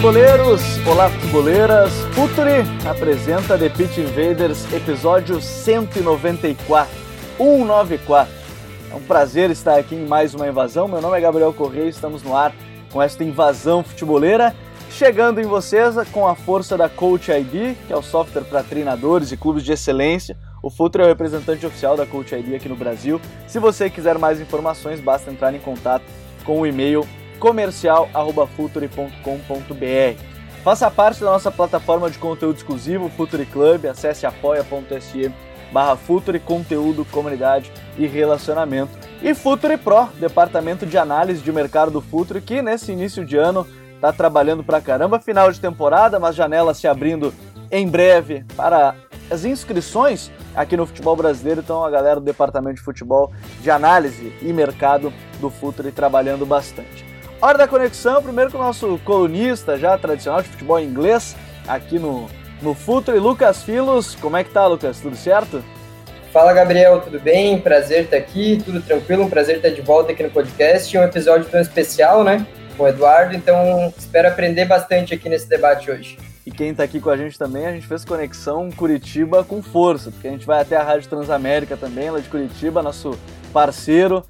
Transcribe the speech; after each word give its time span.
Futeboleiros! 0.00 0.62
Olá, 0.86 1.10
futeboleiras! 1.10 1.92
Futuri 2.14 2.64
apresenta 2.88 3.58
The 3.58 3.68
Pitch 3.68 3.98
Invaders, 3.98 4.64
episódio 4.72 5.42
194. 5.42 6.90
194. 7.36 8.32
É 8.90 8.94
um 8.94 9.02
prazer 9.02 9.50
estar 9.50 9.78
aqui 9.78 9.94
em 9.94 10.06
mais 10.06 10.32
uma 10.34 10.48
invasão. 10.48 10.88
Meu 10.88 11.02
nome 11.02 11.18
é 11.18 11.20
Gabriel 11.20 11.52
Correia 11.52 11.86
estamos 11.86 12.22
no 12.22 12.34
ar 12.34 12.50
com 12.90 13.02
esta 13.02 13.22
invasão 13.22 13.84
futeboleira. 13.84 14.56
Chegando 14.90 15.38
em 15.38 15.44
vocês 15.44 15.94
com 16.10 16.26
a 16.26 16.34
força 16.34 16.78
da 16.78 16.88
Coach 16.88 17.30
ID, 17.30 17.76
que 17.86 17.92
é 17.92 17.96
o 17.96 18.02
software 18.02 18.44
para 18.44 18.62
treinadores 18.62 19.32
e 19.32 19.36
clubes 19.36 19.62
de 19.62 19.72
excelência. 19.72 20.34
O 20.62 20.70
Futre 20.70 21.02
é 21.02 21.04
o 21.04 21.08
representante 21.08 21.66
oficial 21.66 21.94
da 21.94 22.06
Coach 22.06 22.34
ID 22.34 22.54
aqui 22.54 22.70
no 22.70 22.76
Brasil. 22.76 23.20
Se 23.46 23.58
você 23.58 23.90
quiser 23.90 24.16
mais 24.16 24.40
informações, 24.40 24.98
basta 24.98 25.30
entrar 25.30 25.54
em 25.54 25.60
contato 25.60 26.04
com 26.42 26.58
o 26.58 26.66
e-mail 26.66 27.06
comercial@futuri.com.br. 27.40 30.22
Faça 30.62 30.90
parte 30.90 31.20
da 31.20 31.30
nossa 31.30 31.50
plataforma 31.50 32.10
de 32.10 32.18
conteúdo 32.18 32.56
exclusivo, 32.56 33.08
Futuri 33.08 33.46
Club, 33.46 33.86
acesse 33.86 34.26
apoia.se 34.26 35.32
barra 35.72 35.96
Futuri, 35.96 36.38
conteúdo, 36.38 37.04
comunidade 37.06 37.72
e 37.96 38.06
relacionamento. 38.06 38.90
E 39.22 39.34
Futuri 39.34 39.76
Pro, 39.76 40.08
departamento 40.18 40.84
de 40.84 40.98
análise 40.98 41.42
de 41.42 41.52
mercado 41.52 41.90
do 41.90 42.00
Futuri, 42.00 42.40
que 42.40 42.60
nesse 42.60 42.92
início 42.92 43.24
de 43.24 43.36
ano 43.36 43.66
está 43.94 44.12
trabalhando 44.12 44.64
pra 44.64 44.80
caramba, 44.80 45.20
final 45.20 45.50
de 45.50 45.60
temporada, 45.60 46.18
mas 46.18 46.34
janela 46.34 46.74
se 46.74 46.88
abrindo 46.88 47.32
em 47.70 47.88
breve 47.88 48.44
para 48.56 48.94
as 49.30 49.44
inscrições 49.44 50.30
aqui 50.54 50.76
no 50.76 50.86
futebol 50.86 51.14
brasileiro, 51.14 51.60
então 51.60 51.84
a 51.84 51.90
galera 51.90 52.18
do 52.18 52.26
departamento 52.26 52.76
de 52.76 52.82
futebol 52.82 53.30
de 53.60 53.70
análise 53.70 54.32
e 54.42 54.52
mercado 54.52 55.12
do 55.40 55.48
Futuri 55.48 55.92
trabalhando 55.92 56.44
bastante. 56.44 57.09
Hora 57.42 57.56
da 57.56 57.66
conexão, 57.66 58.22
primeiro 58.22 58.50
com 58.50 58.58
o 58.58 58.60
nosso 58.60 59.00
colunista 59.02 59.78
já 59.78 59.96
tradicional 59.96 60.42
de 60.42 60.48
futebol 60.50 60.78
inglês 60.78 61.34
aqui 61.66 61.98
no, 61.98 62.28
no 62.60 62.74
Futuri, 62.74 63.18
Lucas 63.18 63.62
Filos. 63.62 64.14
Como 64.14 64.36
é 64.36 64.44
que 64.44 64.50
tá, 64.50 64.66
Lucas? 64.66 65.00
Tudo 65.00 65.16
certo? 65.16 65.64
Fala, 66.34 66.52
Gabriel, 66.52 67.00
tudo 67.00 67.18
bem? 67.18 67.58
Prazer 67.58 68.04
estar 68.04 68.18
aqui, 68.18 68.60
tudo 68.62 68.82
tranquilo, 68.82 69.24
um 69.24 69.30
prazer 69.30 69.56
estar 69.56 69.70
de 69.70 69.80
volta 69.80 70.12
aqui 70.12 70.22
no 70.22 70.30
podcast. 70.30 70.98
Um 70.98 71.02
episódio 71.02 71.48
tão 71.48 71.58
especial, 71.62 72.22
né? 72.22 72.46
Com 72.76 72.82
o 72.82 72.88
Eduardo, 72.88 73.34
então 73.34 73.90
espero 73.96 74.28
aprender 74.28 74.66
bastante 74.66 75.14
aqui 75.14 75.30
nesse 75.30 75.48
debate 75.48 75.90
hoje. 75.90 76.18
E 76.44 76.50
quem 76.50 76.74
tá 76.74 76.82
aqui 76.82 77.00
com 77.00 77.08
a 77.08 77.16
gente 77.16 77.38
também, 77.38 77.66
a 77.66 77.72
gente 77.72 77.86
fez 77.86 78.04
conexão 78.04 78.70
Curitiba 78.70 79.42
com 79.42 79.62
força, 79.62 80.10
porque 80.10 80.28
a 80.28 80.30
gente 80.30 80.44
vai 80.44 80.60
até 80.60 80.76
a 80.76 80.82
Rádio 80.82 81.08
Transamérica 81.08 81.74
também, 81.74 82.10
lá 82.10 82.20
de 82.20 82.28
Curitiba, 82.28 82.82
nosso 82.82 83.18
parceiro. 83.50 84.22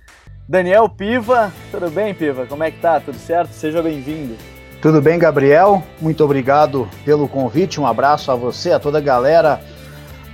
Daniel 0.51 0.89
Piva, 0.89 1.53
tudo 1.70 1.89
bem, 1.93 2.12
Piva? 2.12 2.45
Como 2.45 2.65
é 2.65 2.73
que 2.73 2.81
tá? 2.81 2.98
Tudo 2.98 3.17
certo? 3.17 3.53
Seja 3.53 3.81
bem-vindo. 3.81 4.34
Tudo 4.83 5.01
bem, 5.01 5.17
Gabriel? 5.17 5.81
Muito 6.01 6.25
obrigado 6.25 6.89
pelo 7.05 7.29
convite. 7.29 7.81
Um 7.81 7.87
abraço 7.87 8.33
a 8.33 8.34
você, 8.34 8.73
a 8.73 8.81
toda 8.81 8.98
a 8.98 9.01
galera 9.01 9.61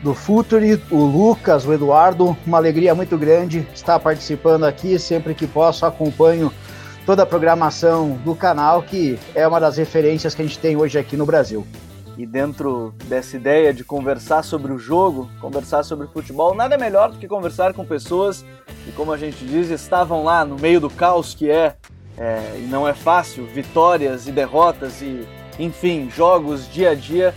do 0.03 0.15
Futuri, 0.15 0.83
o 0.91 1.05
Lucas, 1.05 1.67
o 1.67 1.73
Eduardo. 1.75 2.35
Uma 2.47 2.57
alegria 2.57 2.95
muito 2.95 3.19
grande 3.19 3.69
estar 3.75 3.99
participando 3.99 4.65
aqui. 4.65 4.99
Sempre 4.99 5.35
que 5.35 5.47
posso, 5.47 5.85
acompanho 5.85 6.51
toda 7.05 7.25
a 7.25 7.27
programação 7.27 8.19
do 8.25 8.35
canal, 8.35 8.81
que 8.81 9.19
é 9.35 9.47
uma 9.47 9.61
das 9.61 9.77
referências 9.77 10.35
que 10.35 10.41
a 10.41 10.47
gente 10.47 10.59
tem 10.59 10.79
hoje 10.79 10.99
aqui 10.99 11.15
no 11.15 11.27
Brasil. 11.27 11.67
E 12.17 12.25
dentro 12.25 12.95
dessa 13.05 13.37
ideia 13.37 13.75
de 13.75 13.85
conversar 13.85 14.43
sobre 14.43 14.73
o 14.73 14.79
jogo, 14.79 15.29
conversar 15.41 15.83
sobre 15.83 16.07
futebol, 16.07 16.55
nada 16.55 16.79
melhor 16.79 17.11
do 17.11 17.19
que 17.19 17.29
conversar 17.29 17.75
com 17.75 17.85
pessoas 17.85 18.45
que, 18.85 18.93
como 18.93 19.13
a 19.13 19.19
gente 19.19 19.45
diz, 19.45 19.69
estavam 19.69 20.25
lá 20.25 20.45
no 20.45 20.57
meio 20.57 20.81
do 20.81 20.89
caos 20.89 21.35
que 21.35 21.51
é, 21.51 21.77
é 22.17 22.59
e 22.59 22.67
não 22.69 22.89
é 22.89 22.95
fácil, 22.95 23.45
vitórias 23.47 24.27
e 24.27 24.33
derrotas 24.33 25.03
e, 25.03 25.27
enfim, 25.59 26.09
jogos 26.09 26.73
dia 26.73 26.91
a 26.91 26.95
dia. 26.95 27.35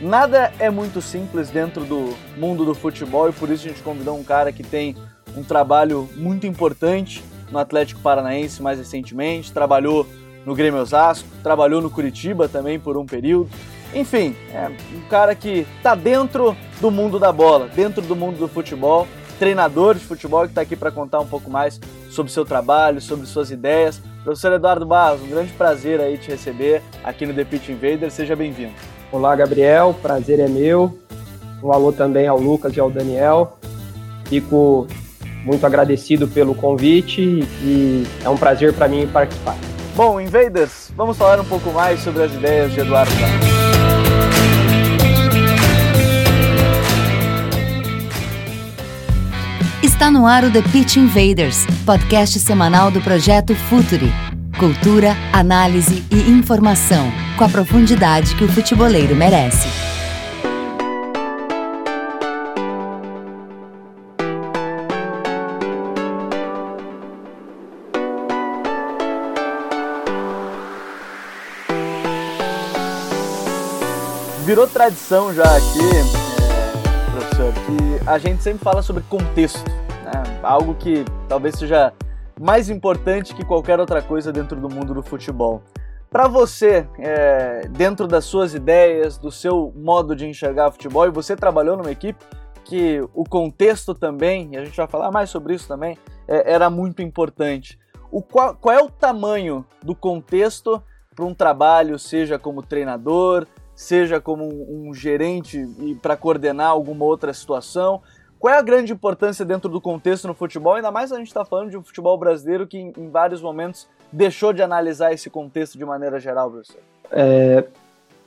Nada 0.00 0.50
é 0.58 0.70
muito 0.70 1.02
simples 1.02 1.50
dentro 1.50 1.84
do 1.84 2.16
mundo 2.36 2.64
do 2.64 2.74
futebol 2.74 3.28
e 3.28 3.32
por 3.32 3.50
isso 3.50 3.66
a 3.66 3.68
gente 3.68 3.82
convidou 3.82 4.18
um 4.18 4.24
cara 4.24 4.50
que 4.50 4.62
tem 4.62 4.96
um 5.36 5.44
trabalho 5.44 6.08
muito 6.16 6.46
importante 6.46 7.22
no 7.50 7.58
Atlético 7.58 8.00
Paranaense 8.00 8.62
mais 8.62 8.78
recentemente, 8.78 9.52
trabalhou 9.52 10.06
no 10.44 10.54
Grêmio 10.54 10.80
Osasco, 10.80 11.28
trabalhou 11.42 11.80
no 11.80 11.90
Curitiba 11.90 12.48
também 12.48 12.80
por 12.80 12.96
um 12.96 13.06
período. 13.06 13.50
Enfim, 13.94 14.34
é 14.52 14.70
um 14.94 15.08
cara 15.08 15.34
que 15.34 15.66
está 15.76 15.94
dentro 15.94 16.56
do 16.80 16.90
mundo 16.90 17.18
da 17.18 17.30
bola, 17.30 17.68
dentro 17.68 18.00
do 18.00 18.16
mundo 18.16 18.38
do 18.38 18.48
futebol, 18.48 19.06
treinador 19.38 19.94
de 19.94 20.00
futebol 20.00 20.42
que 20.42 20.48
está 20.48 20.62
aqui 20.62 20.76
para 20.76 20.90
contar 20.90 21.20
um 21.20 21.26
pouco 21.26 21.50
mais 21.50 21.80
sobre 22.10 22.32
seu 22.32 22.44
trabalho, 22.44 23.00
sobre 23.00 23.26
suas 23.26 23.50
ideias. 23.50 24.00
Professor 24.24 24.52
Eduardo 24.52 24.86
Barros, 24.86 25.20
um 25.22 25.28
grande 25.28 25.52
prazer 25.52 26.00
aí 26.00 26.16
te 26.16 26.30
receber 26.30 26.80
aqui 27.02 27.26
no 27.26 27.34
The 27.34 27.44
Pitch 27.44 27.68
Invader, 27.68 28.10
seja 28.10 28.36
bem-vindo. 28.36 28.72
Olá, 29.10 29.34
Gabriel, 29.36 29.94
prazer 30.00 30.38
é 30.38 30.48
meu. 30.48 30.96
Um 31.62 31.72
alô 31.72 31.92
também 31.92 32.26
ao 32.26 32.38
Lucas 32.38 32.74
e 32.76 32.80
ao 32.80 32.90
Daniel. 32.90 33.58
Fico 34.26 34.86
muito 35.44 35.66
agradecido 35.66 36.26
pelo 36.28 36.54
convite 36.54 37.20
e 37.20 38.06
é 38.24 38.28
um 38.28 38.36
prazer 38.36 38.72
para 38.72 38.88
mim 38.88 39.06
participar. 39.06 39.56
Bom, 39.94 40.20
Invaders, 40.20 40.90
vamos 40.96 41.16
falar 41.18 41.38
um 41.40 41.44
pouco 41.44 41.70
mais 41.70 42.00
sobre 42.00 42.22
as 42.22 42.32
ideias 42.32 42.72
de 42.72 42.80
Eduardo 42.80 43.12
Barros. 43.16 43.61
Está 50.02 50.10
no 50.10 50.26
ar 50.26 50.42
o 50.42 50.50
The 50.50 50.62
Pitch 50.62 50.96
Invaders, 50.96 51.64
podcast 51.86 52.36
semanal 52.40 52.90
do 52.90 53.00
projeto 53.00 53.54
Futuri. 53.54 54.12
Cultura, 54.58 55.14
análise 55.32 56.04
e 56.10 56.28
informação, 56.28 57.06
com 57.38 57.44
a 57.44 57.48
profundidade 57.48 58.34
que 58.34 58.42
o 58.42 58.48
futeboleiro 58.48 59.14
merece. 59.14 59.68
Virou 74.44 74.66
tradição 74.66 75.32
já 75.32 75.44
aqui, 75.44 75.78
é, 76.50 77.12
professor, 77.12 77.52
que 77.52 78.10
a 78.10 78.18
gente 78.18 78.42
sempre 78.42 78.64
fala 78.64 78.82
sobre 78.82 79.04
contexto, 79.08 79.62
né? 80.12 80.40
algo 80.42 80.74
que 80.74 81.04
talvez 81.28 81.56
seja 81.56 81.92
mais 82.40 82.68
importante 82.68 83.34
que 83.34 83.44
qualquer 83.44 83.78
outra 83.78 84.02
coisa 84.02 84.32
dentro 84.32 84.60
do 84.60 84.68
mundo 84.68 84.94
do 84.94 85.02
futebol. 85.02 85.62
Para 86.10 86.28
você, 86.28 86.86
é, 86.98 87.66
dentro 87.70 88.06
das 88.06 88.24
suas 88.24 88.54
ideias, 88.54 89.16
do 89.16 89.30
seu 89.30 89.72
modo 89.74 90.14
de 90.14 90.26
enxergar 90.26 90.70
futebol, 90.70 91.06
e 91.06 91.10
você 91.10 91.34
trabalhou 91.34 91.76
numa 91.76 91.90
equipe 91.90 92.22
que 92.64 93.00
o 93.14 93.24
contexto 93.24 93.94
também, 93.94 94.50
e 94.52 94.56
a 94.56 94.64
gente 94.64 94.76
vai 94.76 94.86
falar 94.86 95.10
mais 95.10 95.30
sobre 95.30 95.54
isso 95.54 95.66
também, 95.66 95.96
é, 96.28 96.52
era 96.52 96.68
muito 96.68 97.00
importante. 97.00 97.78
O 98.10 98.20
qual, 98.20 98.54
qual 98.54 98.74
é 98.74 98.82
o 98.82 98.90
tamanho 98.90 99.64
do 99.82 99.94
contexto 99.94 100.82
para 101.16 101.24
um 101.24 101.34
trabalho, 101.34 101.98
seja 101.98 102.38
como 102.38 102.62
treinador, 102.62 103.46
seja 103.74 104.20
como 104.20 104.44
um, 104.44 104.88
um 104.88 104.94
gerente 104.94 105.66
e 105.78 105.94
para 105.94 106.16
coordenar 106.16 106.68
alguma 106.68 107.06
outra 107.06 107.32
situação? 107.32 108.02
Qual 108.42 108.52
é 108.52 108.58
a 108.58 108.62
grande 108.62 108.92
importância 108.92 109.44
dentro 109.44 109.68
do 109.70 109.80
contexto 109.80 110.26
no 110.26 110.34
futebol? 110.34 110.74
Ainda 110.74 110.90
mais 110.90 111.12
a 111.12 111.16
gente 111.16 111.28
está 111.28 111.44
falando 111.44 111.70
de 111.70 111.76
um 111.76 111.82
futebol 111.84 112.18
brasileiro 112.18 112.66
que, 112.66 112.76
em, 112.76 113.08
vários 113.08 113.40
momentos, 113.40 113.86
deixou 114.10 114.52
de 114.52 114.60
analisar 114.60 115.12
esse 115.12 115.30
contexto 115.30 115.78
de 115.78 115.84
maneira 115.84 116.18
geral, 116.18 116.50
professor. 116.50 116.80
É 117.12 117.64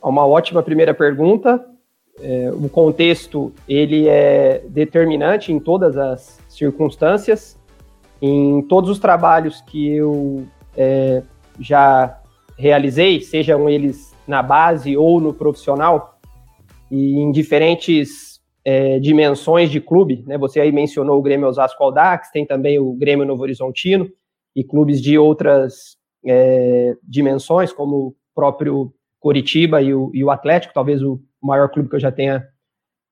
uma 0.01 0.25
ótima 0.25 0.63
primeira 0.63 0.93
pergunta. 0.93 1.67
É, 2.21 2.49
o 2.49 2.69
contexto 2.69 3.51
ele 3.67 4.07
é 4.07 4.63
determinante 4.69 5.51
em 5.51 5.59
todas 5.59 5.97
as 5.97 6.39
circunstâncias. 6.47 7.57
Em 8.21 8.61
todos 8.61 8.89
os 8.89 8.99
trabalhos 8.99 9.59
que 9.67 9.97
eu 9.97 10.47
é, 10.77 11.23
já 11.59 12.21
realizei, 12.57 13.19
sejam 13.19 13.67
eles 13.69 14.15
na 14.25 14.41
base 14.41 14.95
ou 14.95 15.19
no 15.19 15.33
profissional, 15.33 16.17
e 16.89 17.17
em 17.19 17.33
diferentes 17.33 18.34
é, 18.65 18.99
dimensões 18.99 19.69
de 19.69 19.79
clube, 19.79 20.23
né? 20.25 20.37
Você 20.39 20.59
aí 20.59 20.71
mencionou 20.71 21.19
o 21.19 21.21
Grêmio 21.21 21.47
Osasco 21.47 21.83
Aldax, 21.83 22.31
tem 22.31 22.45
também 22.45 22.79
o 22.79 22.93
Grêmio 22.93 23.25
Novo 23.25 23.43
Horizontino 23.43 24.09
e 24.55 24.63
clubes 24.63 24.99
de 24.99 25.17
outras 25.19 25.97
é, 26.25 26.95
dimensões, 27.03 27.71
como 27.71 27.95
o 27.97 28.15
próprio 28.33 28.91
Coritiba 29.19 29.81
e 29.81 29.93
o, 29.93 30.09
e 30.13 30.23
o 30.23 30.31
Atlético, 30.31 30.73
talvez 30.73 31.03
o 31.03 31.21
maior 31.41 31.69
clube 31.69 31.89
que 31.89 31.95
eu 31.95 31.99
já 31.99 32.11
tenha 32.11 32.43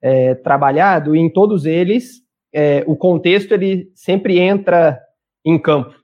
é, 0.01 0.33
trabalhado, 0.33 1.15
e 1.15 1.19
em 1.19 1.29
todos 1.29 1.65
eles 1.65 2.23
é, 2.51 2.83
o 2.87 2.95
contexto 2.95 3.53
ele 3.53 3.91
sempre 3.95 4.39
entra 4.39 4.99
em 5.45 5.57
campo. 5.59 5.95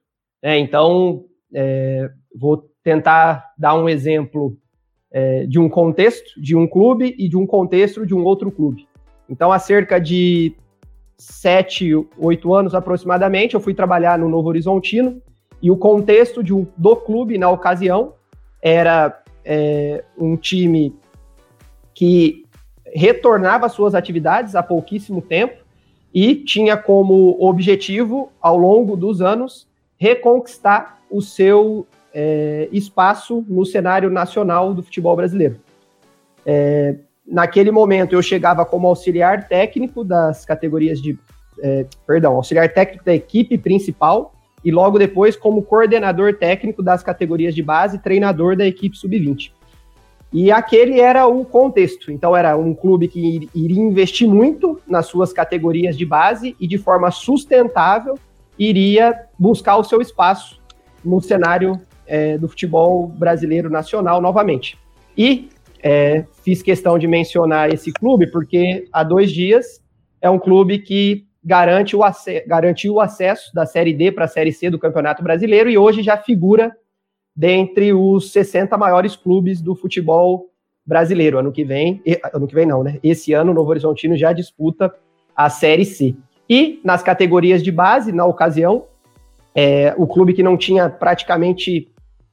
Né? 0.43 0.57
Então, 0.57 1.25
é, 1.53 2.09
vou 2.35 2.69
tentar 2.83 3.53
dar 3.57 3.75
um 3.75 3.89
exemplo 3.89 4.57
é, 5.11 5.45
de 5.45 5.59
um 5.59 5.69
contexto 5.69 6.39
de 6.39 6.55
um 6.55 6.67
clube 6.67 7.15
e 7.17 7.27
de 7.27 7.37
um 7.37 7.45
contexto 7.45 8.05
de 8.05 8.13
um 8.13 8.23
outro 8.23 8.51
clube. 8.51 8.88
Então, 9.29 9.51
há 9.51 9.59
cerca 9.59 9.99
de 9.99 10.55
sete, 11.17 11.93
oito 12.17 12.53
anos 12.53 12.73
aproximadamente, 12.73 13.53
eu 13.53 13.59
fui 13.59 13.73
trabalhar 13.73 14.17
no 14.17 14.29
Novo 14.29 14.47
Horizontino 14.47 15.21
e 15.61 15.69
o 15.69 15.77
contexto 15.77 16.43
de 16.43 16.53
um, 16.53 16.65
do 16.77 16.95
clube 16.95 17.37
na 17.37 17.49
ocasião 17.49 18.13
era 18.61 19.21
é, 19.43 20.03
um 20.17 20.35
time 20.37 20.95
que 21.93 22.45
retornava 22.85 23.65
às 23.65 23.73
suas 23.73 23.93
atividades 23.93 24.55
há 24.55 24.63
pouquíssimo 24.63 25.21
tempo 25.21 25.61
e 26.13 26.35
tinha 26.35 26.75
como 26.75 27.37
objetivo, 27.39 28.31
ao 28.41 28.57
longo 28.57 28.95
dos 28.95 29.21
anos, 29.21 29.67
reconquistar 29.97 30.99
o 31.11 31.21
seu 31.21 31.85
é, 32.13 32.69
espaço 32.71 33.45
no 33.47 33.65
cenário 33.65 34.09
nacional 34.09 34.73
do 34.73 34.81
futebol 34.81 35.15
brasileiro. 35.15 35.59
É, 36.45 36.95
naquele 37.29 37.71
momento, 37.71 38.13
eu 38.13 38.21
chegava 38.21 38.65
como 38.65 38.87
auxiliar 38.87 39.47
técnico 39.47 40.03
das 40.03 40.45
categorias 40.45 41.01
de. 41.01 41.17
É, 41.61 41.85
perdão, 42.07 42.35
auxiliar 42.35 42.71
técnico 42.71 43.03
da 43.03 43.13
equipe 43.13 43.57
principal 43.57 44.33
e 44.63 44.71
logo 44.71 44.97
depois 44.97 45.35
como 45.35 45.61
coordenador 45.61 46.33
técnico 46.33 46.81
das 46.81 47.03
categorias 47.03 47.53
de 47.53 47.61
base 47.61 47.97
e 47.97 47.99
treinador 47.99 48.55
da 48.55 48.65
equipe 48.65 48.95
sub-20. 48.95 49.51
E 50.31 50.51
aquele 50.51 51.01
era 51.01 51.27
o 51.27 51.43
contexto. 51.43 52.11
Então, 52.11 52.35
era 52.35 52.55
um 52.55 52.73
clube 52.73 53.07
que 53.07 53.49
iria 53.53 53.81
investir 53.81 54.27
muito 54.27 54.79
nas 54.87 55.07
suas 55.07 55.33
categorias 55.33 55.97
de 55.97 56.05
base 56.05 56.55
e, 56.59 56.67
de 56.67 56.77
forma 56.77 57.09
sustentável, 57.11 58.17
iria 58.57 59.25
buscar 59.37 59.77
o 59.77 59.83
seu 59.83 60.01
espaço 60.01 60.61
no 61.03 61.19
cenário 61.19 61.73
é, 62.05 62.37
do 62.37 62.47
futebol 62.47 63.07
brasileiro 63.07 63.69
nacional 63.69 64.21
novamente. 64.21 64.77
E 65.17 65.49
é, 65.81 66.25
fiz 66.43 66.61
questão 66.61 66.97
de 66.97 67.07
mencionar 67.07 67.73
esse 67.73 67.91
clube 67.91 68.31
porque 68.31 68.87
há 68.91 69.03
dois 69.03 69.31
dias 69.31 69.81
é 70.21 70.29
um 70.29 70.39
clube 70.39 70.79
que 70.79 71.25
garante 71.43 71.95
o 71.95 72.01
garantiu 72.45 72.95
o 72.95 72.99
acesso 72.99 73.53
da 73.53 73.65
Série 73.65 73.93
D 73.93 74.11
para 74.11 74.25
a 74.25 74.27
Série 74.27 74.51
C 74.51 74.69
do 74.69 74.79
Campeonato 74.79 75.23
Brasileiro 75.23 75.69
e 75.69 75.77
hoje 75.77 76.03
já 76.03 76.17
figura 76.17 76.75
dentre 77.35 77.93
os 77.93 78.31
60 78.31 78.77
maiores 78.77 79.15
clubes 79.15 79.61
do 79.61 79.73
futebol 79.73 80.49
brasileiro. 80.85 81.39
Ano 81.39 81.51
que 81.51 81.63
vem, 81.63 82.01
ano 82.33 82.47
que 82.47 82.55
vem 82.55 82.65
não, 82.65 82.83
né? 82.83 82.99
Esse 83.01 83.31
ano 83.31 83.51
o 83.51 83.53
Novo 83.53 83.69
Horizontino 83.69 84.17
já 84.17 84.33
disputa 84.33 84.93
a 85.35 85.49
Série 85.49 85.85
C. 85.85 86.15
E 86.49 86.81
nas 86.83 87.01
categorias 87.01 87.63
de 87.63 87.71
base, 87.71 88.11
na 88.11 88.25
ocasião, 88.25 88.85
é, 89.55 89.93
o 89.97 90.05
clube 90.05 90.33
que 90.33 90.43
não 90.43 90.57
tinha 90.57 90.89
praticamente 90.89 91.87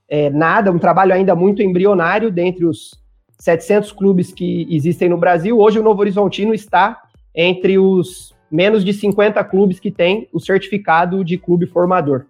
é, 0.09 0.31
nada, 0.31 0.73
um 0.73 0.79
trabalho 0.79 1.13
ainda 1.13 1.35
muito 1.35 1.63
embrionário 1.63 2.31
dentre 2.31 2.65
os 2.65 3.06
700 3.39 3.93
clubes 3.93 4.33
que 4.33 4.67
existem 4.71 5.09
no 5.09 5.19
Brasil. 5.19 5.59
Hoje 5.59 5.79
o 5.79 5.83
Novo 5.83 6.01
Horizontino 6.01 6.55
está 6.55 7.03
entre 7.35 7.79
os 7.79 8.35
menos 8.51 8.85
de 8.85 8.93
50 8.93 9.43
clubes 9.45 9.79
que 9.79 9.91
têm 9.91 10.29
o 10.33 10.41
certificado 10.41 11.25
de 11.25 11.37
clube 11.37 11.67
formador 11.67 12.27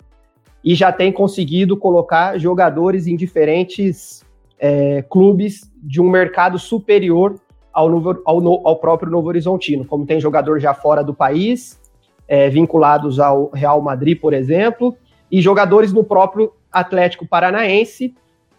e 0.64 0.74
já 0.74 0.90
tem 0.90 1.12
conseguido 1.12 1.76
colocar 1.76 2.38
jogadores 2.38 3.06
em 3.06 3.14
diferentes 3.14 4.24
é, 4.58 5.02
clubes 5.02 5.70
de 5.76 6.00
um 6.00 6.10
mercado 6.10 6.58
superior 6.58 7.38
ao, 7.72 7.88
novo, 7.88 8.20
ao, 8.24 8.68
ao, 8.68 8.76
próprio 8.76 9.10
Novo 9.10 9.28
Horizontino, 9.28 9.84
como 9.84 10.06
tem 10.06 10.18
jogador 10.18 10.58
já 10.58 10.74
fora 10.74 11.04
do 11.04 11.14
país, 11.14 11.78
é, 12.26 12.48
vinculados 12.48 13.20
ao 13.20 13.50
Real 13.50 13.80
Madrid, 13.80 14.18
por 14.18 14.32
exemplo, 14.32 14.96
e 15.30 15.40
jogadores 15.40 15.92
no 15.92 16.02
próprio 16.02 16.52
Atlético 16.72 17.26
Paranaense 17.26 18.14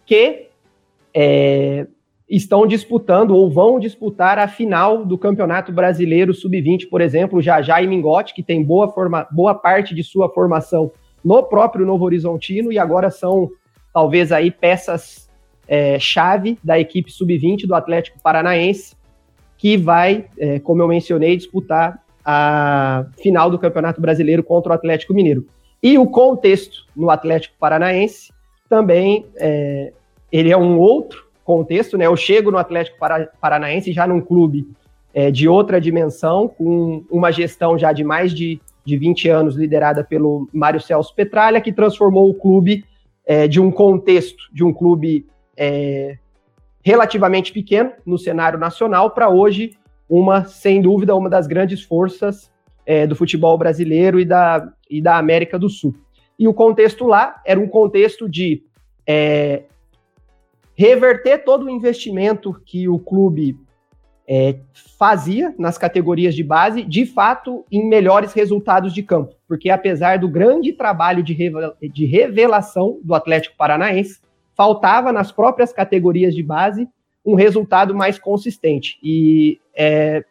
que 0.06 0.48
é, 1.12 1.86
estão 2.28 2.66
disputando 2.66 3.30
ou 3.30 3.50
vão 3.50 3.78
disputar 3.78 4.38
a 4.38 4.46
final 4.46 5.04
do 5.04 5.16
Campeonato 5.16 5.72
Brasileiro 5.72 6.34
Sub-20, 6.34 6.88
por 6.90 7.00
exemplo, 7.00 7.40
Jajá 7.40 7.80
e 7.80 7.86
Mingote, 7.86 8.34
que 8.34 8.42
tem 8.42 8.62
boa, 8.62 8.88
forma, 8.88 9.26
boa 9.30 9.54
parte 9.54 9.94
de 9.94 10.04
sua 10.04 10.28
formação 10.28 10.90
no 11.24 11.42
próprio 11.42 11.86
Novo 11.86 12.04
Horizontino 12.04 12.70
e 12.70 12.78
agora 12.78 13.10
são 13.10 13.50
talvez 13.92 14.30
aí 14.30 14.50
peças 14.50 15.28
é, 15.66 15.98
chave 15.98 16.58
da 16.62 16.78
equipe 16.78 17.10
sub-20 17.10 17.66
do 17.66 17.74
Atlético 17.74 18.20
Paranaense 18.22 18.96
que 19.56 19.76
vai, 19.76 20.26
é, 20.38 20.60
como 20.60 20.80
eu 20.82 20.88
mencionei, 20.88 21.36
disputar 21.36 22.00
a 22.24 23.06
final 23.20 23.50
do 23.50 23.58
Campeonato 23.58 24.00
Brasileiro 24.00 24.42
contra 24.42 24.72
o 24.72 24.74
Atlético 24.74 25.12
Mineiro. 25.12 25.46
E 25.82 25.98
o 25.98 26.06
contexto 26.06 26.86
no 26.94 27.10
Atlético 27.10 27.56
Paranaense 27.58 28.32
também 28.68 29.26
é, 29.36 29.92
ele 30.30 30.52
é 30.52 30.56
um 30.56 30.78
outro 30.78 31.27
contexto, 31.48 31.96
né? 31.96 32.04
Eu 32.04 32.14
chego 32.14 32.50
no 32.50 32.58
Atlético 32.58 32.98
Paranaense 33.40 33.90
já 33.90 34.06
num 34.06 34.20
clube 34.20 34.68
é, 35.14 35.30
de 35.30 35.48
outra 35.48 35.80
dimensão, 35.80 36.46
com 36.46 37.02
uma 37.10 37.32
gestão 37.32 37.78
já 37.78 37.90
de 37.90 38.04
mais 38.04 38.34
de 38.34 38.60
de 38.88 38.96
20 38.96 39.28
anos, 39.28 39.54
liderada 39.54 40.02
pelo 40.02 40.48
Mário 40.50 40.80
Celso 40.80 41.14
Petralha, 41.14 41.60
que 41.60 41.72
transformou 41.72 42.30
o 42.30 42.34
clube 42.34 42.86
é, 43.26 43.46
de 43.46 43.60
um 43.60 43.70
contexto 43.70 44.44
de 44.50 44.64
um 44.64 44.72
clube 44.72 45.26
é, 45.54 46.16
relativamente 46.82 47.52
pequeno 47.52 47.92
no 48.06 48.16
cenário 48.16 48.58
nacional 48.58 49.10
para 49.10 49.28
hoje 49.28 49.72
uma, 50.08 50.44
sem 50.44 50.80
dúvida, 50.80 51.14
uma 51.14 51.28
das 51.28 51.46
grandes 51.46 51.82
forças 51.82 52.50
é, 52.86 53.06
do 53.06 53.14
futebol 53.14 53.58
brasileiro 53.58 54.18
e 54.18 54.24
da, 54.24 54.72
e 54.88 55.02
da 55.02 55.18
América 55.18 55.58
do 55.58 55.68
Sul. 55.68 55.94
E 56.38 56.48
o 56.48 56.54
contexto 56.54 57.06
lá 57.06 57.42
era 57.44 57.60
um 57.60 57.68
contexto 57.68 58.26
de 58.26 58.62
é, 59.06 59.64
reverter 60.78 61.38
todo 61.38 61.66
o 61.66 61.70
investimento 61.70 62.54
que 62.64 62.88
o 62.88 63.00
clube 63.00 63.58
é, 64.28 64.60
fazia 64.96 65.52
nas 65.58 65.76
categorias 65.76 66.36
de 66.36 66.44
base, 66.44 66.84
de 66.84 67.04
fato, 67.04 67.64
em 67.68 67.88
melhores 67.88 68.32
resultados 68.32 68.94
de 68.94 69.02
campo. 69.02 69.34
Porque 69.48 69.70
apesar 69.70 70.20
do 70.20 70.28
grande 70.28 70.72
trabalho 70.72 71.20
de, 71.20 71.34
revelação 72.06 73.00
do 73.02 73.12
Atlético 73.12 73.56
Paranaense, 73.56 74.20
faltava 74.54 75.12
nas 75.12 75.32
próprias 75.32 75.72
categorias 75.72 76.32
de 76.32 76.44
base 76.44 76.88
um 77.26 77.34
resultado 77.34 77.92
mais 77.92 78.16
consistente. 78.16 79.00
E 79.02 79.58
é, 79.74 80.24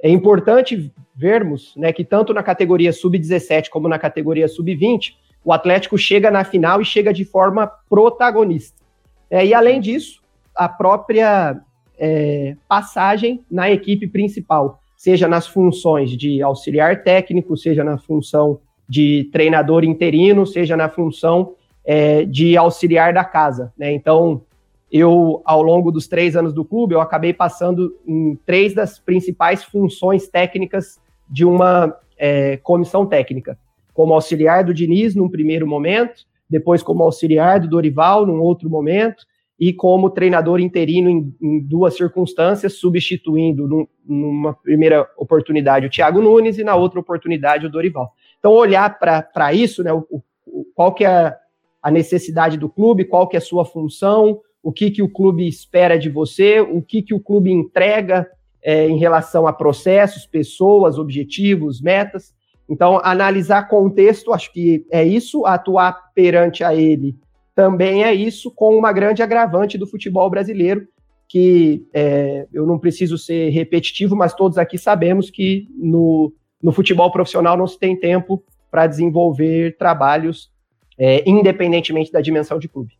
é 0.00 0.08
importante 0.08 0.92
vermos 1.12 1.74
né, 1.76 1.92
que 1.92 2.04
tanto 2.04 2.32
na 2.32 2.42
categoria 2.44 2.92
sub-17 2.92 3.68
como 3.68 3.88
na 3.88 3.98
categoria 3.98 4.46
sub-20, 4.46 5.14
o 5.44 5.52
Atlético 5.52 5.98
chega 5.98 6.30
na 6.30 6.44
final 6.44 6.80
e 6.80 6.84
chega 6.84 7.12
de 7.12 7.24
forma 7.24 7.66
protagonista. 7.88 8.85
É, 9.30 9.44
e 9.44 9.52
além 9.52 9.80
disso, 9.80 10.22
a 10.54 10.68
própria 10.68 11.60
é, 11.98 12.56
passagem 12.68 13.44
na 13.50 13.70
equipe 13.70 14.06
principal, 14.06 14.80
seja 14.96 15.28
nas 15.28 15.46
funções 15.46 16.16
de 16.16 16.42
auxiliar 16.42 17.02
técnico, 17.02 17.56
seja 17.56 17.84
na 17.84 17.98
função 17.98 18.60
de 18.88 19.28
treinador 19.32 19.84
interino, 19.84 20.46
seja 20.46 20.76
na 20.76 20.88
função 20.88 21.54
é, 21.84 22.24
de 22.24 22.56
auxiliar 22.56 23.12
da 23.12 23.24
casa. 23.24 23.72
Né? 23.76 23.92
Então, 23.92 24.42
eu, 24.90 25.42
ao 25.44 25.62
longo 25.62 25.90
dos 25.90 26.06
três 26.06 26.36
anos 26.36 26.52
do 26.52 26.64
clube, 26.64 26.94
eu 26.94 27.00
acabei 27.00 27.32
passando 27.32 27.96
em 28.06 28.38
três 28.46 28.74
das 28.74 28.98
principais 28.98 29.64
funções 29.64 30.28
técnicas 30.28 31.00
de 31.28 31.44
uma 31.44 31.96
é, 32.16 32.56
comissão 32.58 33.04
técnica. 33.04 33.58
Como 33.92 34.14
auxiliar 34.14 34.64
do 34.64 34.74
Diniz, 34.74 35.14
num 35.14 35.28
primeiro 35.28 35.66
momento, 35.66 36.24
depois 36.48 36.82
como 36.82 37.02
auxiliar 37.02 37.60
do 37.60 37.68
Dorival, 37.68 38.26
num 38.26 38.40
outro 38.40 38.68
momento, 38.70 39.24
e 39.58 39.72
como 39.72 40.10
treinador 40.10 40.60
interino 40.60 41.08
em, 41.08 41.34
em 41.40 41.60
duas 41.60 41.96
circunstâncias, 41.96 42.74
substituindo 42.74 43.66
num, 43.66 43.86
numa 44.04 44.54
primeira 44.54 45.08
oportunidade 45.16 45.86
o 45.86 45.90
Thiago 45.90 46.20
Nunes 46.20 46.58
e 46.58 46.64
na 46.64 46.76
outra 46.76 47.00
oportunidade 47.00 47.66
o 47.66 47.70
Dorival. 47.70 48.12
Então, 48.38 48.52
olhar 48.52 48.98
para 48.98 49.54
isso, 49.54 49.82
né, 49.82 49.92
o, 49.92 50.04
o, 50.46 50.64
qual 50.74 50.94
que 50.94 51.04
é 51.04 51.34
a 51.82 51.90
necessidade 51.90 52.58
do 52.58 52.68
clube, 52.68 53.04
qual 53.04 53.26
que 53.26 53.36
é 53.36 53.38
a 53.38 53.42
sua 53.42 53.64
função, 53.64 54.40
o 54.62 54.72
que, 54.72 54.90
que 54.90 55.02
o 55.02 55.08
clube 55.08 55.46
espera 55.46 55.98
de 55.98 56.10
você, 56.10 56.60
o 56.60 56.82
que, 56.82 57.00
que 57.00 57.14
o 57.14 57.20
clube 57.20 57.50
entrega 57.50 58.28
é, 58.62 58.88
em 58.88 58.98
relação 58.98 59.46
a 59.46 59.52
processos, 59.52 60.26
pessoas, 60.26 60.98
objetivos, 60.98 61.80
metas. 61.80 62.34
Então, 62.68 63.00
analisar 63.04 63.68
contexto, 63.68 64.32
acho 64.32 64.52
que 64.52 64.84
é 64.90 65.04
isso, 65.04 65.46
atuar 65.46 66.12
perante 66.14 66.64
a 66.64 66.74
ele 66.74 67.16
também 67.56 68.04
é 68.04 68.12
isso 68.12 68.50
com 68.50 68.76
uma 68.76 68.92
grande 68.92 69.22
agravante 69.22 69.78
do 69.78 69.86
futebol 69.86 70.28
brasileiro, 70.28 70.86
que 71.26 71.88
é, 71.92 72.46
eu 72.52 72.66
não 72.66 72.78
preciso 72.78 73.16
ser 73.16 73.48
repetitivo, 73.48 74.14
mas 74.14 74.34
todos 74.34 74.58
aqui 74.58 74.76
sabemos 74.76 75.30
que 75.30 75.66
no, 75.74 76.34
no 76.62 76.70
futebol 76.70 77.10
profissional 77.10 77.56
não 77.56 77.66
se 77.66 77.78
tem 77.78 77.98
tempo 77.98 78.44
para 78.70 78.86
desenvolver 78.86 79.74
trabalhos 79.78 80.52
é, 80.98 81.24
independentemente 81.26 82.12
da 82.12 82.20
dimensão 82.20 82.58
de 82.58 82.68
clube. 82.68 82.92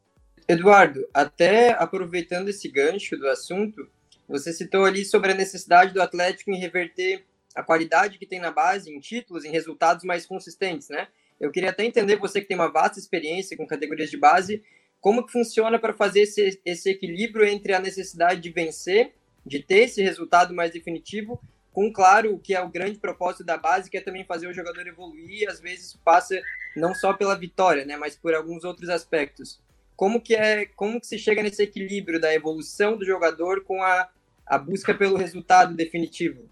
Eduardo, 0.48 1.06
até 1.12 1.72
aproveitando 1.72 2.48
esse 2.48 2.66
gancho 2.70 3.14
do 3.18 3.28
assunto, 3.28 3.86
você 4.26 4.54
citou 4.54 4.86
ali 4.86 5.04
sobre 5.04 5.32
a 5.32 5.34
necessidade 5.34 5.92
do 5.92 6.00
Atlético 6.00 6.50
em 6.50 6.58
reverter 6.58 7.26
a 7.56 7.62
qualidade 7.62 8.18
que 8.18 8.26
tem 8.26 8.38
na 8.38 8.50
base 8.50 8.94
em 8.94 9.00
títulos, 9.00 9.44
em 9.44 9.50
resultados 9.50 10.04
mais 10.04 10.26
consistentes, 10.26 10.90
né? 10.90 11.08
Eu 11.40 11.50
queria 11.50 11.70
até 11.70 11.84
entender, 11.84 12.16
você 12.16 12.40
que 12.40 12.46
tem 12.46 12.56
uma 12.56 12.70
vasta 12.70 12.98
experiência 12.98 13.56
com 13.56 13.66
categorias 13.66 14.10
de 14.10 14.18
base, 14.18 14.62
como 15.00 15.24
que 15.24 15.32
funciona 15.32 15.78
para 15.78 15.94
fazer 15.94 16.20
esse, 16.20 16.60
esse 16.64 16.90
equilíbrio 16.90 17.46
entre 17.46 17.72
a 17.72 17.80
necessidade 17.80 18.40
de 18.40 18.50
vencer, 18.50 19.14
de 19.44 19.62
ter 19.62 19.84
esse 19.84 20.02
resultado 20.02 20.54
mais 20.54 20.72
definitivo, 20.72 21.40
com, 21.72 21.92
claro, 21.92 22.34
o 22.34 22.38
que 22.38 22.54
é 22.54 22.60
o 22.60 22.68
grande 22.68 22.98
propósito 22.98 23.44
da 23.44 23.56
base, 23.56 23.90
que 23.90 23.96
é 23.96 24.00
também 24.00 24.24
fazer 24.24 24.46
o 24.46 24.52
jogador 24.52 24.86
evoluir, 24.86 25.42
e 25.42 25.46
às 25.46 25.60
vezes 25.60 25.94
passa 26.04 26.40
não 26.74 26.94
só 26.94 27.12
pela 27.12 27.38
vitória, 27.38 27.84
né, 27.84 27.96
mas 27.96 28.16
por 28.16 28.34
alguns 28.34 28.64
outros 28.64 28.88
aspectos. 28.88 29.60
Como 29.94 30.20
que 30.20 30.34
é, 30.34 30.66
como 30.66 31.00
que 31.00 31.06
se 31.06 31.18
chega 31.18 31.42
nesse 31.42 31.62
equilíbrio 31.62 32.20
da 32.20 32.34
evolução 32.34 32.96
do 32.96 33.04
jogador 33.04 33.64
com 33.64 33.82
a, 33.82 34.10
a 34.46 34.58
busca 34.58 34.94
pelo 34.94 35.16
resultado 35.16 35.74
definitivo? 35.74 36.48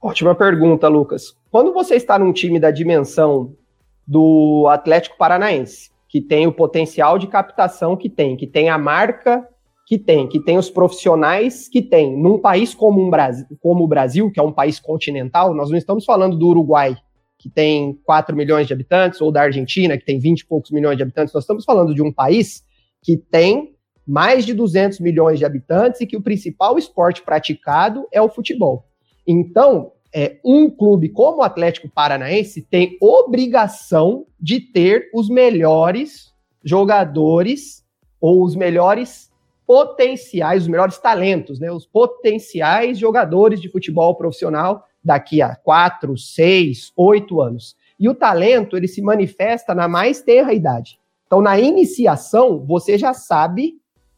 Ótima 0.00 0.34
pergunta, 0.34 0.86
Lucas. 0.86 1.36
Quando 1.50 1.72
você 1.72 1.96
está 1.96 2.18
num 2.18 2.32
time 2.32 2.60
da 2.60 2.70
dimensão 2.70 3.54
do 4.06 4.66
Atlético 4.70 5.18
Paranaense, 5.18 5.90
que 6.08 6.20
tem 6.20 6.46
o 6.46 6.52
potencial 6.52 7.18
de 7.18 7.26
captação 7.26 7.96
que 7.96 8.08
tem, 8.08 8.36
que 8.36 8.46
tem 8.46 8.70
a 8.70 8.78
marca 8.78 9.46
que 9.86 9.98
tem, 9.98 10.28
que 10.28 10.38
tem 10.38 10.58
os 10.58 10.68
profissionais 10.70 11.66
que 11.66 11.80
tem, 11.80 12.14
num 12.14 12.38
país 12.38 12.74
como, 12.74 13.00
um 13.00 13.08
Brasil, 13.08 13.46
como 13.58 13.84
o 13.84 13.88
Brasil, 13.88 14.30
que 14.30 14.38
é 14.38 14.42
um 14.42 14.52
país 14.52 14.78
continental, 14.78 15.54
nós 15.54 15.70
não 15.70 15.78
estamos 15.78 16.04
falando 16.04 16.36
do 16.36 16.46
Uruguai, 16.46 16.94
que 17.38 17.48
tem 17.48 17.98
4 18.04 18.36
milhões 18.36 18.66
de 18.66 18.72
habitantes, 18.74 19.20
ou 19.22 19.32
da 19.32 19.42
Argentina, 19.42 19.96
que 19.96 20.04
tem 20.04 20.18
20 20.18 20.40
e 20.40 20.46
poucos 20.46 20.70
milhões 20.70 20.98
de 20.98 21.02
habitantes, 21.02 21.32
nós 21.32 21.42
estamos 21.42 21.64
falando 21.64 21.94
de 21.94 22.02
um 22.02 22.12
país 22.12 22.62
que 23.02 23.16
tem 23.16 23.74
mais 24.06 24.44
de 24.44 24.52
200 24.52 25.00
milhões 25.00 25.38
de 25.38 25.46
habitantes 25.46 26.02
e 26.02 26.06
que 26.06 26.16
o 26.16 26.22
principal 26.22 26.76
esporte 26.76 27.22
praticado 27.22 28.06
é 28.12 28.20
o 28.20 28.28
futebol. 28.28 28.87
Então, 29.30 29.92
é, 30.10 30.38
um 30.42 30.70
clube 30.70 31.10
como 31.10 31.38
o 31.38 31.42
Atlético 31.42 31.86
Paranaense 31.86 32.62
tem 32.62 32.96
obrigação 32.98 34.24
de 34.40 34.58
ter 34.58 35.10
os 35.12 35.28
melhores 35.28 36.32
jogadores 36.64 37.84
ou 38.18 38.42
os 38.42 38.56
melhores 38.56 39.30
potenciais, 39.66 40.62
os 40.62 40.68
melhores 40.68 40.96
talentos, 40.98 41.60
né, 41.60 41.70
os 41.70 41.84
potenciais 41.84 42.98
jogadores 42.98 43.60
de 43.60 43.68
futebol 43.68 44.14
profissional 44.14 44.86
daqui 45.04 45.42
a 45.42 45.54
quatro, 45.54 46.16
seis, 46.16 46.90
oito 46.96 47.42
anos. 47.42 47.76
E 48.00 48.08
o 48.08 48.14
talento 48.14 48.78
ele 48.78 48.88
se 48.88 49.02
manifesta 49.02 49.74
na 49.74 49.86
mais 49.86 50.22
tenra 50.22 50.54
idade. 50.54 50.98
Então, 51.26 51.42
na 51.42 51.60
iniciação, 51.60 52.64
você 52.64 52.96
já 52.96 53.12
sabe 53.12 53.74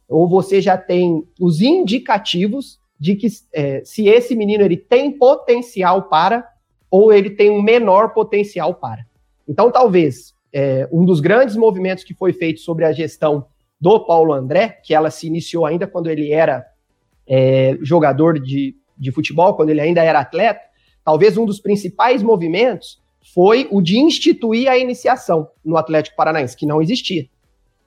ou 0.08 0.28
você 0.28 0.60
já 0.60 0.78
tem 0.78 1.24
os 1.40 1.60
indicativos 1.60 2.79
de 3.00 3.16
que 3.16 3.28
é, 3.54 3.82
se 3.82 4.06
esse 4.08 4.36
menino 4.36 4.62
ele 4.62 4.76
tem 4.76 5.10
potencial 5.10 6.02
para 6.02 6.46
ou 6.90 7.12
ele 7.12 7.30
tem 7.30 7.50
um 7.50 7.62
menor 7.62 8.12
potencial 8.12 8.74
para. 8.74 9.06
Então, 9.48 9.70
talvez 9.70 10.34
é, 10.52 10.86
um 10.92 11.04
dos 11.04 11.20
grandes 11.20 11.56
movimentos 11.56 12.04
que 12.04 12.12
foi 12.12 12.32
feito 12.32 12.60
sobre 12.60 12.84
a 12.84 12.92
gestão 12.92 13.46
do 13.80 14.04
Paulo 14.04 14.34
André, 14.34 14.80
que 14.84 14.92
ela 14.92 15.10
se 15.10 15.26
iniciou 15.26 15.64
ainda 15.64 15.86
quando 15.86 16.10
ele 16.10 16.30
era 16.30 16.66
é, 17.26 17.78
jogador 17.80 18.38
de, 18.38 18.76
de 18.98 19.10
futebol, 19.10 19.54
quando 19.54 19.70
ele 19.70 19.80
ainda 19.80 20.02
era 20.04 20.20
atleta, 20.20 20.60
talvez 21.02 21.38
um 21.38 21.46
dos 21.46 21.58
principais 21.58 22.22
movimentos 22.22 23.00
foi 23.32 23.66
o 23.70 23.80
de 23.80 23.98
instituir 23.98 24.68
a 24.68 24.76
iniciação 24.76 25.48
no 25.64 25.76
Atlético 25.76 26.16
Paranaense, 26.16 26.56
que 26.56 26.66
não 26.66 26.82
existia. 26.82 27.26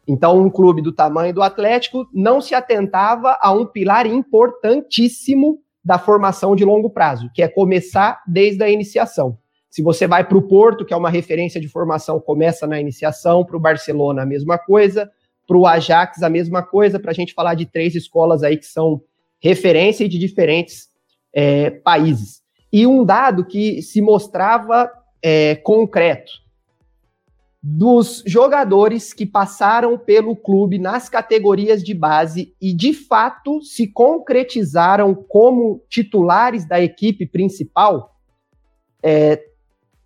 Então, 0.08 0.40
um 0.40 0.50
clube 0.50 0.82
do 0.82 0.92
tamanho 0.92 1.34
do 1.34 1.42
Atlético 1.42 2.08
não 2.14 2.42
se 2.42 2.54
atentava 2.54 3.38
a 3.40 3.52
um 3.52 3.66
pilar 3.66 4.06
importantíssimo 4.06 5.60
da 5.84 5.98
formação 5.98 6.56
de 6.56 6.66
longo 6.66 6.90
prazo, 6.90 7.30
que 7.34 7.42
é 7.42 7.48
começar 7.48 8.22
desde 8.28 8.64
a 8.64 8.70
iniciação. 8.70 9.38
Se 9.70 9.82
você 9.82 10.06
vai 10.06 10.24
para 10.24 10.38
o 10.38 10.42
Porto, 10.42 10.86
que 10.86 10.94
é 10.94 10.98
uma 10.98 11.10
referência 11.10 11.60
de 11.60 11.68
formação, 11.68 12.20
começa 12.20 12.68
na 12.68 12.80
iniciação, 12.80 13.44
para 13.44 13.58
o 13.58 13.60
Barcelona 13.60 14.22
a 14.22 14.26
mesma 14.26 14.58
coisa, 14.58 15.10
para 15.48 15.58
o 15.58 15.66
Ajax 15.66 16.22
a 16.22 16.30
mesma 16.30 16.62
coisa, 16.62 17.00
para 17.00 17.12
a 17.12 17.14
gente 17.14 17.34
falar 17.34 17.56
de 17.56 17.66
três 17.66 17.96
escolas 17.96 18.44
aí 18.44 18.58
que 18.58 18.66
são 18.66 19.02
referência 19.42 20.08
de 20.08 20.18
diferentes 20.20 20.90
é, 21.34 21.70
países. 21.70 22.42
E 22.72 22.86
um 22.86 23.04
dado 23.04 23.46
que 23.46 23.82
se 23.82 24.02
mostrava 24.02 24.92
é, 25.22 25.56
concreto 25.56 26.43
dos 27.66 28.22
jogadores 28.28 29.14
que 29.14 29.26
passaram 29.26 29.98
pelo 29.98 30.36
clube 30.36 30.78
nas 30.78 31.08
categorias 31.08 31.82
de 31.82 31.94
base 31.94 32.54
e 32.62 32.74
de 32.74 32.94
fato 32.94 33.62
se 33.62 33.88
concretizaram 33.88 35.16
como 35.16 35.82
titulares 35.88 36.68
da 36.68 36.82
equipe 36.82 37.26
principal, 37.26 38.18
é, 39.02 39.42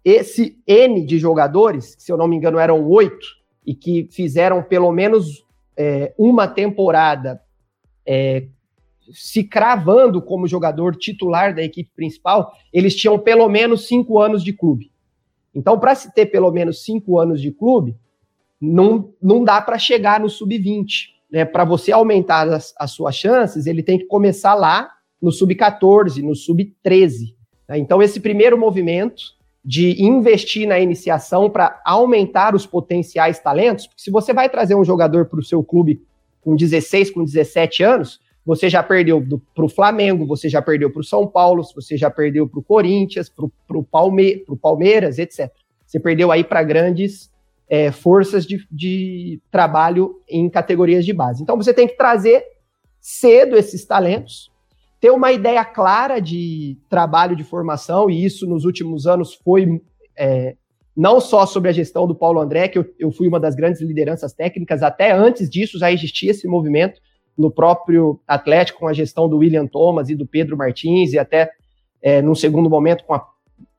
esse 0.06 0.62
N 0.68 1.04
de 1.04 1.18
jogadores, 1.18 1.96
se 1.98 2.12
eu 2.12 2.18
não 2.18 2.28
me 2.28 2.36
engano 2.36 2.60
eram 2.60 2.88
oito, 2.88 3.26
e 3.66 3.74
que 3.74 4.08
fizeram 4.12 4.62
pelo 4.62 4.92
menos 4.92 5.44
é, 5.76 6.14
uma 6.16 6.48
temporada 6.48 7.42
é, 8.06 8.48
se 9.12 9.44
cravando 9.44 10.22
como 10.22 10.48
jogador 10.48 10.96
titular 10.96 11.56
da 11.56 11.64
equipe 11.64 11.90
principal, 11.96 12.54
eles 12.72 12.96
tinham 12.96 13.18
pelo 13.18 13.50
menos 13.50 13.88
cinco 13.88 14.20
anos 14.20 14.44
de 14.44 14.54
clube. 14.54 14.92
Então, 15.58 15.80
para 15.80 15.96
se 15.96 16.14
ter 16.14 16.28
pelo 16.28 16.52
menos 16.52 16.86
cinco 16.86 17.18
anos 17.18 17.42
de 17.42 17.52
clube, 17.52 17.98
não, 18.62 19.12
não 19.20 19.44
dá 19.44 19.60
para 19.60 19.80
chegar 19.80 20.20
no 20.20 20.30
sub-20. 20.30 21.08
Né? 21.32 21.46
Para 21.46 21.66
você 21.66 21.92
aumentar 21.92 22.48
as, 22.48 22.76
as, 22.78 22.92
suas 22.92 23.16
chances, 23.16 23.66
ele 23.66 23.82
tem 23.82 23.98
que 23.98 24.06
começar 24.06 24.54
lá 24.54 24.88
no 25.20 25.32
sub-14, 25.32 26.22
no 26.22 26.36
sub-13. 26.36 27.34
Né? 27.68 27.80
Então, 27.80 28.04
esse 28.04 28.20
primeiro 28.20 28.56
movimento 28.56 29.36
de 29.66 30.00
investir 30.00 30.68
na 30.68 30.80
iniciação 30.80 31.50
para 31.50 31.82
aumentar 31.84 32.54
os 32.54 32.68
potenciais 32.68 33.40
talentos, 33.40 33.88
porque 33.88 34.04
se 34.04 34.12
você 34.12 34.34
vai 34.34 34.48
trazer 34.50 34.76
um 34.76 34.86
jogador 34.86 35.26
para 35.26 35.40
o 35.40 35.44
seu 35.44 35.64
clube 35.64 36.04
com 36.40 36.56
16, 36.56 37.10
com 37.10 37.24
17 37.24 37.82
anos, 37.82 38.20
você 38.48 38.70
já 38.70 38.82
perdeu 38.82 39.22
para 39.54 39.66
o 39.66 39.68
Flamengo, 39.68 40.26
você 40.26 40.48
já 40.48 40.62
perdeu 40.62 40.90
para 40.90 41.02
o 41.02 41.04
São 41.04 41.28
Paulo, 41.28 41.62
você 41.76 41.98
já 41.98 42.10
perdeu 42.10 42.48
para 42.48 42.60
o 42.60 42.64
Corinthians, 42.64 43.28
para 43.28 43.78
o 43.78 43.84
Palme 43.84 44.42
Palmeiras, 44.62 45.20
etc. 45.20 45.52
Você 45.86 46.00
perdeu 46.00 46.32
aí 46.32 46.46
para 46.46 46.64
grandes 46.64 47.30
é, 47.68 47.92
forças 47.92 48.46
de, 48.46 48.66
de 48.72 49.42
trabalho 49.52 50.22
em 50.30 50.50
categorias 50.50 51.06
de 51.06 51.12
base. 51.12 51.44
Então 51.44 51.58
você 51.58 51.74
tem 51.74 51.90
que 51.90 51.98
trazer 51.98 52.42
cedo 53.02 53.58
esses 53.58 53.84
talentos, 53.84 54.50
ter 55.02 55.12
uma 55.12 55.34
ideia 55.34 55.66
clara 55.66 56.22
de 56.22 56.78
trabalho 56.90 57.36
de 57.36 57.44
formação, 57.44 58.10
e 58.10 58.24
isso 58.24 58.48
nos 58.48 58.64
últimos 58.64 59.06
anos 59.06 59.34
foi 59.34 59.82
é, 60.18 60.56
não 60.96 61.20
só 61.20 61.46
sobre 61.46 61.70
a 61.70 61.74
gestão 61.74 62.08
do 62.08 62.16
Paulo 62.16 62.40
André, 62.40 62.70
que 62.70 62.80
eu, 62.80 62.86
eu 62.98 63.12
fui 63.12 63.28
uma 63.28 63.42
das 63.42 63.56
grandes 63.56 63.82
lideranças 63.82 64.32
técnicas, 64.32 64.82
até 64.82 65.12
antes 65.12 65.50
disso 65.50 65.78
já 65.78 65.92
existia 65.92 66.32
esse 66.32 66.48
movimento 66.48 67.02
no 67.38 67.52
próprio 67.52 68.20
Atlético, 68.28 68.80
com 68.80 68.88
a 68.88 68.94
gestão 68.94 69.30
do 69.30 69.38
William 69.38 69.68
Thomas 69.68 70.10
e 70.10 70.16
do 70.16 70.26
Pedro 70.26 70.58
Martins, 70.58 71.14
e 71.14 71.20
até 71.20 71.52
é, 72.02 72.22
num 72.22 72.36
segundo 72.36 72.70
momento 72.70 73.04
com 73.04 73.14
a, 73.14 73.28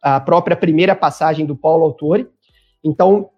a, 0.00 0.20
própria 0.20 0.56
primeira 0.56 0.94
passagem 0.94 1.44
do 1.44 1.56
Paulo 1.56 1.84
Autori. 1.84 2.28
Então, 2.84 3.30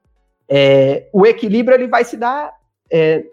é, 0.48 1.08
o 1.12 1.24
equilíbrio 1.24 1.74
ele 1.74 1.88
vai 1.88 2.04
se 2.04 2.16
dar 2.16 2.52
é, 2.92 3.24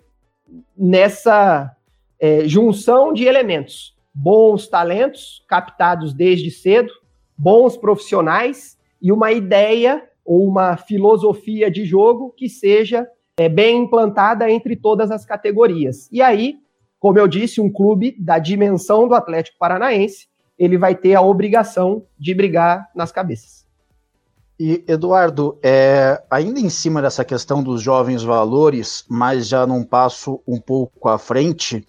nessa 0.77 1.75
é, 2.19 2.47
junção 2.47 3.11
de 3.11 3.25
elementos. 3.25 3.95
Bons 4.13 4.67
talentos, 4.67 5.43
captados 5.47 6.13
desde 6.13 6.49
cedo, 6.49 6.91
bons 7.37 7.77
profissionais 7.77 8.77
e 9.01 9.11
uma 9.11 9.31
ideia 9.31 10.03
ou 10.25 10.47
uma 10.47 10.75
filosofia 10.75 11.69
de 11.69 11.85
jogo 11.85 12.33
que 12.35 12.49
seja 12.49 13.07
é, 13.39 13.47
bem 13.47 13.83
implantada 13.83 14.49
entre 14.49 14.75
todas 14.75 15.11
as 15.11 15.25
categorias. 15.25 16.09
E 16.11 16.21
aí, 16.21 16.57
como 16.99 17.19
eu 17.19 17.27
disse, 17.27 17.61
um 17.61 17.71
clube 17.71 18.15
da 18.19 18.39
dimensão 18.39 19.07
do 19.07 19.15
Atlético 19.15 19.57
Paranaense, 19.57 20.27
ele 20.57 20.77
vai 20.77 20.95
ter 20.95 21.15
a 21.15 21.21
obrigação 21.21 22.03
de 22.17 22.33
brigar 22.33 22.89
nas 22.95 23.11
cabeças. 23.11 23.65
E, 24.59 24.83
Eduardo, 24.87 25.59
é, 25.61 26.19
ainda 26.31 26.59
em 26.59 26.69
cima 26.69 26.99
dessa 26.99 27.23
questão 27.23 27.61
dos 27.61 27.79
jovens 27.79 28.23
valores, 28.23 29.05
mas 29.07 29.47
já 29.47 29.67
num 29.67 29.83
passo 29.83 30.41
um 30.47 30.59
pouco 30.59 31.07
à 31.07 31.19
frente, 31.19 31.85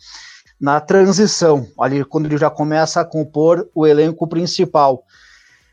na 0.61 0.79
transição, 0.79 1.67
ali 1.81 2.05
quando 2.05 2.27
ele 2.27 2.37
já 2.37 2.51
começa 2.51 3.01
a 3.01 3.05
compor 3.05 3.71
o 3.75 3.87
elenco 3.87 4.27
principal. 4.27 5.03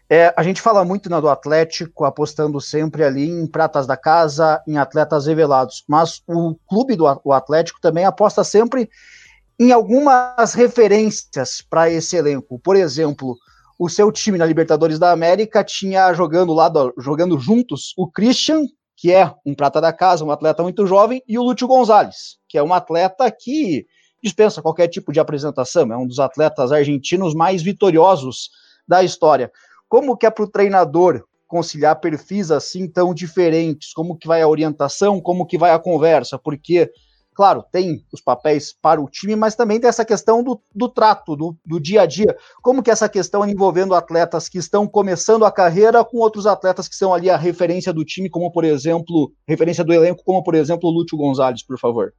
É, 0.09 0.33
a 0.37 0.43
gente 0.43 0.61
fala 0.61 0.85
muito 0.85 1.09
né, 1.09 1.19
do 1.19 1.27
Atlético, 1.27 2.05
apostando 2.05 2.61
sempre 2.61 3.03
ali 3.03 3.27
em 3.27 3.47
pratas 3.47 3.87
da 3.87 3.97
casa, 3.97 4.61
em 4.67 4.77
atletas 4.77 5.25
revelados, 5.25 5.83
mas 5.87 6.21
o 6.27 6.55
clube 6.69 6.95
do 6.95 7.05
o 7.23 7.33
Atlético 7.33 7.81
também 7.81 8.05
aposta 8.05 8.43
sempre 8.43 8.89
em 9.59 9.71
algumas 9.71 10.53
referências 10.53 11.61
para 11.69 11.89
esse 11.89 12.15
elenco. 12.15 12.59
Por 12.59 12.75
exemplo, 12.75 13.37
o 13.79 13.89
seu 13.89 14.11
time 14.11 14.37
na 14.37 14.45
Libertadores 14.45 14.99
da 14.99 15.11
América 15.11 15.63
tinha 15.63 16.13
jogando 16.13 16.53
lado, 16.53 16.93
jogando 16.97 17.39
juntos 17.39 17.93
o 17.97 18.09
Christian, 18.09 18.61
que 18.95 19.11
é 19.11 19.31
um 19.45 19.53
prata 19.53 19.81
da 19.81 19.91
casa, 19.91 20.23
um 20.23 20.31
atleta 20.31 20.63
muito 20.63 20.87
jovem, 20.87 21.21
e 21.27 21.37
o 21.37 21.43
Lúcio 21.43 21.67
Gonzalez, 21.67 22.37
que 22.47 22.57
é 22.57 22.63
um 22.63 22.73
atleta 22.73 23.29
que 23.29 23.85
dispensa 24.23 24.61
qualquer 24.61 24.87
tipo 24.87 25.11
de 25.11 25.19
apresentação, 25.19 25.91
é 25.91 25.97
um 25.97 26.07
dos 26.07 26.19
atletas 26.19 26.71
argentinos 26.71 27.35
mais 27.35 27.61
vitoriosos 27.61 28.49
da 28.87 29.03
história. 29.03 29.51
Como 29.87 30.17
que 30.17 30.25
é 30.25 30.29
para 30.29 30.43
o 30.43 30.49
treinador 30.49 31.23
conciliar 31.47 31.99
perfis 31.99 32.51
assim 32.51 32.87
tão 32.87 33.13
diferentes? 33.13 33.93
Como 33.93 34.17
que 34.17 34.27
vai 34.27 34.41
a 34.41 34.47
orientação? 34.47 35.21
Como 35.21 35.45
que 35.45 35.57
vai 35.57 35.71
a 35.71 35.79
conversa? 35.79 36.39
Porque, 36.39 36.89
claro, 37.35 37.63
tem 37.69 38.03
os 38.13 38.21
papéis 38.21 38.73
para 38.73 39.01
o 39.01 39.09
time, 39.09 39.35
mas 39.35 39.55
também 39.55 39.79
tem 39.79 39.89
essa 39.89 40.05
questão 40.05 40.41
do, 40.41 40.59
do 40.73 40.87
trato, 40.87 41.35
do, 41.35 41.55
do 41.65 41.79
dia 41.79 42.03
a 42.03 42.05
dia. 42.05 42.35
Como 42.61 42.81
que 42.81 42.89
essa 42.89 43.09
questão 43.09 43.47
envolvendo 43.47 43.93
atletas 43.93 44.47
que 44.47 44.57
estão 44.57 44.87
começando 44.87 45.43
a 45.43 45.51
carreira 45.51 46.03
com 46.03 46.17
outros 46.17 46.47
atletas 46.47 46.87
que 46.87 46.95
são 46.95 47.13
ali 47.13 47.29
a 47.29 47.35
referência 47.35 47.91
do 47.91 48.05
time, 48.05 48.29
como 48.29 48.49
por 48.51 48.63
exemplo, 48.63 49.33
referência 49.45 49.83
do 49.83 49.93
elenco, 49.93 50.23
como 50.23 50.41
por 50.41 50.55
exemplo 50.55 50.89
o 50.89 50.93
Lúcio 50.93 51.17
Gonzalez, 51.17 51.61
por 51.61 51.77
favor? 51.77 52.13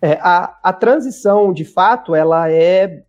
É, 0.00 0.18
a, 0.22 0.58
a 0.62 0.72
transição, 0.72 1.52
de 1.52 1.64
fato, 1.64 2.14
ela 2.14 2.50
é, 2.50 3.04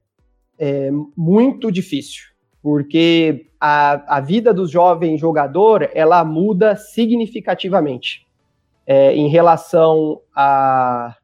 é 0.60 0.92
muito 1.16 1.72
difícil, 1.72 2.24
porque 2.62 3.48
a, 3.60 4.18
a 4.18 4.20
vida 4.20 4.54
do 4.54 4.68
jovem 4.68 5.18
jogador, 5.18 5.90
ela 5.94 6.24
muda 6.26 6.76
significativamente 6.76 8.26
é, 8.86 9.16
em 9.16 9.28
relação 9.28 10.22
a 10.36 11.16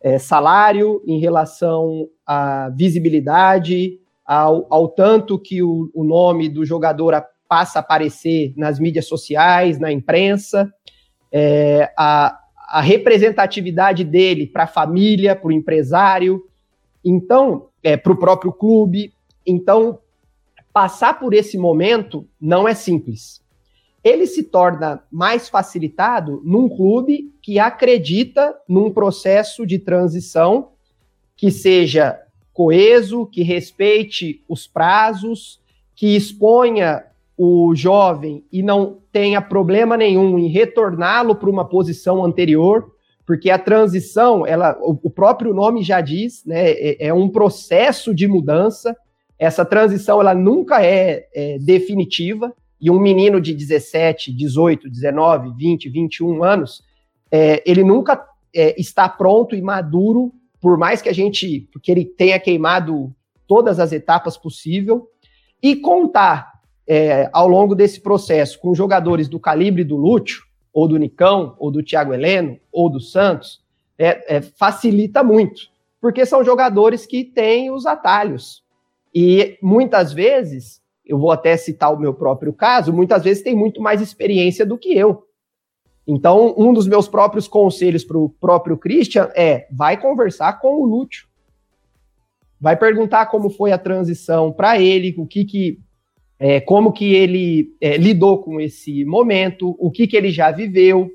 é, 0.00 0.18
salário, 0.18 1.02
em 1.06 1.18
relação 1.18 2.08
à 2.26 2.68
visibilidade, 2.70 3.98
ao, 4.24 4.66
ao 4.70 4.88
tanto 4.88 5.38
que 5.38 5.62
o, 5.62 5.90
o 5.94 6.04
nome 6.04 6.48
do 6.48 6.64
jogador 6.64 7.14
passa 7.48 7.78
a 7.78 7.80
aparecer 7.80 8.54
nas 8.56 8.78
mídias 8.78 9.06
sociais, 9.06 9.78
na 9.78 9.92
imprensa, 9.92 10.72
é, 11.30 11.92
a, 11.98 12.38
a 12.68 12.80
representatividade 12.80 14.04
dele 14.04 14.46
para 14.46 14.64
a 14.64 14.66
família, 14.66 15.36
para 15.36 15.48
o 15.48 15.52
empresário, 15.52 16.42
então, 17.04 17.68
é, 17.82 17.96
para 17.96 18.12
o 18.12 18.16
próprio 18.16 18.52
clube. 18.52 19.12
Então, 19.46 19.98
passar 20.72 21.18
por 21.18 21.34
esse 21.34 21.58
momento 21.58 22.26
não 22.40 22.66
é 22.66 22.74
simples. 22.74 23.41
Ele 24.02 24.26
se 24.26 24.42
torna 24.42 25.02
mais 25.10 25.48
facilitado 25.48 26.40
num 26.44 26.68
clube 26.68 27.32
que 27.40 27.58
acredita 27.58 28.56
num 28.68 28.90
processo 28.90 29.64
de 29.64 29.78
transição 29.78 30.70
que 31.36 31.50
seja 31.50 32.20
coeso, 32.52 33.26
que 33.26 33.42
respeite 33.42 34.44
os 34.48 34.66
prazos, 34.66 35.60
que 35.94 36.16
exponha 36.16 37.04
o 37.36 37.74
jovem 37.74 38.44
e 38.52 38.62
não 38.62 38.98
tenha 39.10 39.40
problema 39.40 39.96
nenhum 39.96 40.38
em 40.38 40.48
retorná-lo 40.48 41.34
para 41.34 41.50
uma 41.50 41.68
posição 41.68 42.24
anterior, 42.24 42.92
porque 43.26 43.50
a 43.50 43.58
transição, 43.58 44.46
ela, 44.46 44.76
o 44.80 45.08
próprio 45.08 45.54
nome 45.54 45.82
já 45.82 46.00
diz, 46.00 46.44
né, 46.44 46.70
é, 46.70 47.06
é 47.06 47.14
um 47.14 47.28
processo 47.28 48.14
de 48.14 48.26
mudança. 48.26 48.96
Essa 49.38 49.64
transição, 49.64 50.20
ela 50.20 50.34
nunca 50.34 50.84
é, 50.84 51.26
é 51.34 51.58
definitiva. 51.58 52.52
E 52.82 52.90
um 52.90 52.98
menino 52.98 53.40
de 53.40 53.54
17, 53.54 54.32
18, 54.32 54.90
19, 54.90 55.54
20, 55.56 55.88
21 55.88 56.42
anos, 56.42 56.82
é, 57.30 57.62
ele 57.64 57.84
nunca 57.84 58.26
é, 58.52 58.78
está 58.78 59.08
pronto 59.08 59.54
e 59.54 59.62
maduro, 59.62 60.32
por 60.60 60.76
mais 60.76 61.00
que 61.00 61.08
a 61.08 61.12
gente, 61.12 61.68
porque 61.72 61.92
ele 61.92 62.04
tenha 62.04 62.40
queimado 62.40 63.14
todas 63.46 63.78
as 63.78 63.92
etapas 63.92 64.36
possíveis, 64.36 65.00
e 65.62 65.76
contar 65.76 66.60
é, 66.84 67.30
ao 67.32 67.46
longo 67.46 67.76
desse 67.76 68.00
processo 68.00 68.58
com 68.58 68.74
jogadores 68.74 69.28
do 69.28 69.38
calibre 69.38 69.84
do 69.84 69.96
Lúcio, 69.96 70.42
ou 70.72 70.88
do 70.88 70.98
Nicão, 70.98 71.54
ou 71.60 71.70
do 71.70 71.84
Thiago 71.84 72.12
Heleno, 72.12 72.58
ou 72.72 72.90
do 72.90 72.98
Santos, 72.98 73.62
é, 73.96 74.36
é, 74.36 74.42
facilita 74.42 75.22
muito, 75.22 75.70
porque 76.00 76.26
são 76.26 76.42
jogadores 76.42 77.06
que 77.06 77.22
têm 77.22 77.70
os 77.70 77.86
atalhos. 77.86 78.64
E 79.14 79.56
muitas 79.62 80.12
vezes, 80.12 80.81
eu 81.04 81.18
vou 81.18 81.30
até 81.30 81.56
citar 81.56 81.92
o 81.92 81.98
meu 81.98 82.14
próprio 82.14 82.52
caso, 82.52 82.92
muitas 82.92 83.24
vezes 83.24 83.42
tem 83.42 83.54
muito 83.54 83.80
mais 83.80 84.00
experiência 84.00 84.64
do 84.64 84.78
que 84.78 84.96
eu. 84.96 85.24
Então, 86.06 86.54
um 86.56 86.72
dos 86.72 86.86
meus 86.86 87.06
próprios 87.06 87.46
conselhos 87.46 88.04
para 88.04 88.18
o 88.18 88.28
próprio 88.28 88.76
Christian 88.76 89.30
é: 89.34 89.66
vai 89.70 90.00
conversar 90.00 90.60
com 90.60 90.80
o 90.80 90.84
Lúcio. 90.84 91.26
Vai 92.60 92.76
perguntar 92.76 93.26
como 93.26 93.50
foi 93.50 93.72
a 93.72 93.78
transição 93.78 94.52
para 94.52 94.80
ele, 94.80 95.14
o 95.18 95.26
que, 95.26 95.44
que 95.44 95.80
é, 96.38 96.60
como 96.60 96.92
que 96.92 97.14
ele 97.14 97.74
é, 97.80 97.96
lidou 97.96 98.38
com 98.38 98.60
esse 98.60 99.04
momento, 99.04 99.76
o 99.78 99.90
que, 99.90 100.06
que 100.06 100.16
ele 100.16 100.30
já 100.30 100.50
viveu, 100.50 101.10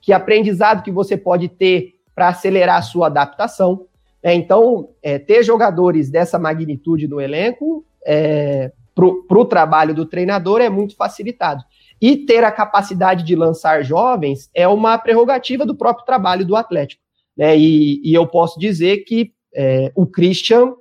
que 0.00 0.12
aprendizado 0.12 0.82
que 0.82 0.90
você 0.90 1.16
pode 1.16 1.48
ter 1.48 1.94
para 2.14 2.28
acelerar 2.28 2.78
a 2.78 2.82
sua 2.82 3.06
adaptação. 3.06 3.86
É, 4.22 4.34
então, 4.34 4.90
é, 5.02 5.18
ter 5.18 5.42
jogadores 5.42 6.10
dessa 6.10 6.38
magnitude 6.38 7.08
no 7.08 7.20
elenco 7.20 7.84
é, 8.04 8.72
para 8.94 9.38
o 9.38 9.44
trabalho 9.44 9.94
do 9.94 10.06
treinador 10.06 10.60
é 10.60 10.68
muito 10.68 10.96
facilitado. 10.96 11.62
E 12.00 12.16
ter 12.16 12.44
a 12.44 12.52
capacidade 12.52 13.24
de 13.24 13.36
lançar 13.36 13.82
jovens 13.82 14.50
é 14.54 14.66
uma 14.66 14.98
prerrogativa 14.98 15.64
do 15.64 15.74
próprio 15.74 16.04
trabalho 16.04 16.44
do 16.44 16.56
Atlético. 16.56 17.02
Né? 17.36 17.56
E, 17.56 18.00
e 18.04 18.14
eu 18.14 18.26
posso 18.26 18.58
dizer 18.58 18.98
que 19.04 19.32
é, 19.54 19.92
o 19.94 20.06
Christian, 20.06 20.74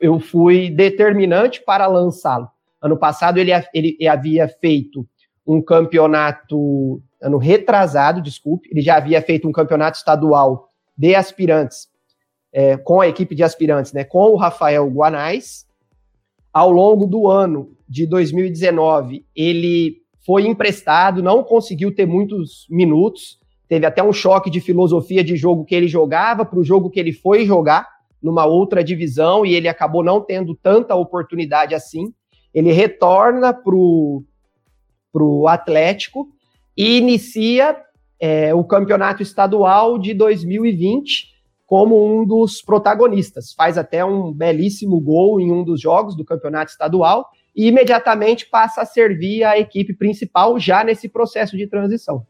eu 0.00 0.18
fui 0.18 0.70
determinante 0.70 1.62
para 1.62 1.86
lançá-lo. 1.86 2.48
Ano 2.80 2.96
passado 2.96 3.38
ele, 3.38 3.52
ele 3.72 4.08
havia 4.08 4.48
feito 4.48 5.06
um 5.46 5.62
campeonato, 5.62 7.02
ano 7.22 7.38
retrasado, 7.38 8.20
desculpe, 8.20 8.68
ele 8.70 8.80
já 8.80 8.96
havia 8.96 9.22
feito 9.22 9.48
um 9.48 9.52
campeonato 9.52 9.96
estadual 9.96 10.70
de 10.96 11.14
aspirantes, 11.14 11.88
é, 12.52 12.76
com 12.76 13.00
a 13.00 13.08
equipe 13.08 13.34
de 13.34 13.42
aspirantes, 13.42 13.92
né, 13.92 14.02
com 14.02 14.30
o 14.30 14.36
Rafael 14.36 14.88
Guanais. 14.88 15.65
Ao 16.56 16.70
longo 16.70 17.04
do 17.04 17.28
ano 17.28 17.76
de 17.86 18.06
2019, 18.06 19.26
ele 19.36 19.98
foi 20.24 20.46
emprestado, 20.46 21.22
não 21.22 21.44
conseguiu 21.44 21.94
ter 21.94 22.06
muitos 22.06 22.66
minutos, 22.70 23.38
teve 23.68 23.84
até 23.84 24.02
um 24.02 24.10
choque 24.10 24.48
de 24.48 24.58
filosofia 24.58 25.22
de 25.22 25.36
jogo 25.36 25.66
que 25.66 25.74
ele 25.74 25.86
jogava 25.86 26.46
para 26.46 26.58
o 26.58 26.64
jogo 26.64 26.88
que 26.88 26.98
ele 26.98 27.12
foi 27.12 27.44
jogar 27.44 27.86
numa 28.22 28.46
outra 28.46 28.82
divisão 28.82 29.44
e 29.44 29.54
ele 29.54 29.68
acabou 29.68 30.02
não 30.02 30.18
tendo 30.18 30.54
tanta 30.54 30.94
oportunidade 30.94 31.74
assim. 31.74 32.14
Ele 32.54 32.72
retorna 32.72 33.52
para 33.52 33.74
o 33.76 34.24
Atlético 35.46 36.26
e 36.74 36.96
inicia 36.96 37.76
é, 38.18 38.54
o 38.54 38.64
campeonato 38.64 39.22
estadual 39.22 39.98
de 39.98 40.14
2020 40.14 41.35
como 41.66 42.06
um 42.06 42.24
dos 42.24 42.62
protagonistas. 42.62 43.52
Faz 43.52 43.76
até 43.76 44.04
um 44.04 44.32
belíssimo 44.32 45.00
gol 45.00 45.40
em 45.40 45.50
um 45.50 45.64
dos 45.64 45.80
jogos 45.80 46.16
do 46.16 46.24
campeonato 46.24 46.70
estadual 46.70 47.28
e 47.54 47.66
imediatamente 47.66 48.46
passa 48.46 48.82
a 48.82 48.86
servir 48.86 49.42
a 49.42 49.58
equipe 49.58 49.94
principal 49.94 50.58
já 50.58 50.84
nesse 50.84 51.08
processo 51.08 51.56
de 51.56 51.66
transição. 51.66 52.24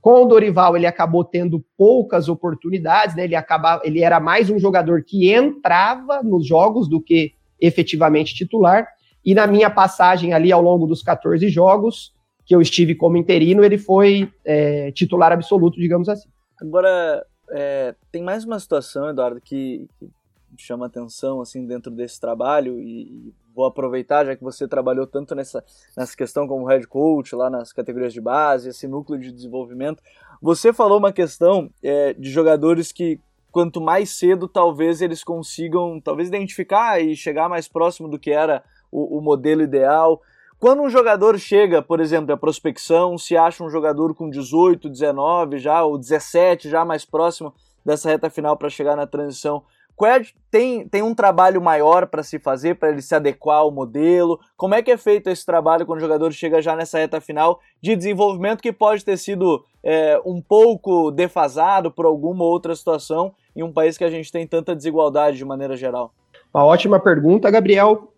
Com 0.00 0.24
o 0.24 0.26
Dorival, 0.26 0.76
ele 0.76 0.86
acabou 0.86 1.24
tendo 1.24 1.64
poucas 1.78 2.28
oportunidades, 2.28 3.14
né? 3.14 3.22
ele, 3.22 3.36
acabava, 3.36 3.82
ele 3.84 4.02
era 4.02 4.18
mais 4.18 4.50
um 4.50 4.58
jogador 4.58 5.04
que 5.04 5.32
entrava 5.32 6.22
nos 6.24 6.44
jogos 6.44 6.88
do 6.88 7.00
que 7.00 7.32
efetivamente 7.60 8.34
titular, 8.34 8.88
e 9.24 9.32
na 9.32 9.46
minha 9.46 9.70
passagem 9.70 10.32
ali 10.32 10.50
ao 10.50 10.60
longo 10.60 10.84
dos 10.84 11.00
14 11.00 11.48
jogos, 11.48 12.12
que 12.44 12.52
eu 12.52 12.60
estive 12.60 12.96
como 12.96 13.16
interino, 13.16 13.64
ele 13.64 13.78
foi 13.78 14.28
é, 14.44 14.90
titular 14.90 15.30
absoluto, 15.30 15.78
digamos 15.78 16.08
assim. 16.08 16.28
Agora, 16.60 17.24
é, 17.52 17.94
tem 18.10 18.22
mais 18.22 18.44
uma 18.44 18.58
situação, 18.58 19.08
Eduardo, 19.08 19.40
que, 19.40 19.88
que 19.98 20.10
chama 20.56 20.86
atenção 20.86 21.40
assim 21.40 21.66
dentro 21.66 21.90
desse 21.90 22.20
trabalho 22.20 22.80
e 22.80 23.32
vou 23.54 23.66
aproveitar 23.66 24.24
já 24.24 24.34
que 24.34 24.42
você 24.42 24.66
trabalhou 24.66 25.06
tanto 25.06 25.34
nessa, 25.34 25.62
nessa 25.96 26.16
questão 26.16 26.48
como 26.48 26.66
head 26.66 26.86
coach 26.86 27.34
lá 27.34 27.50
nas 27.50 27.72
categorias 27.72 28.12
de 28.12 28.20
base, 28.20 28.70
esse 28.70 28.88
núcleo 28.88 29.18
de 29.18 29.30
desenvolvimento. 29.30 30.02
Você 30.40 30.72
falou 30.72 30.98
uma 30.98 31.12
questão 31.12 31.70
é, 31.82 32.14
de 32.14 32.30
jogadores 32.30 32.90
que 32.90 33.20
quanto 33.50 33.80
mais 33.80 34.10
cedo 34.10 34.48
talvez 34.48 35.02
eles 35.02 35.22
consigam 35.22 36.00
talvez 36.00 36.28
identificar 36.28 37.00
e 37.00 37.14
chegar 37.14 37.48
mais 37.48 37.68
próximo 37.68 38.08
do 38.08 38.18
que 38.18 38.30
era 38.30 38.64
o, 38.90 39.18
o 39.18 39.20
modelo 39.20 39.62
ideal. 39.62 40.20
Quando 40.62 40.80
um 40.80 40.88
jogador 40.88 41.40
chega, 41.40 41.82
por 41.82 41.98
exemplo, 41.98 42.32
à 42.32 42.36
prospecção, 42.36 43.18
se 43.18 43.36
acha 43.36 43.64
um 43.64 43.68
jogador 43.68 44.14
com 44.14 44.30
18, 44.30 44.88
19 44.88 45.58
já, 45.58 45.82
ou 45.82 45.98
17 45.98 46.70
já 46.70 46.84
mais 46.84 47.04
próximo 47.04 47.52
dessa 47.84 48.08
reta 48.08 48.30
final 48.30 48.56
para 48.56 48.70
chegar 48.70 48.94
na 48.94 49.04
transição, 49.04 49.64
é, 50.04 50.22
tem, 50.52 50.86
tem 50.86 51.02
um 51.02 51.16
trabalho 51.16 51.60
maior 51.60 52.06
para 52.06 52.22
se 52.22 52.38
fazer, 52.38 52.76
para 52.76 52.90
ele 52.90 53.02
se 53.02 53.12
adequar 53.12 53.58
ao 53.58 53.72
modelo? 53.72 54.38
Como 54.56 54.76
é 54.76 54.80
que 54.80 54.92
é 54.92 54.96
feito 54.96 55.28
esse 55.28 55.44
trabalho 55.44 55.84
quando 55.84 55.98
o 55.98 56.02
jogador 56.02 56.30
chega 56.30 56.62
já 56.62 56.76
nessa 56.76 56.96
reta 56.96 57.20
final 57.20 57.58
de 57.80 57.96
desenvolvimento 57.96 58.62
que 58.62 58.72
pode 58.72 59.04
ter 59.04 59.16
sido 59.16 59.64
é, 59.82 60.20
um 60.24 60.40
pouco 60.40 61.10
defasado 61.10 61.90
por 61.90 62.06
alguma 62.06 62.44
outra 62.44 62.76
situação 62.76 63.34
em 63.56 63.64
um 63.64 63.72
país 63.72 63.98
que 63.98 64.04
a 64.04 64.10
gente 64.10 64.30
tem 64.30 64.46
tanta 64.46 64.76
desigualdade 64.76 65.38
de 65.38 65.44
maneira 65.44 65.76
geral? 65.76 66.14
Uma 66.54 66.64
ótima 66.64 67.00
pergunta, 67.00 67.50
Gabriel. 67.50 68.11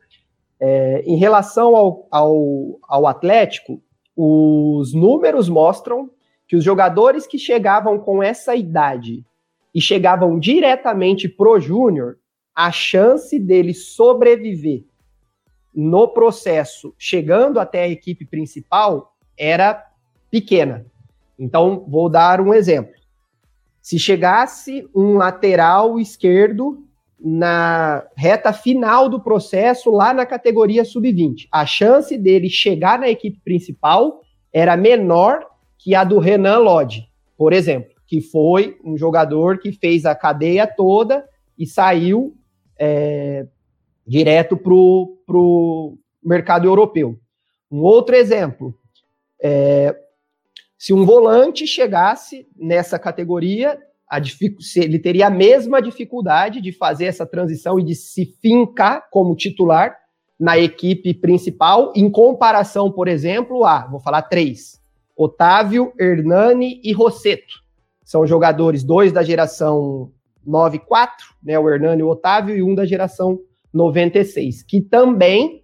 É, 0.67 1.03
em 1.05 1.17
relação 1.17 1.77
ao, 1.77 2.09
ao, 2.11 2.81
ao 2.89 3.07
Atlético, 3.07 3.83
os 4.17 4.95
números 4.95 5.47
mostram 5.47 6.09
que 6.49 6.57
os 6.57 6.65
jogadores 6.65 7.27
que 7.27 7.39
chegavam 7.39 7.99
com 7.99 8.23
essa 8.23 8.57
idade 8.57 9.23
e 9.75 9.81
chegavam 9.81 10.39
diretamente 10.39 11.29
pro 11.29 11.61
júnior, 11.61 12.17
a 12.55 12.73
chance 12.73 13.39
dele 13.39 13.75
sobreviver 13.75 14.85
no 15.75 16.09
processo, 16.09 16.95
chegando 16.97 17.61
até 17.61 17.83
a 17.83 17.89
equipe 17.89 18.25
principal, 18.25 19.15
era 19.37 19.87
pequena. 20.31 20.87
Então, 21.39 21.85
vou 21.87 22.09
dar 22.09 22.41
um 22.41 22.55
exemplo. 22.55 22.95
Se 23.83 23.99
chegasse 23.99 24.89
um 24.95 25.19
lateral 25.19 26.01
esquerdo 26.01 26.83
na 27.19 28.07
reta 28.17 28.53
final 28.53 29.09
do 29.09 29.21
processo, 29.21 29.91
lá 29.91 30.13
na 30.13 30.27
categoria 30.27 30.85
sub-20, 30.85 31.49
a 31.51 31.65
chance 31.65 32.17
dele 32.19 32.49
chegar 32.49 32.99
na 32.99 33.09
equipe 33.09 33.41
principal 33.45 34.21
era 34.53 34.77
menor 34.77 35.47
que 35.79 35.95
a 35.95 36.05
do 36.05 36.19
Renan 36.19 36.59
Lodge, 36.59 37.09
por 37.37 37.53
exemplo, 37.53 37.91
que 38.07 38.21
foi 38.21 38.79
um 38.85 38.97
jogador 38.97 39.59
que 39.59 39.73
fez 39.73 40.05
a 40.05 40.15
cadeia 40.15 40.67
toda 40.67 41.25
e 41.59 41.67
saiu 41.67 42.37
é, 42.79 43.47
direto 44.07 44.57
para 44.57 44.73
o 44.73 45.99
mercado 46.23 46.67
europeu. 46.67 47.19
Um 47.71 47.81
outro 47.81 48.15
exemplo, 48.15 48.75
é, 49.43 49.95
se 50.79 50.93
um 50.93 51.05
volante 51.05 51.67
chegasse 51.67 52.47
nessa 52.57 52.99
categoria, 52.99 53.79
ele 54.77 54.99
teria 54.99 55.27
a 55.27 55.31
mesma 55.31 55.81
dificuldade 55.81 56.61
de 56.61 56.73
fazer 56.73 57.07
essa 57.07 57.27
transição 57.27 57.79
e 57.79 57.85
de 57.85 57.95
se 57.95 58.27
fincar 58.41 59.09
como 59.11 59.35
titular 59.35 59.97
na 60.39 60.59
equipe 60.59 61.15
principal, 61.15 61.93
em 61.95 62.11
comparação, 62.11 62.91
por 62.91 63.09
exemplo, 63.09 63.65
a, 63.65 63.87
vou 63.87 64.01
falar 64.01 64.23
três, 64.23 64.81
Otávio, 65.17 65.93
Hernani 65.99 66.81
e 66.83 66.93
Rosseto. 66.93 67.63
São 68.05 68.27
jogadores, 68.27 68.83
dois 68.83 69.13
da 69.13 69.23
geração 69.23 70.11
94, 70.45 71.27
né, 71.43 71.59
o 71.59 71.69
Hernani 71.69 72.01
e 72.01 72.05
o 72.05 72.09
Otávio, 72.09 72.57
e 72.57 72.63
um 72.63 72.75
da 72.75 72.85
geração 72.85 73.39
96, 73.73 74.63
que 74.63 74.81
também 74.81 75.63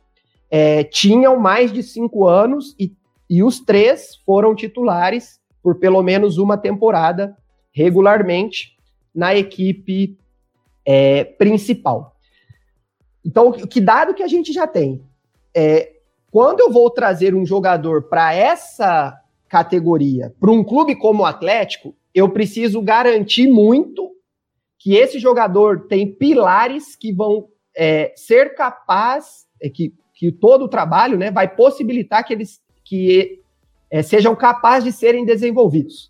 é, 0.51 0.85
tinham 0.85 1.39
mais 1.39 1.73
de 1.73 1.83
cinco 1.83 2.27
anos 2.27 2.75
e, 2.79 2.93
e 3.29 3.43
os 3.43 3.61
três 3.61 4.17
foram 4.25 4.55
titulares 4.55 5.39
por 5.63 5.79
pelo 5.79 6.03
menos 6.03 6.39
uma 6.39 6.57
temporada 6.57 7.37
regularmente 7.73 8.77
na 9.15 9.35
equipe 9.35 10.19
é, 10.85 11.25
principal. 11.25 12.17
Então, 13.25 13.53
que 13.53 13.81
dado 13.81 14.15
que 14.15 14.23
a 14.23 14.29
gente 14.29 14.53
já 14.53 14.67
tem? 14.67 15.03
É, 15.55 15.93
quando 16.31 16.61
eu 16.61 16.71
vou 16.71 16.89
trazer 16.91 17.35
um 17.35 17.45
jogador 17.45 18.05
para 18.05 18.33
essa 18.35 19.19
categoria, 19.49 20.35
para 20.41 20.51
um 20.51 20.63
clube 20.63 20.95
como 20.95 21.23
o 21.23 21.27
Atlético, 21.27 21.95
eu 22.15 22.29
preciso 22.31 22.81
garantir 22.81 23.49
muito 23.49 24.11
que 24.79 24.95
esse 24.95 25.19
jogador 25.19 25.87
tem 25.89 26.11
pilares 26.11 26.97
que 26.97 27.13
vão 27.13 27.49
é, 27.77 28.13
ser 28.17 28.55
capaz, 28.55 29.47
é, 29.61 29.69
que, 29.69 29.93
que 30.15 30.33
todo 30.33 30.65
o 30.65 30.69
trabalho 30.69 31.19
né, 31.19 31.31
vai 31.31 31.49
possibilitar 31.49 32.25
que 32.25 32.33
eles 32.33 32.61
que, 32.85 33.43
é, 33.91 34.03
sejam 34.03 34.35
capazes 34.35 34.85
de 34.85 34.93
serem 34.93 35.25
desenvolvidos. 35.25 36.10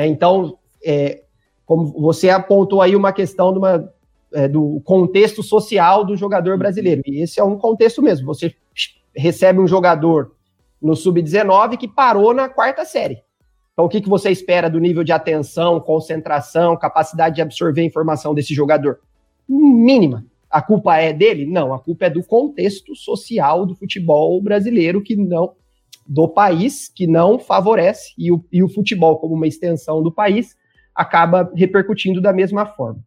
É, 0.00 0.06
então, 0.06 0.56
é, 0.82 1.24
como 1.66 1.92
você 2.00 2.30
apontou 2.30 2.80
aí 2.80 2.96
uma 2.96 3.12
questão 3.12 3.52
de 3.52 3.58
uma, 3.58 3.92
é, 4.32 4.48
do 4.48 4.80
contexto 4.82 5.42
social 5.42 6.06
do 6.06 6.16
jogador 6.16 6.56
brasileiro, 6.56 7.02
e 7.04 7.22
esse 7.22 7.38
é 7.38 7.44
um 7.44 7.58
contexto 7.58 8.00
mesmo. 8.00 8.26
Você 8.26 8.54
recebe 9.14 9.60
um 9.60 9.66
jogador 9.66 10.34
no 10.80 10.96
sub-19 10.96 11.76
que 11.76 11.86
parou 11.86 12.32
na 12.32 12.48
quarta 12.48 12.82
série. 12.86 13.22
Então, 13.74 13.84
o 13.84 13.88
que, 13.90 14.00
que 14.00 14.08
você 14.08 14.30
espera 14.30 14.70
do 14.70 14.80
nível 14.80 15.04
de 15.04 15.12
atenção, 15.12 15.78
concentração, 15.78 16.78
capacidade 16.78 17.34
de 17.34 17.42
absorver 17.42 17.84
informação 17.84 18.34
desse 18.34 18.54
jogador? 18.54 19.00
Mínima. 19.46 20.24
A 20.48 20.62
culpa 20.62 20.96
é 20.96 21.12
dele? 21.12 21.44
Não, 21.44 21.74
a 21.74 21.78
culpa 21.78 22.06
é 22.06 22.10
do 22.10 22.24
contexto 22.24 22.96
social 22.96 23.66
do 23.66 23.74
futebol 23.74 24.40
brasileiro 24.40 25.02
que 25.02 25.14
não 25.14 25.52
do 26.10 26.26
país 26.26 26.88
que 26.88 27.06
não 27.06 27.38
favorece 27.38 28.12
e 28.18 28.32
o, 28.32 28.44
e 28.50 28.64
o 28.64 28.68
futebol 28.68 29.16
como 29.20 29.36
uma 29.36 29.46
extensão 29.46 30.02
do 30.02 30.10
país 30.10 30.56
acaba 30.92 31.48
repercutindo 31.54 32.20
da 32.20 32.32
mesma 32.32 32.66
forma. 32.66 32.98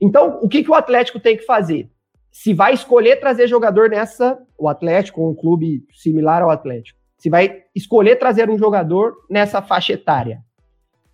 Então, 0.00 0.40
o 0.42 0.48
que, 0.48 0.64
que 0.64 0.70
o 0.70 0.74
Atlético 0.74 1.20
tem 1.20 1.36
que 1.36 1.44
fazer? 1.44 1.88
Se 2.32 2.52
vai 2.52 2.74
escolher 2.74 3.20
trazer 3.20 3.46
jogador 3.46 3.88
nessa, 3.88 4.36
o 4.58 4.68
Atlético, 4.68 5.24
um 5.24 5.32
clube 5.32 5.84
similar 5.92 6.42
ao 6.42 6.50
Atlético, 6.50 6.98
se 7.16 7.30
vai 7.30 7.62
escolher 7.72 8.16
trazer 8.16 8.50
um 8.50 8.58
jogador 8.58 9.14
nessa 9.30 9.62
faixa 9.62 9.92
etária, 9.92 10.40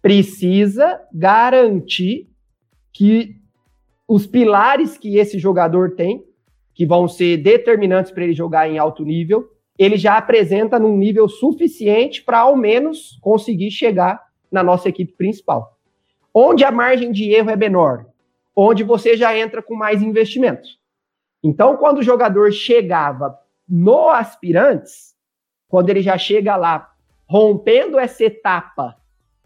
precisa 0.01 0.99
garantir 1.13 2.31
que 2.95 3.37
os 4.09 4.27
pilares 4.27 4.97
que 4.97 5.19
esse 5.19 5.39
jogador 5.39 5.95
tem, 5.95 6.25
que 6.75 6.87
vão 6.87 7.07
ser 7.07 7.37
determinantes 7.37 8.11
para 8.11 8.25
ele 8.25 8.33
jogar 8.33 8.71
em 8.71 8.79
alto 8.79 9.05
nível, 9.05 9.51
ele 9.81 9.97
já 9.97 10.19
apresenta 10.19 10.79
num 10.79 10.95
nível 10.95 11.27
suficiente 11.27 12.23
para 12.23 12.41
ao 12.41 12.55
menos 12.55 13.19
conseguir 13.23 13.71
chegar 13.71 14.23
na 14.53 14.63
nossa 14.63 14.91
equipe 14.91 15.15
principal. 15.15 15.75
Onde 16.35 16.63
a 16.65 16.71
margem 16.71 17.11
de 17.11 17.33
erro 17.33 17.49
é 17.49 17.57
menor? 17.57 18.05
Onde 18.55 18.85
você 18.85 19.17
já 19.17 19.35
entra 19.35 19.63
com 19.63 19.75
mais 19.75 20.03
investimentos. 20.03 20.79
Então, 21.43 21.79
quando 21.79 21.97
o 21.97 22.03
jogador 22.03 22.53
chegava 22.53 23.39
no 23.67 24.11
aspirantes, 24.11 25.15
quando 25.67 25.89
ele 25.89 26.03
já 26.03 26.19
chega 26.19 26.57
lá 26.57 26.91
rompendo 27.27 27.99
essa 27.99 28.23
etapa 28.23 28.97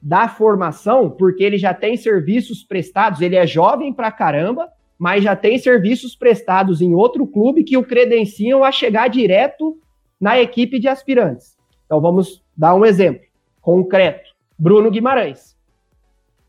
da 0.03 0.27
formação, 0.27 1.11
porque 1.11 1.45
ele 1.45 1.59
já 1.59 1.73
tem 1.73 1.97
serviços 1.97 2.65
prestados, 2.65 3.21
ele 3.21 3.37
é 3.37 3.47
jovem 3.47 3.93
pra 3.93 4.11
caramba, 4.11 4.69
mas 4.99 5.23
já 5.23 5.37
tem 5.37 5.59
serviços 5.59 6.17
prestados 6.17 6.83
em 6.83 6.93
outro 6.93 7.25
clube 7.25 7.63
que 7.63 7.77
o 7.77 7.85
credenciam 7.85 8.65
a 8.65 8.73
chegar 8.73 9.07
direto 9.07 9.79
na 10.25 10.41
equipe 10.41 10.79
de 10.79 10.89
aspirantes. 10.89 11.55
Então 11.85 12.01
vamos 12.01 12.43
dar 12.57 12.75
um 12.75 12.83
exemplo 12.83 13.21
concreto. 13.61 14.31
Bruno 14.59 14.91
Guimarães. 14.91 15.55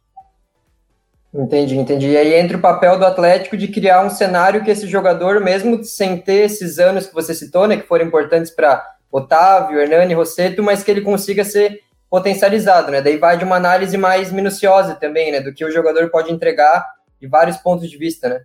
Entendi, 1.33 1.77
entendi. 1.77 2.09
E 2.09 2.17
aí 2.17 2.35
entra 2.35 2.57
o 2.57 2.61
papel 2.61 2.99
do 2.99 3.05
Atlético 3.05 3.57
de 3.57 3.69
criar 3.69 4.05
um 4.05 4.11
cenário 4.11 4.65
que 4.65 4.71
esse 4.71 4.87
jogador, 4.87 5.41
mesmo 5.41 5.85
sem 5.85 6.17
ter 6.17 6.47
esses 6.47 6.79
anos 6.79 7.07
que 7.07 7.15
você 7.15 7.35
citou, 7.35 7.67
né, 7.67 7.77
que 7.77 7.87
foram 7.87 8.07
importantes 8.07 8.51
para 8.51 8.83
Otávio, 9.11 9.79
Hernani, 9.79 10.15
Rosseto, 10.15 10.63
mas 10.63 10.83
que 10.83 10.91
ele 10.91 11.03
consiga 11.03 11.45
ser 11.45 11.83
potencializado, 12.11 12.91
né? 12.91 13.03
Daí 13.03 13.19
vai 13.19 13.37
de 13.37 13.45
uma 13.45 13.57
análise 13.57 13.97
mais 13.97 14.33
minuciosa 14.33 14.95
também, 14.95 15.31
né, 15.31 15.41
do 15.41 15.53
que 15.53 15.65
o 15.65 15.71
jogador 15.71 16.11
pode 16.11 16.33
entregar 16.33 16.87
de 17.21 17.27
vários 17.27 17.57
pontos 17.59 17.91
de 17.91 17.97
vista, 17.97 18.29
né? 18.29 18.45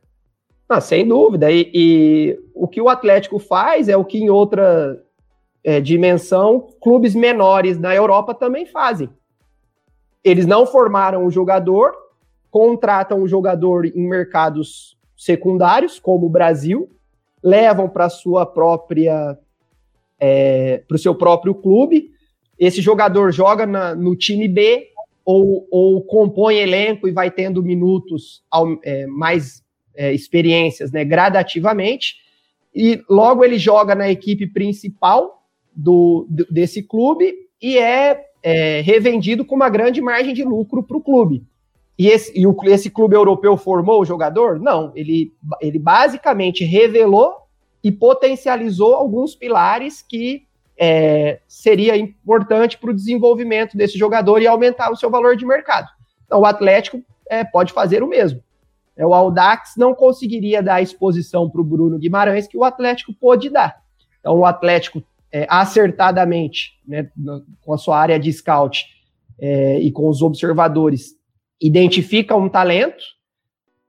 Ah, 0.67 0.81
sem 0.81 1.07
dúvida. 1.07 1.51
E, 1.51 1.69
e, 1.73 2.39
o 2.53 2.67
que 2.67 2.81
o 2.81 2.89
Atlético 2.89 3.37
faz 3.39 3.87
é 3.87 3.95
o 3.95 4.05
que 4.05 4.17
em 4.17 4.29
outra 4.29 5.01
é, 5.63 5.79
dimensão 5.79 6.69
clubes 6.81 7.13
menores 7.13 7.79
na 7.79 7.93
Europa 7.93 8.33
também 8.33 8.65
fazem. 8.65 9.09
Eles 10.23 10.45
não 10.45 10.65
formaram 10.65 11.25
o 11.25 11.29
jogador, 11.29 11.93
contratam 12.49 13.21
o 13.21 13.27
jogador 13.27 13.85
em 13.85 14.07
mercados 14.07 14.97
secundários, 15.15 15.99
como 15.99 16.25
o 16.25 16.29
Brasil, 16.29 16.89
levam 17.41 17.89
para 17.89 18.09
sua 18.09 18.45
própria 18.45 19.37
é, 20.19 20.81
para 20.87 20.95
o 20.95 20.99
seu 20.99 21.13
próprio 21.13 21.53
clube. 21.53 22.12
Esse 22.57 22.81
jogador 22.81 23.31
joga 23.31 23.65
na, 23.65 23.95
no 23.95 24.15
time 24.15 24.47
B 24.47 24.87
ou, 25.25 25.67
ou, 25.71 26.01
compõe 26.03 26.57
elenco 26.57 27.07
e 27.07 27.11
vai 27.11 27.31
tendo 27.31 27.63
minutos 27.63 28.43
ao, 28.51 28.77
é, 28.83 29.07
mais 29.07 29.63
é, 29.95 30.13
experiências, 30.13 30.91
né, 30.91 31.05
gradativamente. 31.05 32.15
E 32.75 33.01
logo 33.09 33.43
ele 33.43 33.57
joga 33.57 33.95
na 33.95 34.09
equipe 34.09 34.47
principal 34.47 35.43
do, 35.73 36.27
desse 36.49 36.83
clube 36.83 37.33
e 37.61 37.77
é, 37.77 38.25
é 38.41 38.81
revendido 38.81 39.45
com 39.45 39.55
uma 39.55 39.69
grande 39.69 40.01
margem 40.01 40.33
de 40.33 40.43
lucro 40.43 40.83
para 40.83 40.97
o 40.97 41.01
clube. 41.01 41.43
E, 41.97 42.07
esse, 42.07 42.37
e 42.37 42.45
o, 42.45 42.55
esse 42.65 42.89
clube 42.89 43.15
europeu 43.15 43.55
formou 43.55 44.01
o 44.01 44.05
jogador? 44.05 44.59
Não, 44.59 44.91
ele, 44.95 45.31
ele 45.61 45.79
basicamente 45.79 46.63
revelou 46.63 47.33
e 47.83 47.91
potencializou 47.91 48.95
alguns 48.95 49.35
pilares 49.35 50.01
que 50.01 50.47
é, 50.77 51.39
seria 51.47 51.95
importante 51.95 52.77
para 52.77 52.89
o 52.89 52.93
desenvolvimento 52.93 53.77
desse 53.77 53.97
jogador 53.97 54.41
e 54.41 54.47
aumentar 54.47 54.91
o 54.91 54.95
seu 54.95 55.09
valor 55.09 55.35
de 55.35 55.45
mercado. 55.45 55.87
Então, 56.25 56.41
o 56.41 56.45
Atlético 56.45 57.03
é, 57.29 57.43
pode 57.43 57.73
fazer 57.73 58.03
o 58.03 58.07
mesmo. 58.07 58.43
É, 58.95 59.05
o 59.05 59.13
Audax 59.13 59.73
não 59.77 59.93
conseguiria 59.93 60.61
dar 60.61 60.81
exposição 60.81 61.49
para 61.49 61.61
o 61.61 61.63
Bruno 61.63 61.97
Guimarães 61.97 62.47
que 62.47 62.57
o 62.57 62.63
Atlético 62.63 63.13
pôde 63.13 63.49
dar. 63.49 63.81
Então, 64.19 64.37
o 64.37 64.45
Atlético, 64.45 65.03
é, 65.31 65.45
acertadamente, 65.49 66.79
né, 66.87 67.09
com 67.61 67.73
a 67.73 67.77
sua 67.77 67.99
área 67.99 68.19
de 68.19 68.31
scout 68.31 68.85
é, 69.39 69.79
e 69.79 69.91
com 69.91 70.07
os 70.07 70.21
observadores, 70.21 71.15
identifica 71.61 72.35
um 72.35 72.49
talento. 72.49 73.03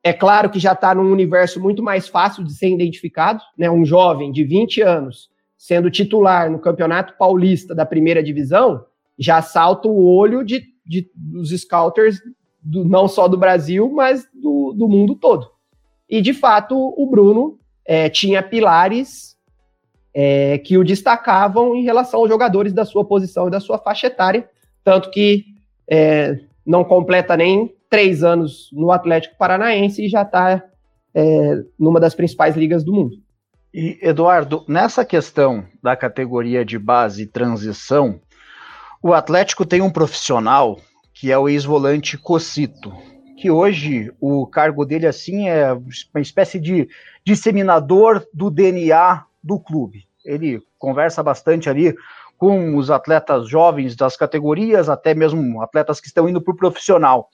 É 0.02 0.12
claro 0.12 0.50
que 0.50 0.58
já 0.58 0.72
está 0.72 0.94
num 0.94 1.10
universo 1.10 1.60
muito 1.60 1.82
mais 1.82 2.08
fácil 2.08 2.44
de 2.44 2.52
ser 2.52 2.68
identificado, 2.68 3.42
né? 3.56 3.70
Um 3.70 3.84
jovem 3.84 4.30
de 4.30 4.44
20 4.44 4.82
anos 4.82 5.30
sendo 5.64 5.90
titular 5.90 6.50
no 6.50 6.58
Campeonato 6.58 7.14
Paulista 7.16 7.74
da 7.74 7.86
primeira 7.86 8.22
divisão, 8.22 8.84
já 9.18 9.40
salta 9.40 9.88
o 9.88 10.04
olho 10.04 10.44
de, 10.44 10.62
de 10.84 11.10
dos 11.14 11.58
scouters, 11.58 12.20
do, 12.62 12.84
não 12.84 13.08
só 13.08 13.26
do 13.26 13.38
Brasil, 13.38 13.90
mas 13.90 14.28
do, 14.34 14.74
do 14.76 14.86
mundo 14.86 15.14
todo. 15.14 15.48
E 16.06 16.20
de 16.20 16.34
fato, 16.34 16.76
o 16.76 17.08
Bruno 17.10 17.58
é, 17.82 18.10
tinha 18.10 18.42
pilares 18.42 19.38
é, 20.12 20.58
que 20.58 20.76
o 20.76 20.84
destacavam 20.84 21.74
em 21.74 21.82
relação 21.82 22.20
aos 22.20 22.28
jogadores 22.28 22.74
da 22.74 22.84
sua 22.84 23.02
posição 23.02 23.48
e 23.48 23.50
da 23.50 23.58
sua 23.58 23.78
faixa 23.78 24.08
etária, 24.08 24.46
tanto 24.84 25.10
que 25.10 25.46
é, 25.88 26.40
não 26.66 26.84
completa 26.84 27.38
nem 27.38 27.74
três 27.88 28.22
anos 28.22 28.68
no 28.70 28.90
Atlético 28.90 29.38
Paranaense 29.38 30.04
e 30.04 30.10
já 30.10 30.20
está 30.20 30.62
é, 31.14 31.62
numa 31.78 31.98
das 31.98 32.14
principais 32.14 32.54
ligas 32.54 32.84
do 32.84 32.92
mundo. 32.92 33.23
E, 33.74 33.98
Eduardo, 34.00 34.64
nessa 34.68 35.04
questão 35.04 35.66
da 35.82 35.96
categoria 35.96 36.64
de 36.64 36.78
base 36.78 37.24
e 37.24 37.26
transição, 37.26 38.20
o 39.02 39.12
Atlético 39.12 39.66
tem 39.66 39.82
um 39.82 39.90
profissional 39.90 40.78
que 41.12 41.32
é 41.32 41.36
o 41.36 41.48
ex-volante 41.48 42.16
Cocito, 42.16 42.92
que 43.36 43.50
hoje 43.50 44.12
o 44.20 44.46
cargo 44.46 44.84
dele 44.84 45.08
assim 45.08 45.48
é 45.48 45.72
uma 45.72 46.20
espécie 46.20 46.60
de 46.60 46.88
disseminador 47.26 48.24
do 48.32 48.48
DNA 48.48 49.24
do 49.42 49.58
clube. 49.58 50.06
Ele 50.24 50.62
conversa 50.78 51.20
bastante 51.20 51.68
ali 51.68 51.96
com 52.38 52.76
os 52.76 52.92
atletas 52.92 53.48
jovens 53.48 53.96
das 53.96 54.16
categorias, 54.16 54.88
até 54.88 55.14
mesmo 55.14 55.60
atletas 55.60 55.98
que 55.98 56.06
estão 56.06 56.28
indo 56.28 56.40
para 56.40 56.54
o 56.54 56.56
profissional. 56.56 57.28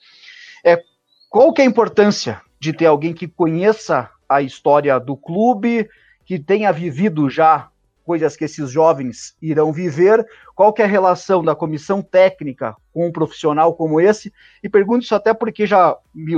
É, 0.65 0.81
qual 1.29 1.53
que 1.53 1.61
é 1.61 1.65
a 1.65 1.67
importância 1.67 2.41
de 2.59 2.73
ter 2.73 2.87
alguém 2.87 3.13
que 3.13 3.27
conheça 3.27 4.09
a 4.27 4.41
história 4.41 4.99
do 4.99 5.15
clube, 5.15 5.87
que 6.25 6.39
tenha 6.39 6.71
vivido 6.71 7.29
já 7.29 7.71
coisas 8.03 8.35
que 8.35 8.43
esses 8.43 8.69
jovens 8.69 9.35
irão 9.41 9.71
viver, 9.71 10.25
qual 10.55 10.73
que 10.73 10.81
é 10.81 10.85
a 10.85 10.87
relação 10.87 11.43
da 11.43 11.55
comissão 11.55 12.01
técnica 12.01 12.75
com 12.93 13.07
um 13.07 13.11
profissional 13.11 13.73
como 13.73 14.01
esse, 14.01 14.33
e 14.61 14.67
pergunto 14.67 15.03
isso 15.03 15.15
até 15.15 15.33
porque 15.33 15.65
já 15.65 15.95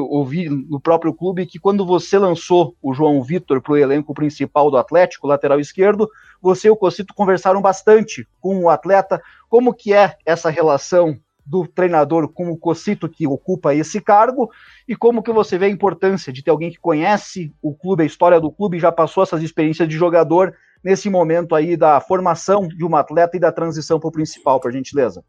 ouvi 0.10 0.50
no 0.50 0.80
próprio 0.80 1.14
clube 1.14 1.46
que 1.46 1.60
quando 1.60 1.86
você 1.86 2.20
lançou 2.20 2.76
o 2.82 2.94
João 2.94 3.24
Vitor 3.24 3.62
para 3.62 3.74
o 3.74 3.78
elenco 3.78 4.14
principal 4.14 4.70
do 4.70 4.78
Atlético, 4.78 5.28
lateral 5.28 5.60
esquerdo, 5.60 6.08
você 6.42 6.68
e 6.68 6.72
o 6.72 6.76
Cocito 6.76 7.14
conversaram 7.14 7.62
bastante 7.62 8.28
com 8.40 8.64
o 8.64 8.70
atleta, 8.70 9.22
como 9.50 9.74
que 9.74 9.94
é 9.94 10.16
essa 10.26 10.50
relação 10.50 11.18
do 11.46 11.68
treinador 11.68 12.30
com 12.30 12.50
o 12.50 12.58
Cocito 12.58 13.10
que 13.10 13.28
ocupa 13.28 13.76
esse 13.76 14.00
cargo 14.00 14.50
e 14.88 14.96
como 14.96 15.22
que 15.22 15.32
você 15.32 15.58
vê 15.58 15.66
a 15.66 15.70
importância 15.70 16.32
de 16.32 16.42
ter 16.42 16.52
alguém 16.52 16.72
que 16.72 16.80
conhece 16.80 17.54
o 17.62 17.74
clube, 17.76 18.04
a 18.04 18.06
história 18.06 18.40
do 18.40 18.52
clube, 18.52 18.80
já 18.80 18.92
passou 18.92 19.24
essas 19.24 19.44
experiências 19.44 19.88
de 19.88 19.96
jogador 19.96 20.56
nesse 20.84 21.10
momento 21.10 21.56
aí 21.56 21.76
da 21.78 22.00
formação 22.00 22.68
de 22.68 22.84
um 22.84 22.96
atleta 22.96 23.38
e 23.38 23.40
da 23.40 23.52
transição 23.52 24.00
para 24.00 24.10
o 24.10 24.12
principal, 24.12 24.60
por 24.60 24.72
gentileza? 24.72 25.24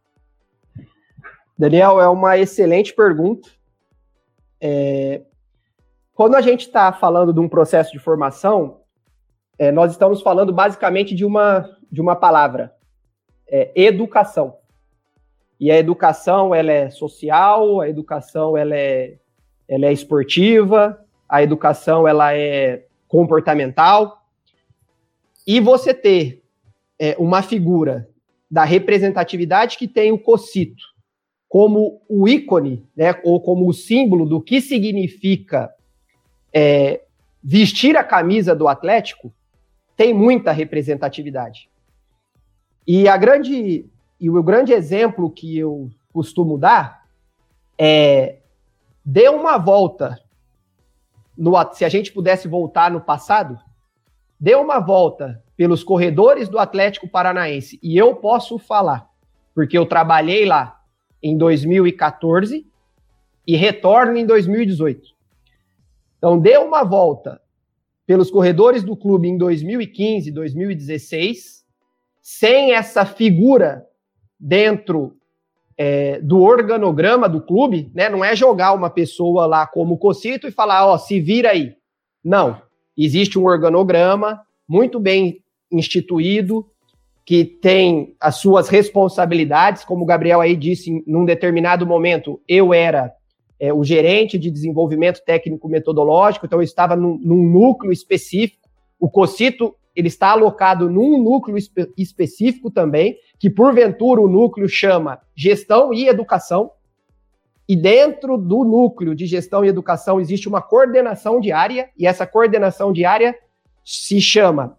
Daniel, 1.57 2.01
é 2.01 2.09
uma 2.09 2.37
excelente 2.37 2.93
pergunta. 2.95 3.49
É... 4.61 5.23
Quando 6.15 6.35
a 6.37 6.41
gente 6.41 6.67
está 6.67 6.93
falando 6.93 7.33
de 7.33 7.41
um 7.41 7.49
processo 7.49 7.93
de 7.93 7.99
formação, 7.99 8.81
é, 9.59 9.71
nós 9.71 9.93
estamos 9.93 10.23
falando 10.23 10.53
basicamente 10.53 11.15
de 11.15 11.25
uma, 11.25 11.69
de 11.91 12.01
uma 12.01 12.17
palavra, 12.17 12.75
é, 13.49 13.71
educação. 13.75 14.57
E 15.65 15.71
a 15.71 15.79
educação 15.79 16.55
ela 16.55 16.71
é 16.71 16.91
social, 16.91 17.81
a 17.81 17.89
educação 17.89 18.55
ela 18.55 18.77
é, 18.77 19.17
ela 19.67 19.87
é 19.87 19.93
esportiva, 19.95 21.03
a 21.27 21.43
educação 21.43 22.07
ela 22.07 22.37
é 22.37 22.85
comportamental. 23.09 24.27
E 25.47 25.61
você 25.61 25.95
ter 25.95 26.43
é, 26.99 27.17
uma 27.19 27.41
figura 27.41 28.07
da 28.51 28.63
representatividade 28.63 29.79
que 29.79 29.89
tem 29.89 30.13
o 30.13 30.19
Cocito 30.19 30.85
como 31.49 32.03
o 32.11 32.29
ícone, 32.29 32.87
né, 32.95 33.19
ou 33.25 33.41
como 33.41 33.67
o 33.67 33.73
símbolo 33.73 34.27
do 34.27 34.43
que 34.43 34.61
significa 34.61 35.73
é, 36.53 37.01
vestir 37.43 37.97
a 37.97 38.05
camisa 38.05 38.55
do 38.55 38.69
Atlético, 38.69 39.33
tem 39.97 40.13
muita 40.13 40.53
representatividade. 40.53 41.71
E 42.87 43.09
a 43.09 43.17
grande 43.17 43.87
e 44.25 44.31
o 44.31 44.43
grande 44.43 44.73
exemplo 44.73 45.31
que 45.31 45.59
eu 45.59 45.91
costumo 46.11 46.57
dar 46.57 47.05
é 47.77 48.39
dê 49.05 49.29
uma 49.29 49.59
volta 49.59 50.19
no, 51.37 51.53
se 51.75 51.85
a 51.85 51.91
gente 51.91 52.11
pudesse 52.11 52.49
voltar 52.49 52.91
no 52.91 53.03
passado, 53.03 53.61
dê 54.41 54.55
uma 54.55 54.81
volta 54.81 55.45
pelos 55.59 55.85
corredores 55.85 56.49
do 56.49 56.59
Atlético 56.59 57.07
Paranaense 57.07 57.79
e 57.83 57.99
eu 57.99 58.17
posso 58.17 58.59
falar, 58.59 59.11
porque 59.55 59.77
eu 59.77 59.85
trabalhei 59.85 60.47
lá 60.47 60.81
em 61.23 61.37
2014 61.37 62.67
e 63.47 63.57
retorno 63.57 64.17
em 64.17 64.25
2018. 64.25 65.11
Então, 66.17 66.39
dê 66.39 66.57
uma 66.57 66.83
volta 66.83 67.43
pelos 68.07 68.31
corredores 68.31 68.83
do 68.83 68.97
clube 68.97 69.29
em 69.29 69.37
2015, 69.37 70.31
2016, 70.31 71.67
sem 72.23 72.73
essa 72.73 73.05
figura 73.05 73.87
dentro 74.39 75.17
é, 75.77 76.21
do 76.21 76.41
organograma 76.41 77.29
do 77.29 77.41
clube, 77.41 77.91
né? 77.95 78.09
Não 78.09 78.25
é 78.25 78.35
jogar 78.37 78.73
uma 78.73 78.91
pessoa 78.91 79.47
lá 79.47 79.67
como 79.67 79.99
Cocito 79.99 80.47
e 80.47 80.53
falar, 80.53 80.87
ó, 80.87 80.97
se 80.99 81.21
vira 81.21 81.51
aí. 81.51 81.75
Não. 82.23 82.61
Existe 82.97 83.39
um 83.39 83.47
organograma 83.47 84.41
muito 84.69 85.01
bem 85.01 85.43
instituído, 85.71 86.67
que 87.25 87.45
tem 87.45 88.15
as 88.21 88.37
suas 88.37 88.69
responsabilidades, 88.69 89.85
como 89.85 90.05
o 90.05 90.07
Gabriel 90.07 90.41
aí 90.41 90.55
disse, 90.55 91.03
num 91.07 91.25
determinado 91.25 91.87
momento, 91.87 92.41
eu 92.47 92.73
era 92.73 93.13
é, 93.59 93.73
o 93.73 93.83
gerente 93.83 94.39
de 94.39 94.51
desenvolvimento 94.51 95.23
técnico 95.25 95.69
metodológico, 95.69 96.45
então 96.45 96.59
eu 96.59 96.63
estava 96.63 96.95
num, 96.95 97.19
num 97.19 97.43
núcleo 97.49 97.93
específico. 97.93 98.69
O 99.01 99.09
Cocito 99.09 99.75
ele 99.95 100.09
está 100.09 100.31
alocado 100.31 100.91
num 100.91 101.23
núcleo 101.23 101.57
espe 101.57 101.93
específico 101.97 102.71
também, 102.71 103.17
que 103.39 103.49
porventura 103.49 104.21
o 104.21 104.29
núcleo 104.29 104.69
chama 104.69 105.21
gestão 105.35 105.95
e 105.95 106.09
educação. 106.09 106.73
E 107.69 107.77
dentro 107.77 108.37
do 108.37 108.65
núcleo 108.65 109.15
de 109.15 109.27
gestão 109.27 109.65
e 109.65 109.69
educação 109.69 110.21
existe 110.21 110.49
uma 110.49 110.61
coordenação 110.61 111.41
diária, 111.41 111.91
e 111.97 112.07
essa 112.07 112.27
coordenação 112.27 112.93
diária 112.93 113.39
se 113.85 114.21
chama 114.21 114.77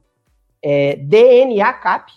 é, 0.62 0.96
DNA 0.96 1.74
CAP. 1.74 2.12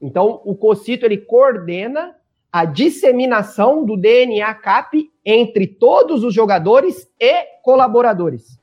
Então, 0.00 0.40
o 0.44 0.54
COCITO 0.54 1.06
ele 1.06 1.18
coordena 1.18 2.14
a 2.52 2.64
disseminação 2.64 3.84
do 3.84 3.96
DNA 3.96 4.52
CAP 4.54 5.10
entre 5.24 5.66
todos 5.66 6.22
os 6.22 6.32
jogadores 6.32 7.10
e 7.18 7.44
colaboradores. 7.62 8.60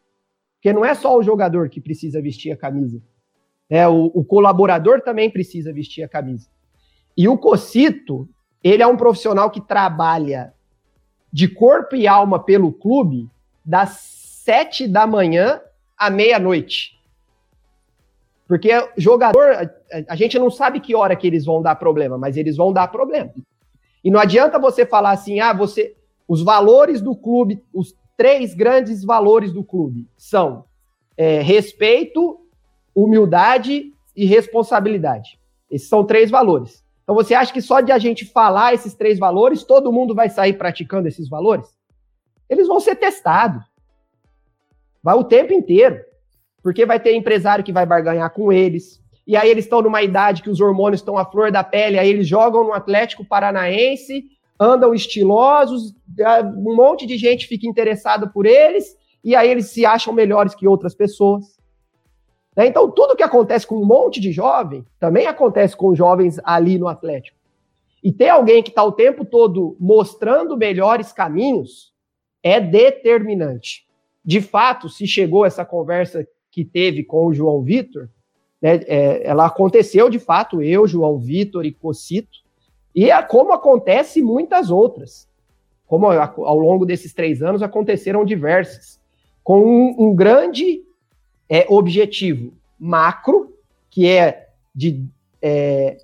Porque 0.55 0.71
não 0.71 0.85
é 0.85 0.93
só 0.93 1.17
o 1.17 1.23
jogador 1.23 1.67
que 1.69 1.81
precisa 1.81 2.21
vestir 2.21 2.51
a 2.51 2.57
camisa. 2.57 3.01
Né? 3.71 3.88
O, 3.88 4.12
o 4.13 4.25
colaborador 4.25 5.01
também 5.01 5.31
precisa 5.31 5.71
vestir 5.71 6.03
a 6.03 6.10
camisa. 6.10 6.49
E 7.15 7.29
o 7.29 7.38
Cocito, 7.38 8.27
ele 8.62 8.84
é 8.84 8.88
um 8.88 8.97
profissional 8.97 9.49
que 9.49 9.62
trabalha 9.62 10.53
de 11.31 11.47
corpo 11.47 11.95
e 11.95 12.05
alma 12.05 12.43
pelo 12.43 12.73
clube 12.73 13.29
das 13.63 13.91
sete 14.43 14.86
da 14.88 15.07
manhã 15.07 15.62
à 15.97 16.10
meia-noite. 16.10 16.99
Porque 18.47 18.69
jogador, 18.97 19.71
a, 20.10 20.15
gente 20.17 20.38
não 20.38 20.51
sabe 20.51 20.81
que 20.81 20.93
hora 20.93 21.15
que 21.15 21.25
eles 21.25 21.45
vão 21.45 21.62
dar 21.62 21.75
problema, 21.75 22.17
mas 22.17 22.36
eles 22.36 22.57
vão 22.57 22.73
dar 22.73 22.89
problema. 22.89 23.31
E 24.03 24.12
não 24.12 24.19
adianta 24.19 24.60
você 24.60 24.86
falar 24.86 25.12
assim, 25.12 25.39
ah, 25.39 25.53
você, 25.53 25.95
os 26.27 26.43
valores 26.43 27.01
do 27.01 27.15
clube, 27.15 27.63
os 27.73 27.95
três 28.17 28.53
grandes 28.53 29.05
valores 29.05 29.53
do 29.53 29.63
clube 29.63 30.10
são 30.17 30.65
é, 31.15 31.41
respeito, 31.41 32.40
humildade 32.95 33.93
e 34.15 34.25
responsabilidade. 34.25 35.39
Esses 35.69 35.88
são 35.88 36.04
três 36.04 36.30
valores. 36.30 36.84
Então 37.04 37.15
você 37.15 37.34
acha 37.34 37.51
que 37.51 37.62
só 37.62 37.82
de 37.82 37.91
a 37.91 37.97
gente 37.97 38.25
falar 38.25 38.73
esses 38.73 38.93
três 38.93 39.17
valores, 39.17 39.63
todo 39.63 39.91
mundo 39.91 40.13
vai 40.13 40.30
sair 40.30 40.54
praticando 40.54 41.08
esses 41.08 41.27
valores? 41.30 41.67
Eles 42.49 42.67
vão 42.67 42.80
ser 42.80 42.95
testados. 42.95 43.63
Vai 45.01 45.15
o 45.15 45.23
tempo 45.23 45.54
inteiro. 45.54 45.99
Porque 46.62 46.86
vai 46.86 46.99
ter 46.99 47.15
empresário 47.15 47.63
que 47.63 47.71
vai 47.71 47.86
barganhar 47.86 48.30
com 48.32 48.51
eles. 48.51 49.01
E 49.25 49.36
aí 49.36 49.49
eles 49.49 49.65
estão 49.65 49.82
numa 49.82 50.01
idade 50.01 50.41
que 50.41 50.49
os 50.49 50.60
hormônios 50.60 50.99
estão 51.01 51.17
à 51.17 51.25
flor 51.25 51.51
da 51.51 51.63
pele, 51.63 51.97
aí 51.97 52.10
eles 52.10 52.27
jogam 52.27 52.63
no 52.65 52.73
Atlético 52.73 53.23
Paranaense, 53.23 54.25
andam 54.60 54.93
estilosos, 54.93 55.93
um 56.56 56.75
monte 56.75 57.06
de 57.06 57.17
gente 57.17 57.47
fica 57.47 57.67
interessada 57.67 58.27
por 58.27 58.45
eles, 58.45 58.95
e 59.23 59.36
aí 59.36 59.49
eles 59.49 59.67
se 59.67 59.86
acham 59.86 60.13
melhores 60.13 60.54
que 60.54 60.67
outras 60.67 60.93
pessoas. 60.93 61.58
Né? 62.55 62.67
Então, 62.67 62.89
tudo 62.91 63.15
que 63.15 63.23
acontece 63.23 63.65
com 63.65 63.75
um 63.75 63.85
monte 63.85 64.19
de 64.19 64.31
jovem, 64.31 64.85
também 64.99 65.27
acontece 65.27 65.75
com 65.75 65.95
jovens 65.95 66.39
ali 66.43 66.77
no 66.77 66.87
Atlético. 66.87 67.37
E 68.03 68.11
ter 68.11 68.29
alguém 68.29 68.63
que 68.63 68.69
está 68.69 68.83
o 68.83 68.91
tempo 68.91 69.23
todo 69.23 69.75
mostrando 69.79 70.57
melhores 70.57 71.11
caminhos 71.11 71.93
é 72.41 72.59
determinante. 72.59 73.87
De 74.23 74.41
fato, 74.41 74.89
se 74.89 75.07
chegou 75.07 75.45
essa 75.45 75.63
conversa 75.63 76.27
que 76.49 76.65
teve 76.65 77.03
com 77.03 77.27
o 77.27 77.33
João 77.33 77.61
Vitor, 77.61 78.09
né, 78.61 78.81
é, 78.87 79.27
ela 79.27 79.45
aconteceu 79.45 80.09
de 80.09 80.19
fato, 80.19 80.61
eu, 80.61 80.87
João 80.87 81.17
Vitor 81.17 81.65
e 81.65 81.71
Cocito, 81.71 82.39
e 82.93 83.09
é 83.09 83.21
como 83.21 83.53
acontece 83.53 84.21
muitas 84.21 84.69
outras. 84.69 85.29
Como 85.85 86.07
ao 86.07 86.57
longo 86.57 86.85
desses 86.85 87.13
três 87.13 87.41
anos 87.41 87.61
aconteceram 87.61 88.23
diversas, 88.23 88.99
com 89.43 89.61
um, 89.61 90.07
um 90.07 90.15
grande 90.15 90.83
é, 91.51 91.65
objetivo 91.67 92.53
macro, 92.79 93.53
que 93.89 94.07
é 94.07 94.47
de 94.73 95.05
é, 95.41 95.97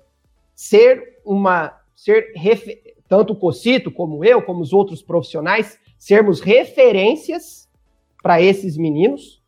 ser 0.54 1.20
uma 1.24 1.74
ser 1.96 2.32
tanto 3.08 3.32
o 3.32 3.36
Cocito 3.36 3.90
como 3.90 4.22
eu, 4.22 4.42
como 4.42 4.60
os 4.60 4.74
outros 4.74 5.00
profissionais, 5.00 5.80
sermos 5.98 6.40
referências 6.40 7.66
para 8.22 8.42
esses 8.42 8.76
meninos 8.76 9.42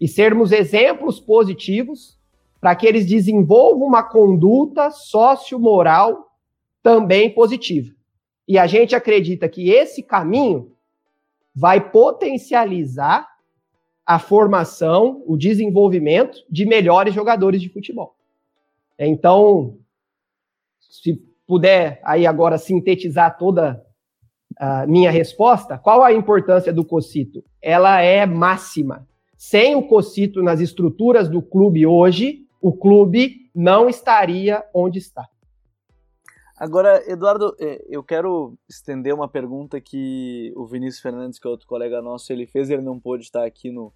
e 0.00 0.08
sermos 0.08 0.50
exemplos 0.50 1.20
positivos 1.20 2.18
para 2.60 2.74
que 2.74 2.84
eles 2.84 3.06
desenvolvam 3.06 3.86
uma 3.86 4.02
conduta 4.02 4.90
sociomoral 4.90 6.36
também 6.82 7.30
positiva. 7.30 7.94
E 8.48 8.58
a 8.58 8.66
gente 8.66 8.96
acredita 8.96 9.48
que 9.48 9.70
esse 9.70 10.02
caminho 10.02 10.72
vai 11.54 11.80
potencializar 11.90 13.33
a 14.06 14.18
formação, 14.18 15.22
o 15.26 15.36
desenvolvimento 15.36 16.38
de 16.50 16.66
melhores 16.66 17.14
jogadores 17.14 17.60
de 17.60 17.68
futebol. 17.68 18.14
Então, 18.98 19.78
se 20.80 21.14
puder 21.46 22.00
aí 22.04 22.26
agora 22.26 22.58
sintetizar 22.58 23.36
toda 23.36 23.84
a 24.56 24.86
minha 24.86 25.10
resposta, 25.10 25.78
qual 25.78 26.02
a 26.02 26.12
importância 26.12 26.72
do 26.72 26.84
Cocito? 26.84 27.44
Ela 27.60 28.00
é 28.00 28.24
máxima. 28.26 29.08
Sem 29.36 29.74
o 29.74 29.86
Cocito 29.86 30.42
nas 30.42 30.60
estruturas 30.60 31.28
do 31.28 31.42
clube 31.42 31.86
hoje, 31.86 32.46
o 32.60 32.72
clube 32.72 33.50
não 33.54 33.88
estaria 33.88 34.64
onde 34.72 34.98
está. 34.98 35.28
Agora, 36.56 37.02
Eduardo, 37.10 37.56
é, 37.58 37.84
eu 37.88 38.02
quero 38.02 38.56
estender 38.68 39.12
uma 39.12 39.28
pergunta 39.28 39.80
que 39.80 40.52
o 40.56 40.64
Vinícius 40.66 41.02
Fernandes, 41.02 41.38
que 41.38 41.46
é 41.46 41.50
outro 41.50 41.66
colega 41.66 42.00
nosso, 42.00 42.32
ele 42.32 42.46
fez, 42.46 42.70
ele 42.70 42.82
não 42.82 43.00
pôde 43.00 43.24
estar 43.24 43.44
aqui 43.44 43.72
no, 43.72 43.92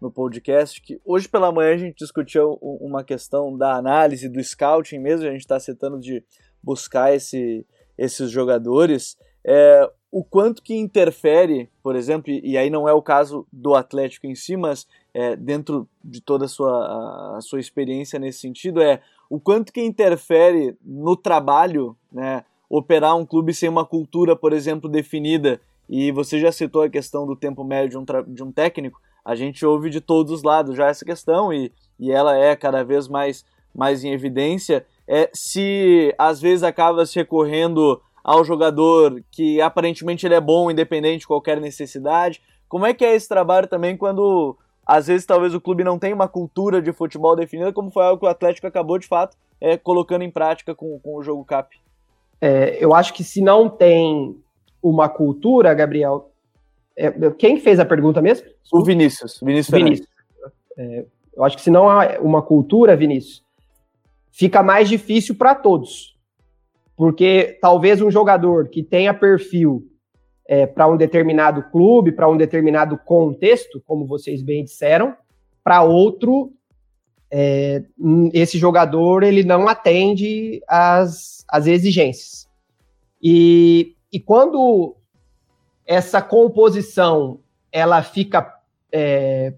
no 0.00 0.10
podcast, 0.10 0.82
que 0.82 1.00
hoje 1.02 1.26
pela 1.28 1.50
manhã 1.50 1.72
a 1.72 1.78
gente 1.78 1.96
discutiu 1.96 2.58
uma 2.60 3.02
questão 3.02 3.56
da 3.56 3.74
análise, 3.74 4.28
do 4.28 4.42
scouting 4.42 4.98
mesmo, 4.98 5.26
a 5.26 5.30
gente 5.30 5.40
está 5.40 5.58
citando 5.58 5.98
de 5.98 6.22
buscar 6.62 7.14
esse, 7.14 7.66
esses 7.96 8.30
jogadores, 8.30 9.16
é, 9.42 9.90
o 10.10 10.22
quanto 10.22 10.62
que 10.62 10.74
interfere, 10.74 11.70
por 11.82 11.96
exemplo, 11.96 12.30
e 12.30 12.56
aí 12.56 12.68
não 12.68 12.88
é 12.88 12.92
o 12.92 13.02
caso 13.02 13.46
do 13.50 13.74
Atlético 13.74 14.26
em 14.26 14.34
si, 14.34 14.56
mas 14.56 14.86
é, 15.14 15.36
dentro 15.36 15.88
de 16.04 16.20
toda 16.20 16.46
a 16.46 16.48
sua, 16.48 17.36
a, 17.36 17.40
sua 17.40 17.60
experiência 17.60 18.18
nesse 18.18 18.40
sentido, 18.40 18.82
é 18.82 19.00
o 19.30 19.38
quanto 19.38 19.72
que 19.72 19.80
interfere 19.80 20.76
no 20.84 21.16
trabalho, 21.16 21.96
né, 22.12 22.44
operar 22.68 23.16
um 23.16 23.24
clube 23.24 23.54
sem 23.54 23.68
uma 23.68 23.84
cultura, 23.84 24.34
por 24.34 24.52
exemplo, 24.52 24.90
definida. 24.90 25.60
E 25.88 26.10
você 26.10 26.40
já 26.40 26.50
citou 26.50 26.82
a 26.82 26.88
questão 26.88 27.26
do 27.26 27.36
tempo 27.36 27.62
médio 27.62 27.90
de 27.90 27.98
um, 27.98 28.34
de 28.34 28.42
um 28.42 28.50
técnico. 28.50 29.00
A 29.24 29.34
gente 29.34 29.64
ouve 29.64 29.88
de 29.88 30.00
todos 30.00 30.32
os 30.32 30.42
lados 30.42 30.76
já 30.76 30.88
essa 30.88 31.04
questão 31.04 31.52
e, 31.52 31.72
e 31.98 32.10
ela 32.10 32.36
é 32.36 32.56
cada 32.56 32.82
vez 32.82 33.06
mais, 33.06 33.44
mais 33.74 34.02
em 34.02 34.12
evidência. 34.12 34.84
É 35.06 35.30
se 35.32 36.12
às 36.18 36.40
vezes 36.40 36.62
acaba 36.62 37.06
se 37.06 37.16
recorrendo 37.16 38.00
ao 38.22 38.42
jogador 38.42 39.22
que 39.30 39.60
aparentemente 39.60 40.26
ele 40.26 40.34
é 40.34 40.40
bom, 40.40 40.70
independente 40.70 41.20
de 41.20 41.26
qualquer 41.26 41.60
necessidade. 41.60 42.42
Como 42.68 42.86
é 42.86 42.94
que 42.94 43.04
é 43.04 43.14
esse 43.14 43.28
trabalho 43.28 43.68
também 43.68 43.96
quando 43.96 44.56
às 44.86 45.06
vezes 45.06 45.26
talvez 45.26 45.54
o 45.54 45.60
clube 45.60 45.84
não 45.84 45.98
tenha 45.98 46.14
uma 46.14 46.28
cultura 46.28 46.80
de 46.82 46.92
futebol 46.92 47.34
definida, 47.34 47.72
como 47.72 47.90
foi 47.90 48.04
algo 48.04 48.20
que 48.20 48.26
o 48.26 48.28
Atlético 48.28 48.66
acabou 48.66 48.98
de 48.98 49.06
fato 49.06 49.36
é, 49.60 49.76
colocando 49.76 50.22
em 50.22 50.30
prática 50.30 50.74
com, 50.74 50.98
com 51.00 51.16
o 51.16 51.22
jogo 51.22 51.44
CAP. 51.44 51.76
É, 52.40 52.76
eu 52.84 52.94
acho 52.94 53.14
que 53.14 53.24
se 53.24 53.40
não 53.40 53.68
tem 53.68 54.36
uma 54.82 55.08
cultura, 55.08 55.72
Gabriel. 55.72 56.30
É, 56.96 57.10
quem 57.30 57.58
fez 57.58 57.80
a 57.80 57.84
pergunta 57.84 58.20
mesmo? 58.20 58.46
O 58.72 58.84
Vinícius. 58.84 59.40
Vinícius. 59.42 59.76
Vinícius. 59.76 60.08
É, 60.76 61.06
eu 61.34 61.44
acho 61.44 61.56
que 61.56 61.62
se 61.62 61.70
não 61.70 61.88
há 61.88 62.18
uma 62.20 62.42
cultura, 62.42 62.94
Vinícius, 62.94 63.42
fica 64.30 64.62
mais 64.62 64.88
difícil 64.88 65.34
para 65.34 65.54
todos. 65.54 66.14
Porque 66.96 67.58
talvez 67.60 68.00
um 68.00 68.10
jogador 68.10 68.68
que 68.68 68.82
tenha 68.82 69.14
perfil 69.14 69.88
é, 70.46 70.66
para 70.66 70.86
um 70.86 70.96
determinado 70.96 71.62
clube, 71.70 72.12
para 72.12 72.28
um 72.28 72.36
determinado 72.36 72.98
contexto, 72.98 73.82
como 73.86 74.06
vocês 74.06 74.42
bem 74.42 74.64
disseram, 74.64 75.16
para 75.62 75.82
outro, 75.82 76.52
é, 77.30 77.82
esse 78.32 78.58
jogador 78.58 79.22
ele 79.22 79.42
não 79.42 79.66
atende 79.66 80.62
às, 80.68 81.44
às 81.48 81.66
exigências. 81.66 82.48
E, 83.22 83.96
e 84.12 84.20
quando 84.20 84.94
essa 85.86 86.20
composição 86.20 87.40
ela 87.72 88.02
fica 88.02 88.54
é, 88.92 89.54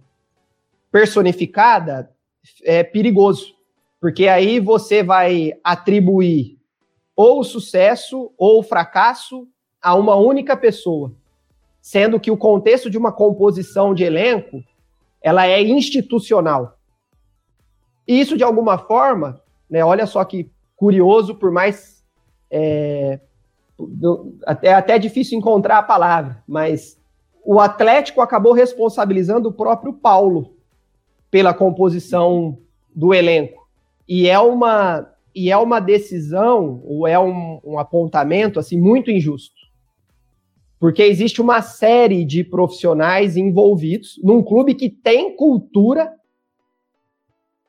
personificada, 0.90 2.11
é 2.62 2.83
perigoso, 2.83 3.55
porque 4.01 4.29
aí 4.29 4.61
você 4.61 5.03
vai 5.03 5.53
atribuir 5.62 6.57
ou 7.14 7.41
o 7.41 7.45
sucesso 7.45 8.32
ou 8.39 8.61
o 8.61 8.62
fracasso 8.62 9.49
a 9.87 9.95
uma 9.95 10.16
única 10.16 10.57
pessoa, 10.57 11.12
sendo 11.80 12.18
que 12.18 12.28
o 12.28 12.37
contexto 12.37 12.91
de 12.91 12.99
uma 12.99 13.12
composição 13.12 13.95
de 13.95 14.03
elenco 14.03 14.64
ela 15.22 15.47
é 15.47 15.62
institucional. 15.62 16.76
E 18.05 18.20
isso, 18.20 18.37
de 18.37 18.43
alguma 18.43 18.78
forma, 18.78 19.41
né, 19.70 19.84
olha 19.84 20.05
só 20.05 20.24
que 20.24 20.51
curioso, 20.74 21.37
por 21.37 21.53
mais. 21.53 22.05
É, 22.51 23.20
é 24.61 24.74
até 24.74 24.99
difícil 24.99 25.39
encontrar 25.39 25.78
a 25.78 25.82
palavra, 25.84 26.43
mas 26.49 26.99
o 27.45 27.61
Atlético 27.61 28.20
acabou 28.20 28.53
responsabilizando 28.53 29.51
o 29.51 29.53
próprio 29.53 29.93
Paulo 29.93 30.57
pela 31.30 31.55
composição 31.55 32.59
do 32.93 33.14
elenco. 33.14 33.68
E 34.09 34.28
é 34.28 34.39
uma, 34.39 35.09
e 35.32 35.49
é 35.49 35.57
uma 35.57 35.78
decisão, 35.78 36.82
ou 36.84 37.07
é 37.07 37.18
um, 37.18 37.61
um 37.64 37.78
apontamento 37.78 38.59
assim 38.59 38.80
muito 38.80 39.12
injusto. 39.12 39.56
Porque 40.79 41.03
existe 41.03 41.41
uma 41.41 41.62
série 41.62 42.24
de 42.24 42.45
profissionais 42.45 43.37
envolvidos 43.37 44.20
num 44.22 44.43
clube 44.43 44.74
que 44.74 44.91
tem 44.91 45.35
cultura 45.35 46.14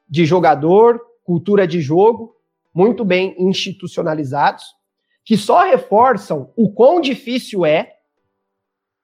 de 0.10 0.26
jogador, 0.26 1.02
cultura 1.24 1.68
de 1.68 1.82
jogo, 1.82 2.36
muito 2.74 3.04
bem 3.04 3.36
institucionalizados, 3.38 4.64
que 5.26 5.36
só 5.36 5.64
reforçam 5.64 6.52
o 6.56 6.72
quão 6.72 7.02
difícil 7.02 7.66
é, 7.66 7.98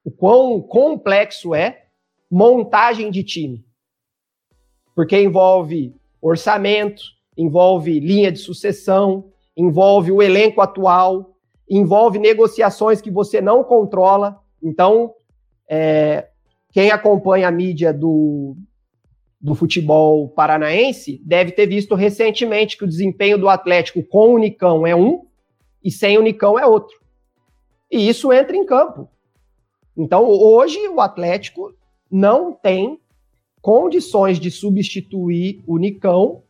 o 0.06 0.12
quão 0.12 0.62
complexo 0.62 1.56
é 1.56 1.86
montagem 2.30 3.10
de 3.10 3.24
time. 3.24 3.66
Porque 4.96 5.20
envolve 5.20 5.96
orçamento, 6.22 7.04
envolve 7.38 8.00
linha 8.00 8.32
de 8.32 8.40
sucessão, 8.40 9.32
envolve 9.56 10.12
o 10.12 10.22
elenco 10.22 10.62
atual, 10.62 11.33
envolve 11.78 12.20
negociações 12.20 13.02
que 13.02 13.12
você 13.12 13.42
não 13.42 13.64
controla. 13.64 14.40
Então, 14.62 15.14
é, 15.68 16.28
quem 16.72 16.92
acompanha 16.92 17.48
a 17.48 17.52
mídia 17.52 17.94
do, 17.94 18.56
do 19.40 19.56
futebol 19.56 20.30
paranaense 20.30 21.22
deve 21.24 21.52
ter 21.52 21.68
visto 21.68 21.96
recentemente 21.96 22.78
que 22.78 22.84
o 22.84 22.88
desempenho 22.88 23.38
do 23.38 23.50
Atlético 23.50 24.04
com 24.04 24.30
o 24.30 24.36
Unicão 24.36 24.86
é 24.86 24.96
um 24.96 25.26
e 25.84 25.92
sem 25.92 26.18
o 26.18 26.22
Unicão 26.22 26.58
é 26.58 26.66
outro. 26.66 26.98
E 27.92 28.08
isso 28.08 28.32
entra 28.32 28.56
em 28.56 28.66
campo. 28.66 29.10
Então, 29.96 30.28
hoje, 30.28 30.80
o 30.88 31.00
Atlético 31.00 31.74
não 32.10 32.52
tem 32.52 33.00
condições 33.62 34.40
de 34.40 34.50
substituir 34.50 35.64
o 35.68 35.78
Nicão 35.78 36.44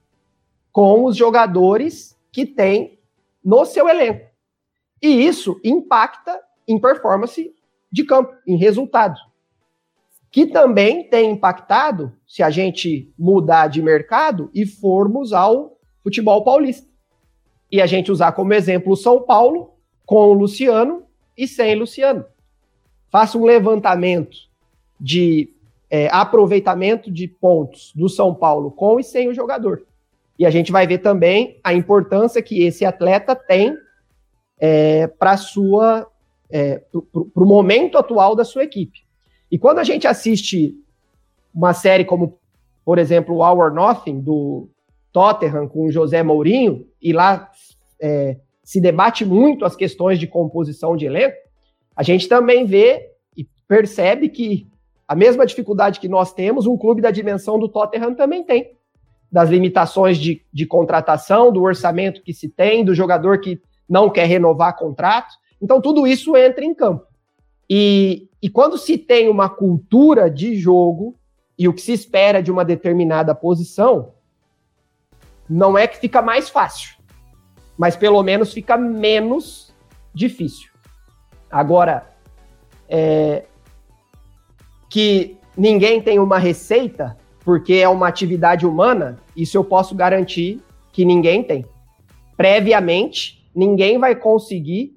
com 0.72 1.06
os 1.06 1.16
jogadores 1.16 2.18
que 2.32 2.46
tem 2.46 2.98
no 3.44 3.66
seu 3.66 3.88
elenco. 3.88 4.33
E 5.04 5.26
isso 5.26 5.60
impacta 5.66 6.40
em 6.66 6.80
performance 6.80 7.54
de 7.92 8.06
campo, 8.06 8.34
em 8.48 8.56
resultado. 8.56 9.20
Que 10.32 10.46
também 10.46 11.04
tem 11.10 11.32
impactado 11.32 12.14
se 12.26 12.42
a 12.42 12.50
gente 12.50 13.14
mudar 13.20 13.68
de 13.68 13.82
mercado 13.82 14.50
e 14.54 14.66
formos 14.66 15.34
ao 15.34 15.78
futebol 16.02 16.42
paulista. 16.46 16.88
E 17.70 17.82
a 17.82 17.86
gente 17.86 18.14
usar 18.14 18.32
como 18.32 18.54
exemplo 18.54 18.94
o 18.94 18.96
São 18.96 19.22
Paulo 19.22 19.74
com 20.06 20.30
o 20.30 20.34
Luciano 20.34 21.04
e 21.38 21.50
sem 21.50 21.76
Luciano. 21.76 22.24
Faça 23.12 23.38
um 23.38 23.44
levantamento 23.44 24.38
de 24.98 25.54
é, 25.90 26.08
aproveitamento 26.12 27.12
de 27.12 27.28
pontos 27.28 27.92
do 27.94 28.08
São 28.08 28.34
Paulo 28.34 28.72
com 28.72 29.02
e 29.02 29.04
sem 29.04 29.28
o 29.28 29.34
jogador. 29.34 29.86
E 30.40 30.46
a 30.46 30.50
gente 30.50 30.72
vai 30.72 30.88
ver 30.88 31.00
também 31.00 31.60
a 31.62 31.74
importância 31.74 32.42
que 32.42 32.64
esse 32.64 32.86
atleta 32.86 33.36
tem 33.36 33.78
é, 34.60 35.08
para 35.08 35.38
sua 35.38 36.08
é, 36.50 36.84
para 37.34 37.44
o 37.44 37.48
momento 37.48 37.98
atual 37.98 38.36
da 38.36 38.46
sua 38.46 38.64
equipe. 38.64 39.00
E 39.50 39.58
quando 39.58 39.80
a 39.80 39.84
gente 39.84 40.08
assiste 40.08 40.76
uma 41.54 41.74
série 41.74 42.06
como, 42.06 42.38
por 42.86 43.00
exemplo, 43.00 43.38
or 43.38 43.74
Nothing, 43.74 44.20
do 44.20 44.70
Tottenham 45.12 45.68
com 45.68 45.86
o 45.86 45.92
José 45.92 46.22
Mourinho, 46.22 46.86
e 47.02 47.12
lá 47.12 47.50
é, 48.00 48.38
se 48.64 48.80
debate 48.80 49.26
muito 49.26 49.66
as 49.66 49.76
questões 49.76 50.20
de 50.20 50.28
composição 50.28 50.96
de 50.96 51.06
elenco, 51.06 51.38
a 51.96 52.04
gente 52.04 52.28
também 52.28 52.66
vê 52.66 53.12
e 53.36 53.48
percebe 53.68 54.30
que 54.30 54.68
a 55.08 55.16
mesma 55.16 55.46
dificuldade 55.46 56.00
que 56.00 56.08
nós 56.08 56.34
temos, 56.34 56.66
um 56.66 56.78
clube 56.78 57.02
da 57.02 57.12
dimensão 57.12 57.60
do 57.60 57.68
Tottenham 57.68 58.16
também 58.16 58.44
tem. 58.44 58.72
Das 59.32 59.50
limitações 59.50 60.18
de, 60.18 60.44
de 60.52 60.66
contratação, 60.66 61.52
do 61.52 61.62
orçamento 61.62 62.22
que 62.24 62.34
se 62.34 62.48
tem, 62.48 62.86
do 62.86 62.94
jogador 62.94 63.40
que 63.40 63.60
não 63.94 64.10
quer 64.10 64.26
renovar 64.26 64.76
contrato. 64.76 65.36
Então, 65.62 65.80
tudo 65.80 66.08
isso 66.08 66.36
entra 66.36 66.66
em 66.66 66.74
campo. 66.74 67.06
E, 67.70 68.28
e 68.42 68.50
quando 68.50 68.76
se 68.76 68.98
tem 68.98 69.30
uma 69.30 69.48
cultura 69.48 70.32
de 70.32 70.56
jogo 70.56 71.16
e 71.58 71.68
o 71.68 71.74
que 71.74 71.82
se 71.82 71.94
espera 71.94 72.42
de 72.42 72.52
uma 72.52 72.66
determinada 72.66 73.36
posição, 73.36 74.14
não 75.48 75.78
é 75.78 75.86
que 75.86 75.98
fica 75.98 76.24
mais 76.24 76.50
fácil, 76.50 76.98
mas 77.78 77.96
pelo 77.96 78.24
menos 78.24 78.52
fica 78.52 78.76
menos 78.76 79.72
difícil. 80.12 80.72
Agora, 81.52 82.10
é, 82.90 83.46
que 84.90 85.38
ninguém 85.56 86.02
tem 86.02 86.18
uma 86.18 86.40
receita, 86.40 87.16
porque 87.46 87.76
é 87.76 87.88
uma 87.88 88.08
atividade 88.08 88.66
humana, 88.66 89.20
isso 89.38 89.56
eu 89.56 89.64
posso 89.64 89.94
garantir 89.94 90.60
que 90.92 91.06
ninguém 91.06 91.44
tem. 91.44 91.64
Previamente, 92.36 93.43
ninguém 93.56 93.98
vai 94.00 94.16
conseguir 94.16 94.96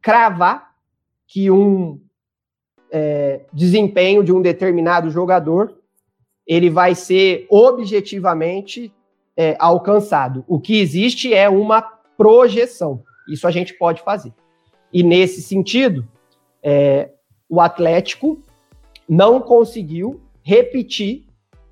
cravar 0.00 0.74
que 1.26 1.50
um 1.50 2.00
é, 2.90 3.44
desempenho 3.52 4.22
de 4.22 4.32
um 4.32 4.40
determinado 4.40 5.10
jogador 5.10 5.76
ele 6.46 6.70
vai 6.70 6.94
ser 6.94 7.46
objetivamente 7.50 8.92
é, 9.36 9.56
alcançado. 9.58 10.44
O 10.46 10.60
que 10.60 10.78
existe 10.78 11.34
é 11.34 11.48
uma 11.48 11.82
projeção. 12.16 13.02
Isso 13.28 13.46
a 13.46 13.50
gente 13.50 13.74
pode 13.74 14.00
fazer. 14.02 14.32
E 14.92 15.02
nesse 15.02 15.42
sentido, 15.42 16.06
é, 16.62 17.10
o 17.48 17.60
Atlético 17.60 18.40
não 19.08 19.40
conseguiu 19.40 20.20
repetir 20.42 21.26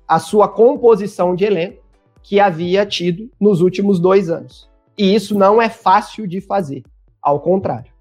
a 0.07 0.19
sua 0.19 0.47
composição 0.47 1.35
de 1.35 1.45
elenco 1.45 1.83
que 2.21 2.39
havia 2.39 2.85
tido 2.85 3.31
nos 3.39 3.61
últimos 3.61 3.99
dois 3.99 4.29
anos. 4.29 4.69
E 4.97 5.13
isso 5.13 5.37
não 5.37 5.61
é 5.61 5.69
fácil 5.69 6.27
de 6.27 6.39
fazer, 6.41 6.83
ao 7.21 7.39
contrário. 7.39 7.95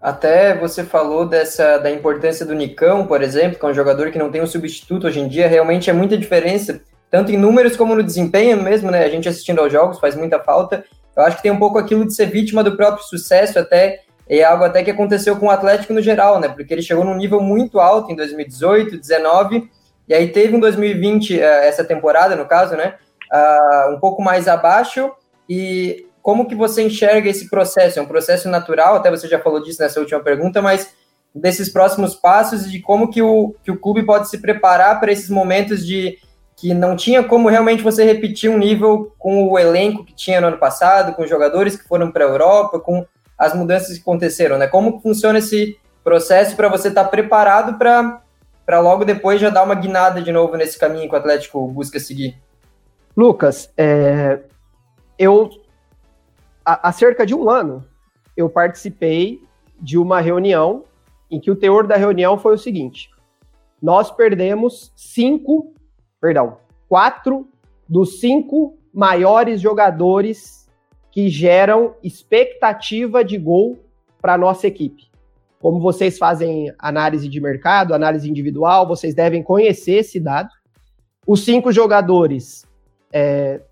Até 0.00 0.56
você 0.56 0.84
falou 0.84 1.26
dessa 1.26 1.78
da 1.78 1.90
importância 1.90 2.44
do 2.44 2.54
Nicão, 2.54 3.06
por 3.06 3.22
exemplo, 3.22 3.58
que 3.58 3.64
é 3.64 3.68
um 3.68 3.74
jogador 3.74 4.10
que 4.10 4.18
não 4.18 4.30
tem 4.30 4.42
um 4.42 4.46
substituto 4.46 5.06
hoje 5.06 5.20
em 5.20 5.28
dia, 5.28 5.48
realmente 5.48 5.88
é 5.90 5.92
muita 5.92 6.16
diferença, 6.16 6.80
tanto 7.10 7.32
em 7.32 7.36
números 7.36 7.76
como 7.76 7.94
no 7.94 8.02
desempenho 8.02 8.62
mesmo, 8.62 8.90
né? 8.90 9.04
A 9.04 9.08
gente 9.08 9.28
assistindo 9.28 9.60
aos 9.60 9.72
jogos 9.72 9.98
faz 9.98 10.14
muita 10.14 10.38
falta. 10.38 10.84
Eu 11.16 11.22
acho 11.22 11.38
que 11.38 11.42
tem 11.42 11.50
um 11.50 11.58
pouco 11.58 11.78
aquilo 11.78 12.06
de 12.06 12.14
ser 12.14 12.26
vítima 12.26 12.62
do 12.62 12.76
próprio 12.76 13.04
sucesso, 13.04 13.58
até 13.58 14.02
é 14.28 14.42
algo 14.42 14.64
até 14.64 14.82
que 14.82 14.90
aconteceu 14.90 15.36
com 15.36 15.46
o 15.46 15.50
Atlético 15.50 15.92
no 15.92 16.02
geral, 16.02 16.38
né? 16.40 16.48
Porque 16.48 16.74
ele 16.74 16.82
chegou 16.82 17.04
num 17.04 17.16
nível 17.16 17.40
muito 17.40 17.80
alto 17.80 18.12
em 18.12 18.16
2018, 18.16 18.98
19, 18.98 19.70
e 20.08 20.14
aí 20.14 20.28
teve 20.28 20.56
em 20.56 20.60
2020 20.60 21.40
eh, 21.40 21.68
essa 21.68 21.84
temporada, 21.84 22.36
no 22.36 22.44
caso, 22.44 22.76
né? 22.76 22.94
Uh, 23.32 23.94
um 23.94 23.98
pouco 23.98 24.22
mais 24.22 24.46
abaixo 24.46 25.10
e 25.48 26.05
como 26.26 26.48
que 26.48 26.56
você 26.56 26.82
enxerga 26.82 27.30
esse 27.30 27.48
processo? 27.48 28.00
É 28.00 28.02
um 28.02 28.06
processo 28.06 28.48
natural, 28.48 28.96
até 28.96 29.08
você 29.08 29.28
já 29.28 29.38
falou 29.38 29.62
disso 29.62 29.80
nessa 29.80 30.00
última 30.00 30.18
pergunta, 30.18 30.60
mas 30.60 30.92
desses 31.32 31.72
próximos 31.72 32.16
passos 32.16 32.66
e 32.66 32.70
de 32.70 32.80
como 32.80 33.08
que 33.08 33.22
o, 33.22 33.54
que 33.62 33.70
o 33.70 33.78
clube 33.78 34.02
pode 34.02 34.28
se 34.28 34.38
preparar 34.38 34.98
para 34.98 35.12
esses 35.12 35.30
momentos 35.30 35.86
de 35.86 36.18
que 36.56 36.74
não 36.74 36.96
tinha 36.96 37.22
como 37.22 37.48
realmente 37.48 37.80
você 37.80 38.02
repetir 38.02 38.50
um 38.50 38.58
nível 38.58 39.14
com 39.16 39.48
o 39.48 39.56
elenco 39.56 40.04
que 40.04 40.12
tinha 40.12 40.40
no 40.40 40.48
ano 40.48 40.58
passado, 40.58 41.14
com 41.14 41.22
os 41.22 41.30
jogadores 41.30 41.76
que 41.76 41.86
foram 41.86 42.10
para 42.10 42.24
a 42.24 42.28
Europa, 42.28 42.80
com 42.80 43.06
as 43.38 43.54
mudanças 43.54 43.94
que 43.94 44.02
aconteceram, 44.02 44.58
né? 44.58 44.66
Como 44.66 44.98
funciona 44.98 45.38
esse 45.38 45.78
processo 46.02 46.56
para 46.56 46.68
você 46.68 46.88
estar 46.88 47.04
tá 47.04 47.08
preparado 47.08 47.78
para 47.78 48.80
logo 48.80 49.04
depois 49.04 49.40
já 49.40 49.48
dar 49.48 49.62
uma 49.62 49.76
guinada 49.76 50.20
de 50.20 50.32
novo 50.32 50.56
nesse 50.56 50.76
caminho 50.76 51.08
que 51.08 51.14
o 51.14 51.18
Atlético 51.18 51.68
busca 51.68 52.00
seguir? 52.00 52.36
Lucas, 53.16 53.70
é, 53.78 54.40
eu 55.16 55.64
há, 56.66 56.90
cerca 56.90 57.24
de 57.24 57.34
um 57.34 57.48
ano, 57.48 57.84
eu 58.36 58.50
participei 58.50 59.40
de 59.80 59.96
uma 59.96 60.20
reunião 60.20 60.84
em 61.30 61.38
que 61.38 61.50
o 61.50 61.56
teor 61.56 61.86
da 61.86 61.96
reunião 61.96 62.36
foi 62.36 62.54
o 62.54 62.58
seguinte: 62.58 63.08
nós 63.80 64.10
perdemos 64.10 64.92
cinco, 64.96 65.72
perdão, 66.20 66.58
quatro 66.88 67.48
dos 67.88 68.18
cinco 68.18 68.76
maiores 68.92 69.60
jogadores 69.60 70.68
que 71.12 71.28
geram 71.28 71.94
expectativa 72.02 73.24
de 73.24 73.38
gol 73.38 73.78
para 74.20 74.34
a 74.34 74.38
nossa 74.38 74.66
equipe. 74.66 75.06
Como 75.60 75.80
vocês 75.80 76.18
fazem 76.18 76.72
análise 76.78 77.28
de 77.28 77.40
mercado, 77.40 77.94
análise 77.94 78.28
individual, 78.28 78.86
vocês 78.86 79.14
devem 79.14 79.42
conhecer 79.42 80.00
esse 80.00 80.20
dado. 80.20 80.50
Os 81.26 81.44
cinco 81.44 81.72
jogadores 81.72 82.66
é, 83.12 83.62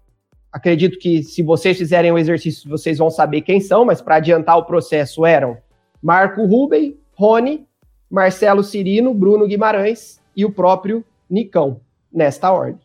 acredito 0.55 1.01
que 1.01 1.21
se 1.25 1.43
vocês 1.43 1.77
fizerem 1.77 2.13
o 2.13 2.17
exercício, 2.17 2.71
vocês 2.71 2.99
vão 2.99 3.11
saber 3.11 3.41
quem 3.41 3.61
são, 3.61 3.85
mas 3.85 4.01
para 4.01 4.17
adiantar 4.17 4.57
o 4.57 4.65
processo 4.65 5.27
eram 5.27 5.59
Marco 6.01 6.47
Ruben, 6.47 6.97
Rony, 7.15 7.67
Marcelo 8.09 8.63
Cirino, 8.63 9.13
Bruno 9.13 9.49
Guimarães 9.49 10.23
e 10.37 10.45
o 10.45 10.53
próprio 10.53 11.05
Nicão, 11.29 11.81
nesta 12.13 12.53
ordem. 12.53 12.79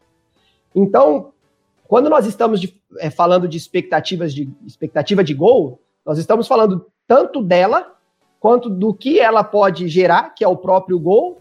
Então, 0.74 1.32
quando 1.88 2.10
nós 2.10 2.26
estamos 2.26 2.60
de, 2.60 2.76
é, 2.98 3.12
falando 3.12 3.48
de 3.48 3.58
expectativas 3.58 4.34
de 4.34 4.50
expectativa 4.66 5.24
de 5.24 5.36
gol, 5.36 5.80
nós 6.04 6.18
estamos 6.18 6.48
falando 6.48 6.88
tanto 7.08 7.44
dela 7.44 7.96
quanto 8.40 8.68
do 8.68 8.96
que 8.96 9.20
ela 9.20 9.44
pode 9.44 9.88
gerar, 9.90 10.34
que 10.34 10.44
é 10.44 10.48
o 10.48 10.58
próprio 10.58 11.00
gol, 11.00 11.40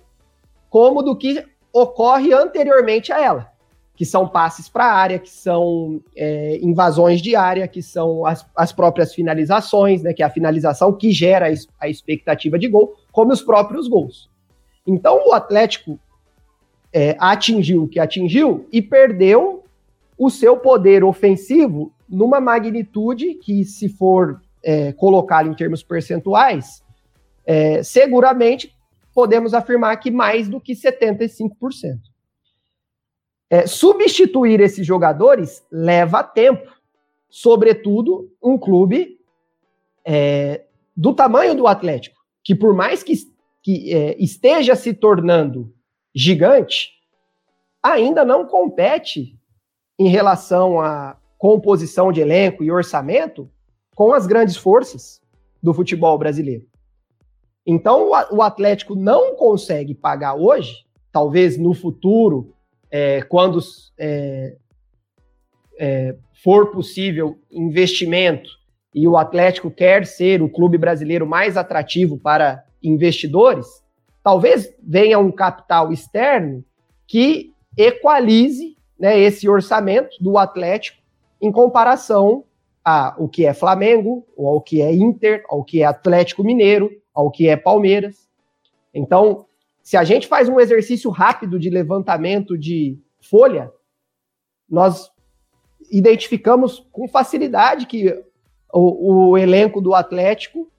como 0.69 1.03
do 1.03 1.17
que 1.17 1.43
ocorre 1.73 2.35
anteriormente 2.35 3.11
a 3.15 3.19
ela 3.19 3.58
que 3.99 4.07
são 4.07 4.29
passes 4.29 4.69
para 4.69 4.85
a 4.85 4.93
área, 4.93 5.19
que 5.19 5.29
são 5.29 6.01
é, 6.15 6.57
invasões 6.63 7.21
de 7.21 7.35
área, 7.35 7.67
que 7.67 7.83
são 7.83 8.25
as, 8.25 8.47
as 8.55 8.71
próprias 8.71 9.13
finalizações, 9.13 10.05
né, 10.05 10.13
que 10.13 10.23
é 10.23 10.27
a 10.27 10.31
finalização 10.31 10.93
que 10.93 11.11
gera 11.11 11.53
a 11.81 11.89
expectativa 11.89 12.57
de 12.57 12.69
gol, 12.69 12.95
como 13.11 13.33
os 13.33 13.43
próprios 13.43 13.89
gols. 13.89 14.31
Então 14.87 15.27
o 15.27 15.33
Atlético 15.33 15.99
é, 16.93 17.17
atingiu 17.19 17.83
o 17.83 17.89
que 17.89 17.99
atingiu 17.99 18.69
e 18.71 18.81
perdeu 18.81 19.65
o 20.17 20.31
seu 20.31 20.57
poder 20.57 21.03
ofensivo 21.03 21.93
numa 22.09 22.41
magnitude 22.41 23.35
que, 23.35 23.65
se 23.65 23.89
for 23.89 24.41
é, 24.63 24.93
colocar 24.93 25.45
em 25.45 25.55
termos 25.55 25.83
percentuais, 25.83 26.85
é, 27.45 27.83
seguramente 27.83 28.73
podemos 29.13 29.55
afirmar 29.55 29.97
que 29.97 30.13
mais 30.13 30.49
do 30.49 30.61
que 30.61 30.75
75%. 30.75 31.99
É, 33.51 33.67
substituir 33.67 34.61
esses 34.61 34.87
jogadores 34.87 35.65
leva 35.71 36.23
tempo, 36.23 36.71
sobretudo 37.31 38.31
um 38.43 38.59
clube 38.59 39.19
é, 40.05 40.65
do 40.97 41.15
tamanho 41.15 41.55
do 41.55 41.67
Atlético, 41.67 42.19
que 42.45 42.55
por 42.55 42.75
mais 42.75 43.03
que, 43.03 43.15
que 43.63 43.95
é, 43.95 44.17
esteja 44.23 44.75
se 44.75 44.93
tornando 44.93 45.73
gigante, 46.15 46.91
ainda 47.83 48.25
não 48.25 48.47
compete 48.47 49.39
em 49.99 50.09
relação 50.09 50.81
à 50.81 51.17
composição 51.39 52.13
de 52.13 52.21
elenco 52.21 52.63
e 52.63 52.71
orçamento 52.71 53.51
com 53.95 54.13
as 54.13 54.27
grandes 54.27 54.57
forças 54.57 55.21
do 55.63 55.73
futebol 55.73 56.19
brasileiro. 56.19 56.67
Então, 57.67 58.11
o 58.31 58.43
Atlético 58.43 58.95
não 58.95 59.37
consegue 59.37 59.95
pagar 59.95 60.35
hoje, 60.35 60.87
talvez 61.13 61.59
no 61.59 61.75
futuro, 61.75 62.55
é, 62.91 63.23
quando 63.23 63.59
é, 63.99 64.57
é, 65.79 66.17
for 66.43 66.71
possível 66.71 67.39
investimento 67.51 68.51
e 68.95 69.07
o 69.07 69.17
Atlético 69.17 69.71
quer 69.71 70.07
ser 70.07 70.43
o 70.43 70.49
clube 70.49 70.79
brasileiro 70.79 71.27
mais 71.27 71.57
atrativo 71.57 72.19
para 72.19 72.65
investidores, 72.83 73.67
talvez 74.23 74.75
venha 74.83 75.19
um 75.19 75.31
capital 75.31 75.93
externo 75.93 76.65
que 77.07 77.53
equalize 77.77 78.77
né, 78.99 79.19
esse 79.19 79.49
orçamento 79.49 80.17
do 80.21 80.37
Atlético 80.37 80.99
em 81.41 81.53
comparação 81.53 82.45
a 82.85 83.15
o 83.19 83.29
que 83.29 83.45
é 83.45 83.53
Flamengo, 83.53 84.27
ou 84.37 84.49
ao 84.49 84.61
que 84.61 84.81
é 84.81 84.93
Inter, 84.93 85.45
ao 85.49 85.63
que 85.63 85.83
é 85.83 85.85
Atlético 85.85 86.43
Mineiro, 86.43 86.91
ao 87.15 87.31
que 87.31 87.49
é 87.49 87.57
Palmeiras. 87.57 88.29
Então, 88.95 89.45
se 89.89 89.97
a 89.97 90.05
gente 90.05 90.29
faz 90.29 90.51
um 90.51 90.61
exercício 90.61 91.11
rápido 91.11 91.59
de 91.59 91.71
levantamento 91.71 92.59
de 92.59 92.99
folha, 93.23 93.73
nós 94.69 95.11
identificamos 95.91 96.87
com 96.93 97.09
facilidade 97.09 97.87
que 97.87 98.23
o, 98.71 99.31
o 99.31 99.39
elenco 99.39 99.81
do 99.81 99.95
Atlético 99.95 100.71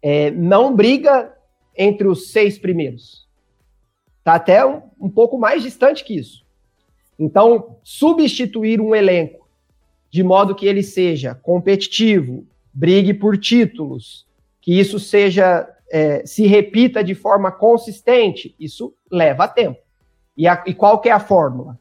é, 0.00 0.30
não 0.30 0.72
briga 0.72 1.36
entre 1.76 2.06
os 2.06 2.30
seis 2.30 2.56
primeiros. 2.56 3.28
Está 4.18 4.34
até 4.36 4.64
um, 4.64 4.80
um 5.00 5.10
pouco 5.10 5.36
mais 5.36 5.64
distante 5.64 6.04
que 6.04 6.14
isso. 6.14 6.46
Então, 7.18 7.80
substituir 7.82 8.80
um 8.80 8.94
elenco 8.94 9.48
de 10.08 10.22
modo 10.22 10.54
que 10.54 10.68
ele 10.68 10.84
seja 10.84 11.34
competitivo, 11.34 12.46
brigue 12.72 13.12
por 13.12 13.36
títulos, 13.36 14.24
que 14.60 14.78
isso 14.78 15.00
seja 15.00 15.68
é, 15.96 16.26
se 16.26 16.46
repita 16.46 17.02
de 17.02 17.14
forma 17.14 17.50
consistente, 17.50 18.54
isso 18.60 18.92
leva 19.10 19.48
tempo. 19.48 19.78
E, 20.36 20.46
a, 20.46 20.62
e 20.66 20.74
qual 20.74 21.00
que 21.00 21.08
é 21.08 21.12
a 21.12 21.18
fórmula? 21.18 21.78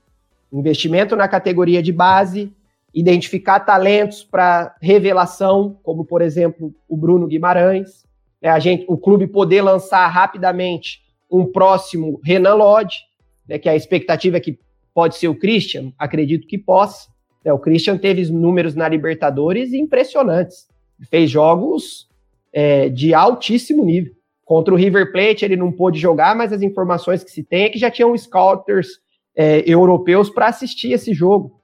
Investimento 0.54 1.18
na 1.18 1.28
categoria 1.28 1.84
de 1.84 1.92
base, 1.92 2.50
identificar 2.94 3.60
talentos 3.60 4.24
para 4.24 4.74
revelação, 4.82 5.78
como 5.84 6.06
por 6.06 6.22
exemplo 6.22 6.74
o 6.88 6.96
Bruno 6.96 7.28
Guimarães, 7.28 8.06
é, 8.42 8.48
a 8.48 8.58
gente, 8.58 8.86
o 8.88 8.98
clube 8.98 9.28
poder 9.28 9.62
lançar 9.62 10.08
rapidamente 10.08 11.02
um 11.30 11.46
próximo 11.46 12.22
Renan 12.24 12.54
Lodge, 12.54 13.00
né, 13.46 13.60
que 13.60 13.68
a 13.68 13.76
expectativa 13.76 14.38
é 14.38 14.40
que 14.40 14.58
pode 14.94 15.18
ser 15.18 15.28
o 15.28 15.36
Christian, 15.36 15.92
acredito 16.00 16.48
que 16.48 16.58
possa. 16.58 17.10
É, 17.44 17.52
o 17.52 17.60
Christian 17.60 17.98
teve 17.98 18.24
números 18.32 18.76
na 18.76 18.88
Libertadores 18.88 19.74
impressionantes, 19.74 20.70
fez 21.10 21.30
jogos 21.30 22.08
é, 22.56 22.88
de 22.88 23.14
altíssimo 23.14 23.84
nível. 23.84 24.14
Contra 24.46 24.74
o 24.74 24.78
River 24.78 25.12
Plate 25.12 25.44
ele 25.44 25.58
não 25.58 25.74
pôde 25.74 26.00
jogar, 26.00 26.34
mas 26.34 26.54
as 26.54 26.62
informações 26.62 27.22
que 27.22 27.30
se 27.30 27.44
tem 27.44 27.66
é 27.66 27.70
que 27.70 27.78
já 27.78 27.92
tinham 27.92 28.18
scouters 28.18 28.88
é, 29.36 29.62
europeus 29.70 30.30
para 30.30 30.48
assistir 30.48 30.94
esse 30.94 31.14
jogo. 31.14 31.60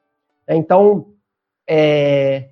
Então, 0.50 1.14
é, 1.66 2.50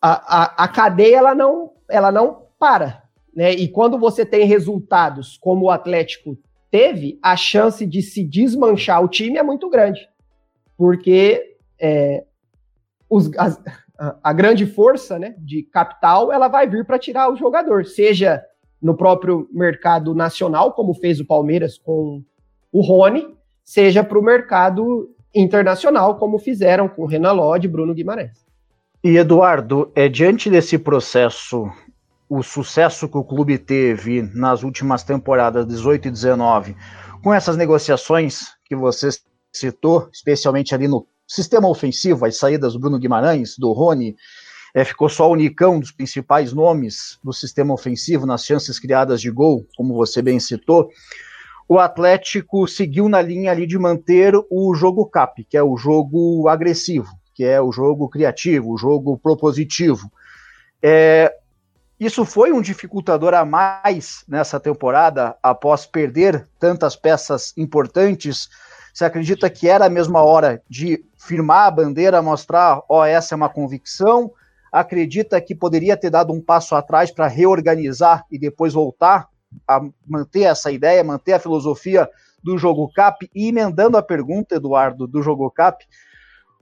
a, 0.00 0.42
a, 0.42 0.64
a, 0.64 0.68
cadeia 0.68 1.18
ela 1.18 1.34
não, 1.34 1.72
ela 1.90 2.10
não 2.10 2.46
para. 2.58 3.02
Né? 3.36 3.52
E 3.52 3.68
quando 3.68 3.98
você 3.98 4.24
tem 4.24 4.46
resultados 4.46 5.36
como 5.36 5.66
o 5.66 5.70
Atlético 5.70 6.38
teve, 6.70 7.18
a 7.22 7.36
chance 7.36 7.84
de 7.84 8.00
se 8.00 8.24
desmanchar 8.24 9.04
o 9.04 9.08
time 9.08 9.36
é 9.36 9.42
muito 9.42 9.68
grande. 9.68 10.08
Porque 10.78 11.56
é, 11.78 12.24
os, 13.10 13.30
as, 13.36 13.60
a, 13.98 14.32
grande 14.32 14.66
força 14.66 15.18
né, 15.18 15.34
de 15.38 15.62
capital 15.62 16.32
ela 16.32 16.48
vai 16.48 16.68
vir 16.68 16.84
para 16.84 16.98
tirar 16.98 17.30
o 17.30 17.36
jogador, 17.36 17.84
seja 17.84 18.42
no 18.82 18.96
próprio 18.96 19.48
mercado 19.52 20.14
nacional, 20.14 20.72
como 20.72 20.94
fez 20.94 21.20
o 21.20 21.24
Palmeiras 21.24 21.78
com 21.78 22.22
o 22.72 22.80
Rony, 22.80 23.26
seja 23.64 24.02
para 24.04 24.18
o 24.18 24.22
mercado 24.22 25.10
internacional, 25.34 26.16
como 26.18 26.38
fizeram 26.38 26.88
com 26.88 27.06
Renan 27.06 27.32
Lodge 27.32 27.66
e 27.66 27.70
Bruno 27.70 27.94
Guimarães. 27.94 28.44
E 29.02 29.16
Eduardo, 29.16 29.90
é 29.94 30.08
diante 30.08 30.50
desse 30.50 30.78
processo, 30.78 31.70
o 32.28 32.42
sucesso 32.42 33.08
que 33.08 33.16
o 33.16 33.24
clube 33.24 33.58
teve 33.58 34.22
nas 34.34 34.62
últimas 34.62 35.02
temporadas 35.02 35.66
18 35.66 36.08
e 36.08 36.10
19, 36.10 36.76
com 37.22 37.32
essas 37.32 37.56
negociações 37.56 38.48
que 38.64 38.74
você 38.74 39.08
citou, 39.52 40.08
especialmente 40.12 40.74
ali 40.74 40.88
no 40.88 41.06
sistema 41.26 41.68
ofensivo, 41.68 42.24
as 42.24 42.36
saídas 42.36 42.74
do 42.74 42.78
Bruno 42.78 42.98
Guimarães, 42.98 43.56
do 43.58 43.72
Rony, 43.72 44.16
é, 44.74 44.84
ficou 44.84 45.08
só 45.08 45.30
o 45.30 45.36
Nicão 45.36 45.78
dos 45.78 45.92
principais 45.92 46.52
nomes 46.52 47.18
do 47.22 47.32
sistema 47.32 47.72
ofensivo 47.72 48.26
nas 48.26 48.44
chances 48.44 48.78
criadas 48.78 49.20
de 49.20 49.30
gol, 49.30 49.66
como 49.76 49.94
você 49.94 50.20
bem 50.20 50.40
citou. 50.40 50.90
O 51.68 51.78
Atlético 51.78 52.66
seguiu 52.66 53.08
na 53.08 53.22
linha 53.22 53.52
ali 53.52 53.66
de 53.66 53.78
manter 53.78 54.34
o 54.50 54.74
jogo 54.74 55.06
cap, 55.06 55.42
que 55.44 55.56
é 55.56 55.62
o 55.62 55.76
jogo 55.76 56.48
agressivo, 56.48 57.08
que 57.34 57.44
é 57.44 57.60
o 57.60 57.72
jogo 57.72 58.08
criativo, 58.08 58.72
o 58.72 58.76
jogo 58.76 59.16
propositivo. 59.16 60.10
É, 60.82 61.32
isso 61.98 62.24
foi 62.24 62.52
um 62.52 62.60
dificultador 62.60 63.32
a 63.32 63.44
mais 63.44 64.24
nessa 64.28 64.58
temporada, 64.58 65.36
após 65.42 65.86
perder 65.86 66.46
tantas 66.58 66.96
peças 66.96 67.54
importantes 67.56 68.48
você 68.94 69.04
acredita 69.04 69.50
que 69.50 69.68
era 69.68 69.86
a 69.86 69.90
mesma 69.90 70.22
hora 70.22 70.62
de 70.70 71.04
firmar 71.24 71.66
a 71.66 71.70
bandeira, 71.70 72.20
mostrar, 72.20 72.82
ó, 72.88 73.00
oh, 73.00 73.04
essa 73.04 73.34
é 73.34 73.36
uma 73.36 73.48
convicção? 73.48 74.30
Acredita 74.70 75.40
que 75.40 75.54
poderia 75.54 75.96
ter 75.96 76.10
dado 76.10 76.32
um 76.32 76.40
passo 76.40 76.74
atrás 76.74 77.10
para 77.10 77.26
reorganizar 77.26 78.24
e 78.30 78.38
depois 78.38 78.74
voltar 78.74 79.28
a 79.66 79.80
manter 80.06 80.42
essa 80.42 80.70
ideia, 80.70 81.02
manter 81.02 81.32
a 81.32 81.38
filosofia 81.38 82.08
do 82.42 82.58
jogo 82.58 82.90
cap? 82.92 83.26
E 83.34 83.48
emendando 83.48 83.96
a 83.96 84.02
pergunta, 84.02 84.56
Eduardo, 84.56 85.06
do 85.06 85.22
jogo 85.22 85.50
cap, 85.50 85.82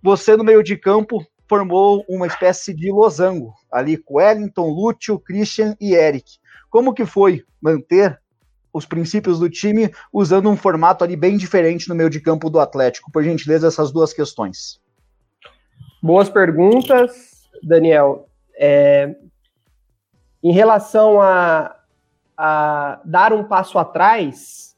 você 0.01 0.37
no 0.37 0.45
meio 0.45 0.63
de 0.63 0.77
campo 0.77 1.27
formou 1.49 2.05
uma 2.09 2.27
espécie 2.27 2.73
de 2.73 2.91
losango 2.93 3.53
ali 3.71 3.97
com 3.97 4.15
Wellington, 4.15 4.69
Lúcio, 4.69 5.19
Christian 5.19 5.77
e 5.81 5.95
Eric. 5.95 6.39
Como 6.71 6.95
que 6.95 7.05
foi 7.05 7.45
manter 7.61 8.22
os 8.73 8.87
princípios 8.87 9.39
do 9.39 9.51
time 9.51 9.93
usando 10.13 10.49
um 10.49 10.57
formato 10.57 11.05
ali 11.05 11.17
bem 11.17 11.37
diferente 11.37 11.89
no 11.89 11.95
meio 11.95 12.09
de 12.09 12.21
campo 12.21 12.49
do 12.49 12.59
Atlético? 12.59 13.11
Por 13.13 13.23
gentileza, 13.23 13.67
essas 13.67 13.93
duas 13.93 14.13
questões. 14.13 14.81
Boas 16.03 16.29
perguntas, 16.29 17.49
Daniel. 17.63 18.27
É, 18.57 19.15
em 20.43 20.53
relação 20.53 21.21
a, 21.21 21.77
a 22.37 23.01
dar 23.05 23.33
um 23.33 23.45
passo 23.45 23.79
atrás 23.79 24.77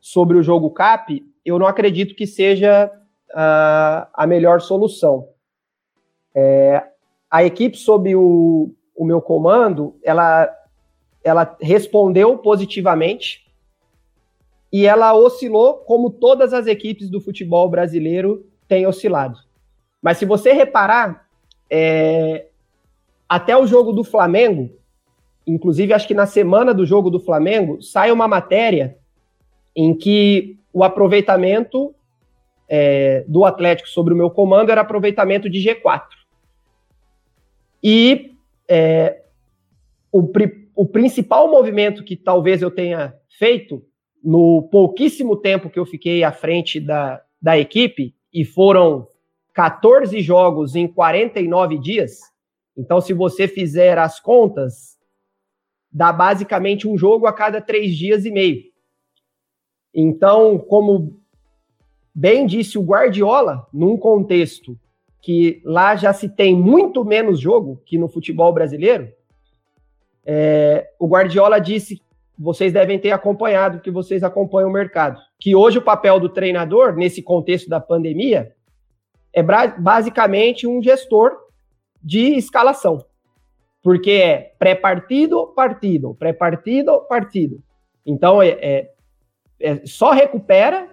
sobre 0.00 0.36
o 0.36 0.42
jogo 0.42 0.70
CAP, 0.70 1.24
eu 1.44 1.58
não 1.58 1.66
acredito 1.66 2.14
que 2.14 2.26
seja 2.26 2.90
a, 3.32 4.26
melhor 4.26 4.60
solução. 4.60 5.28
É, 6.34 6.84
a 7.30 7.44
equipe 7.44 7.76
sob 7.76 8.14
o, 8.14 8.74
o 8.94 9.04
meu 9.04 9.22
comando, 9.22 9.98
ela 10.02 10.48
ela 11.22 11.56
respondeu 11.60 12.38
positivamente 12.38 13.46
e 14.72 14.86
ela 14.86 15.14
oscilou 15.14 15.74
como 15.74 16.10
todas 16.10 16.52
as 16.52 16.66
equipes 16.66 17.10
do 17.10 17.20
futebol 17.20 17.68
brasileiro 17.68 18.46
têm 18.68 18.86
oscilado. 18.86 19.38
Mas 20.00 20.18
se 20.18 20.24
você 20.24 20.52
reparar, 20.52 21.26
é, 21.68 22.46
até 23.28 23.56
o 23.56 23.66
jogo 23.66 23.92
do 23.92 24.04
Flamengo, 24.04 24.70
inclusive 25.46 25.92
acho 25.92 26.06
que 26.06 26.14
na 26.14 26.26
semana 26.26 26.72
do 26.72 26.86
jogo 26.86 27.10
do 27.10 27.20
Flamengo, 27.20 27.82
sai 27.82 28.10
uma 28.10 28.28
matéria 28.28 28.96
em 29.74 29.94
que 29.94 30.58
o 30.72 30.84
aproveitamento 30.84 31.94
é, 32.68 33.24
do 33.26 33.44
Atlético 33.44 33.88
sobre 33.88 34.14
o 34.14 34.16
meu 34.16 34.30
comando 34.30 34.70
era 34.70 34.80
aproveitamento 34.80 35.50
de 35.50 35.58
G4. 35.58 36.06
E 37.82 38.36
é, 38.68 39.22
o, 40.12 40.28
o 40.74 40.86
principal 40.86 41.50
movimento 41.50 42.04
que 42.04 42.16
talvez 42.16 42.62
eu 42.62 42.70
tenha 42.70 43.14
feito 43.38 43.82
no 44.22 44.68
pouquíssimo 44.70 45.36
tempo 45.36 45.70
que 45.70 45.78
eu 45.78 45.86
fiquei 45.86 46.22
à 46.22 46.32
frente 46.32 46.78
da, 46.78 47.22
da 47.40 47.58
equipe, 47.58 48.14
e 48.32 48.44
foram 48.44 49.08
14 49.54 50.20
jogos 50.20 50.76
em 50.76 50.86
49 50.86 51.78
dias, 51.78 52.20
então 52.76 53.00
se 53.00 53.12
você 53.12 53.48
fizer 53.48 53.98
as 53.98 54.20
contas, 54.20 54.98
dá 55.90 56.12
basicamente 56.12 56.86
um 56.86 56.96
jogo 56.96 57.26
a 57.26 57.32
cada 57.32 57.60
três 57.60 57.96
dias 57.96 58.24
e 58.24 58.30
meio. 58.30 58.62
Então, 59.92 60.56
como 60.56 61.20
bem 62.14 62.46
disse 62.46 62.78
o 62.78 62.82
Guardiola, 62.82 63.66
num 63.72 63.96
contexto 63.96 64.78
que 65.20 65.60
lá 65.64 65.96
já 65.96 66.12
se 66.12 66.28
tem 66.28 66.56
muito 66.56 67.04
menos 67.04 67.40
jogo 67.40 67.82
que 67.84 67.98
no 67.98 68.08
futebol 68.08 68.52
brasileiro, 68.52 69.12
é, 70.32 70.88
o 70.96 71.08
Guardiola 71.08 71.60
disse 71.60 72.00
vocês 72.38 72.72
devem 72.72 73.00
ter 73.00 73.10
acompanhado, 73.10 73.80
que 73.80 73.90
vocês 73.90 74.22
acompanham 74.22 74.70
o 74.70 74.72
mercado. 74.72 75.20
Que 75.40 75.56
hoje 75.56 75.78
o 75.78 75.82
papel 75.82 76.20
do 76.20 76.28
treinador, 76.28 76.94
nesse 76.94 77.20
contexto 77.20 77.68
da 77.68 77.80
pandemia, 77.80 78.54
é 79.32 79.42
basicamente 79.42 80.68
um 80.68 80.80
gestor 80.80 81.36
de 82.00 82.36
escalação. 82.36 83.04
Porque 83.82 84.12
é 84.12 84.54
pré-partido, 84.56 85.48
partido, 85.48 86.14
pré-partido, 86.14 87.00
partido. 87.08 87.60
Então, 88.06 88.40
é, 88.40 88.50
é, 88.50 88.90
é, 89.60 89.84
só 89.84 90.12
recupera, 90.12 90.88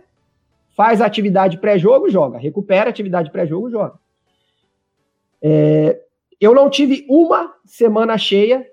faz 0.75 0.99
atividade 0.99 1.59
pré-jogo, 1.59 2.09
joga. 2.09 2.39
Recupera 2.39 2.89
atividade 2.89 3.31
pré-jogo, 3.31 3.69
joga. 3.69 3.99
É, 5.41 6.01
eu 6.41 6.55
não 6.55 6.71
tive 6.71 7.05
uma 7.07 7.53
semana 7.63 8.17
cheia 8.17 8.65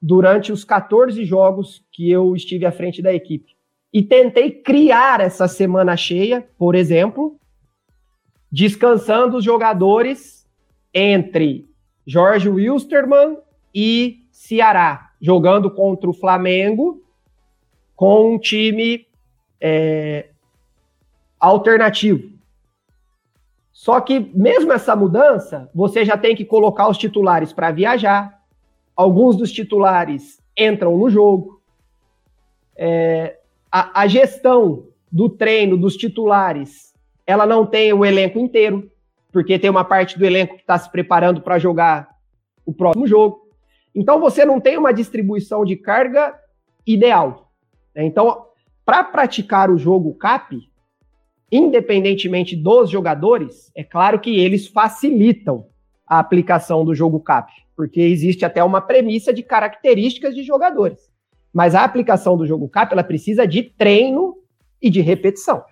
durante 0.00 0.52
os 0.52 0.64
14 0.64 1.24
jogos 1.24 1.84
que 1.92 2.10
eu 2.10 2.34
estive 2.34 2.64
à 2.64 2.72
frente 2.72 3.02
da 3.02 3.12
equipe. 3.12 3.56
E 3.92 4.02
tentei 4.02 4.50
criar 4.50 5.20
essa 5.20 5.48
semana 5.48 5.96
cheia, 5.96 6.46
por 6.58 6.74
exemplo, 6.74 7.38
descansando 8.50 9.38
os 9.38 9.44
jogadores 9.44 10.46
entre 10.92 11.68
Jorge 12.06 12.48
Wilstermann 12.48 13.38
e 13.74 14.26
Ceará, 14.30 15.10
jogando 15.20 15.70
contra 15.70 16.08
o 16.08 16.14
Flamengo 16.14 17.02
com 17.94 18.34
um 18.34 18.38
time 18.38 19.06
é, 19.60 20.30
alternativo. 21.40 22.38
Só 23.72 24.00
que, 24.00 24.18
mesmo 24.34 24.72
essa 24.72 24.96
mudança, 24.96 25.70
você 25.74 26.04
já 26.04 26.16
tem 26.16 26.34
que 26.34 26.44
colocar 26.44 26.88
os 26.88 26.98
titulares 26.98 27.52
para 27.52 27.70
viajar, 27.70 28.37
alguns 28.98 29.36
dos 29.36 29.52
titulares 29.52 30.42
entram 30.58 30.98
no 30.98 31.08
jogo. 31.08 31.62
É, 32.76 33.38
a, 33.70 34.02
a, 34.02 34.06
gestão 34.08 34.88
do 35.10 35.28
treino 35.28 35.76
dos 35.76 35.96
titulares, 35.96 36.92
ela 37.24 37.46
não 37.46 37.64
tem 37.64 37.92
o 37.92 38.04
elenco 38.04 38.40
inteiro, 38.40 38.90
porque 39.30 39.56
tem 39.56 39.70
uma 39.70 39.84
parte 39.84 40.18
do 40.18 40.26
elenco 40.26 40.56
que 40.56 40.62
está 40.62 40.76
se 40.76 40.90
preparando 40.90 41.40
para 41.40 41.60
jogar 41.60 42.08
o 42.66 42.72
próximo 42.72 43.06
jogo. 43.06 43.48
Então 43.94 44.18
você 44.18 44.44
não 44.44 44.60
tem 44.60 44.76
uma 44.76 44.92
distribuição 44.92 45.64
de 45.64 45.76
carga 45.76 46.34
ideal. 46.84 47.52
Né? 47.94 48.04
Então, 48.04 48.46
para 48.84 49.04
praticar 49.04 49.70
o 49.70 49.78
jogo 49.78 50.14
CAP, 50.14 50.68
independentemente 51.52 52.56
dos 52.56 52.90
jogadores, 52.90 53.70
é 53.76 53.84
claro 53.84 54.18
que 54.18 54.40
eles 54.40 54.66
facilitam 54.66 55.66
a 56.04 56.18
aplicação 56.18 56.84
do 56.84 56.94
jogo 56.94 57.20
CAP 57.20 57.67
porque 57.78 58.00
existe 58.00 58.44
até 58.44 58.64
uma 58.64 58.80
premissa 58.80 59.32
de 59.32 59.40
características 59.40 60.34
de 60.34 60.42
jogadores. 60.42 61.08
Mas 61.54 61.76
a 61.76 61.84
aplicação 61.84 62.36
do 62.36 62.44
jogo 62.44 62.68
CAP, 62.68 62.90
ela 62.90 63.04
precisa 63.04 63.46
de 63.46 63.62
treino 63.62 64.36
e 64.82 64.90
de 64.90 65.00
repetição. 65.00 65.62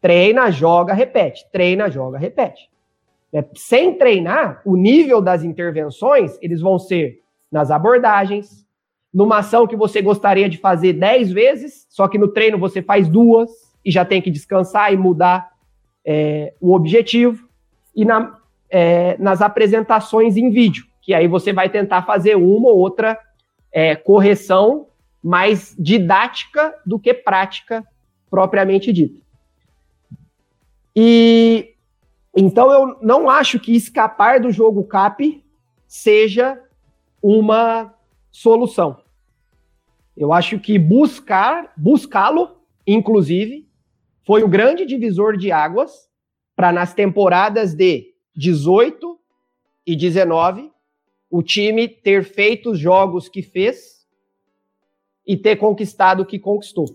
Treina, 0.00 0.50
joga, 0.50 0.92
repete. 0.92 1.46
Treina, 1.52 1.88
joga, 1.88 2.18
repete. 2.18 2.68
É, 3.32 3.44
sem 3.54 3.96
treinar, 3.96 4.60
o 4.64 4.76
nível 4.76 5.22
das 5.22 5.44
intervenções, 5.44 6.36
eles 6.42 6.60
vão 6.60 6.80
ser 6.80 7.20
nas 7.48 7.70
abordagens, 7.70 8.66
numa 9.14 9.38
ação 9.38 9.68
que 9.68 9.76
você 9.76 10.02
gostaria 10.02 10.48
de 10.48 10.58
fazer 10.58 10.94
10 10.94 11.30
vezes, 11.30 11.86
só 11.88 12.08
que 12.08 12.18
no 12.18 12.26
treino 12.26 12.58
você 12.58 12.82
faz 12.82 13.08
duas 13.08 13.48
e 13.84 13.92
já 13.92 14.04
tem 14.04 14.20
que 14.20 14.32
descansar 14.32 14.92
e 14.92 14.96
mudar 14.96 15.52
é, 16.04 16.54
o 16.60 16.74
objetivo, 16.74 17.48
e 17.94 18.04
na, 18.04 18.36
é, 18.68 19.16
nas 19.18 19.40
apresentações 19.40 20.36
em 20.36 20.50
vídeo 20.50 20.87
que 21.08 21.14
aí 21.14 21.26
você 21.26 21.54
vai 21.54 21.70
tentar 21.70 22.02
fazer 22.02 22.36
uma 22.36 22.68
ou 22.68 22.76
outra 22.76 23.18
é, 23.72 23.96
correção 23.96 24.88
mais 25.22 25.74
didática 25.78 26.78
do 26.84 26.98
que 26.98 27.14
prática 27.14 27.82
propriamente 28.28 28.92
dita. 28.92 29.18
E 30.94 31.74
então 32.36 32.70
eu 32.70 32.98
não 33.00 33.30
acho 33.30 33.58
que 33.58 33.74
escapar 33.74 34.38
do 34.38 34.50
jogo 34.50 34.84
CAP 34.84 35.42
seja 35.86 36.62
uma 37.22 37.94
solução. 38.30 39.00
Eu 40.14 40.30
acho 40.30 40.58
que 40.58 40.78
buscar, 40.78 41.72
buscá-lo, 41.74 42.58
inclusive, 42.86 43.66
foi 44.26 44.42
o 44.42 44.48
grande 44.48 44.84
divisor 44.84 45.38
de 45.38 45.50
águas 45.50 46.06
para 46.54 46.70
nas 46.70 46.92
temporadas 46.92 47.72
de 47.72 48.12
18 48.36 49.18
e 49.86 49.96
19 49.96 50.70
o 51.30 51.42
time 51.42 51.88
ter 51.88 52.24
feito 52.24 52.70
os 52.70 52.78
jogos 52.78 53.28
que 53.28 53.42
fez 53.42 54.06
e 55.26 55.36
ter 55.36 55.56
conquistado 55.56 56.22
o 56.22 56.26
que 56.26 56.38
conquistou. 56.38 56.86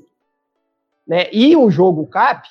Né? 1.07 1.29
E 1.31 1.55
o 1.55 1.69
jogo 1.69 2.07
CAP, 2.07 2.47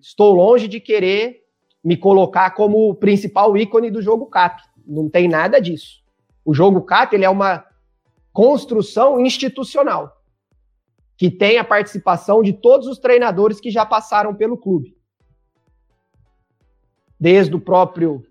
estou 0.00 0.34
longe 0.34 0.66
de 0.66 0.80
querer 0.80 1.44
me 1.84 1.96
colocar 1.96 2.50
como 2.52 2.88
o 2.88 2.94
principal 2.94 3.56
ícone 3.56 3.90
do 3.90 4.00
jogo 4.00 4.26
CAP. 4.26 4.62
Não 4.86 5.08
tem 5.08 5.28
nada 5.28 5.60
disso. 5.60 6.02
O 6.44 6.54
jogo 6.54 6.82
CAP 6.82 7.14
ele 7.14 7.24
é 7.24 7.30
uma 7.30 7.64
construção 8.32 9.20
institucional 9.20 10.16
que 11.16 11.30
tem 11.30 11.58
a 11.58 11.64
participação 11.64 12.42
de 12.42 12.52
todos 12.52 12.86
os 12.86 12.98
treinadores 12.98 13.60
que 13.60 13.70
já 13.70 13.84
passaram 13.84 14.34
pelo 14.34 14.56
clube. 14.56 14.96
Desde 17.18 17.54
o 17.56 17.60
próprio 17.60 18.24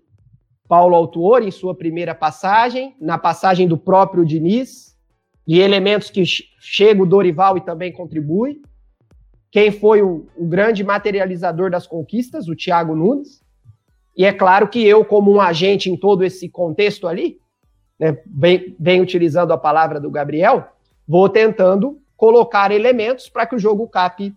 Paulo 0.68 0.94
Autuori 0.94 1.46
em 1.46 1.50
sua 1.50 1.74
primeira 1.74 2.14
passagem, 2.14 2.94
na 3.00 3.16
passagem 3.16 3.66
do 3.66 3.78
próprio 3.78 4.24
Diniz, 4.24 4.94
de 5.46 5.58
elementos 5.58 6.10
que 6.10 6.22
chega 6.60 7.02
o 7.02 7.06
Dorival 7.06 7.56
e 7.56 7.62
também 7.62 7.90
contribui. 7.90 8.60
Quem 9.50 9.72
foi 9.72 10.02
o, 10.02 10.26
o 10.36 10.46
grande 10.46 10.84
materializador 10.84 11.70
das 11.70 11.86
conquistas, 11.86 12.48
o 12.48 12.54
Thiago 12.54 12.94
Nunes. 12.94 13.42
E 14.14 14.26
é 14.26 14.32
claro 14.32 14.68
que 14.68 14.86
eu, 14.86 15.04
como 15.06 15.32
um 15.32 15.40
agente 15.40 15.88
em 15.88 15.96
todo 15.96 16.22
esse 16.22 16.50
contexto 16.50 17.08
ali, 17.08 17.38
né, 17.98 18.18
bem, 18.26 18.76
bem 18.78 19.00
utilizando 19.00 19.52
a 19.52 19.58
palavra 19.58 19.98
do 19.98 20.10
Gabriel, 20.10 20.68
vou 21.06 21.30
tentando 21.30 21.98
colocar 22.14 22.70
elementos 22.70 23.30
para 23.30 23.46
que 23.46 23.56
o 23.56 23.58
jogo 23.58 23.88
CAP 23.88 24.34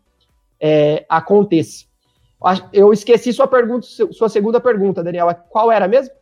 é, 0.62 1.06
aconteça. 1.10 1.86
Eu 2.72 2.94
esqueci 2.94 3.34
sua 3.34 3.48
pergunta, 3.48 3.86
sua 3.86 4.30
segunda 4.30 4.62
pergunta, 4.62 5.04
Daniel. 5.04 5.28
Qual 5.50 5.72
era 5.72 5.88
mesmo? 5.88 6.21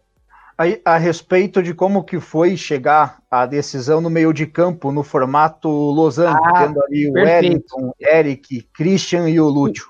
A, 0.60 0.93
a, 0.93 0.97
respeito 0.97 1.64
de 1.64 1.74
como 1.74 2.03
que 2.03 2.20
foi 2.20 2.57
chegar 2.57 3.24
a 3.32 3.45
decisão 3.45 4.01
no 4.01 4.10
meio 4.10 4.34
de 4.34 4.45
campo, 4.45 4.91
no 4.91 5.03
formato 5.03 5.70
losango, 5.70 6.38
ah, 6.43 6.66
tendo 6.66 6.84
ali 6.84 7.10
perfeito. 7.14 7.74
o 7.74 7.84
Wellington, 7.86 7.93
Eric, 7.97 8.64
Christian 8.74 9.30
e 9.30 9.39
o 9.39 9.47
Lúcio. 9.47 9.88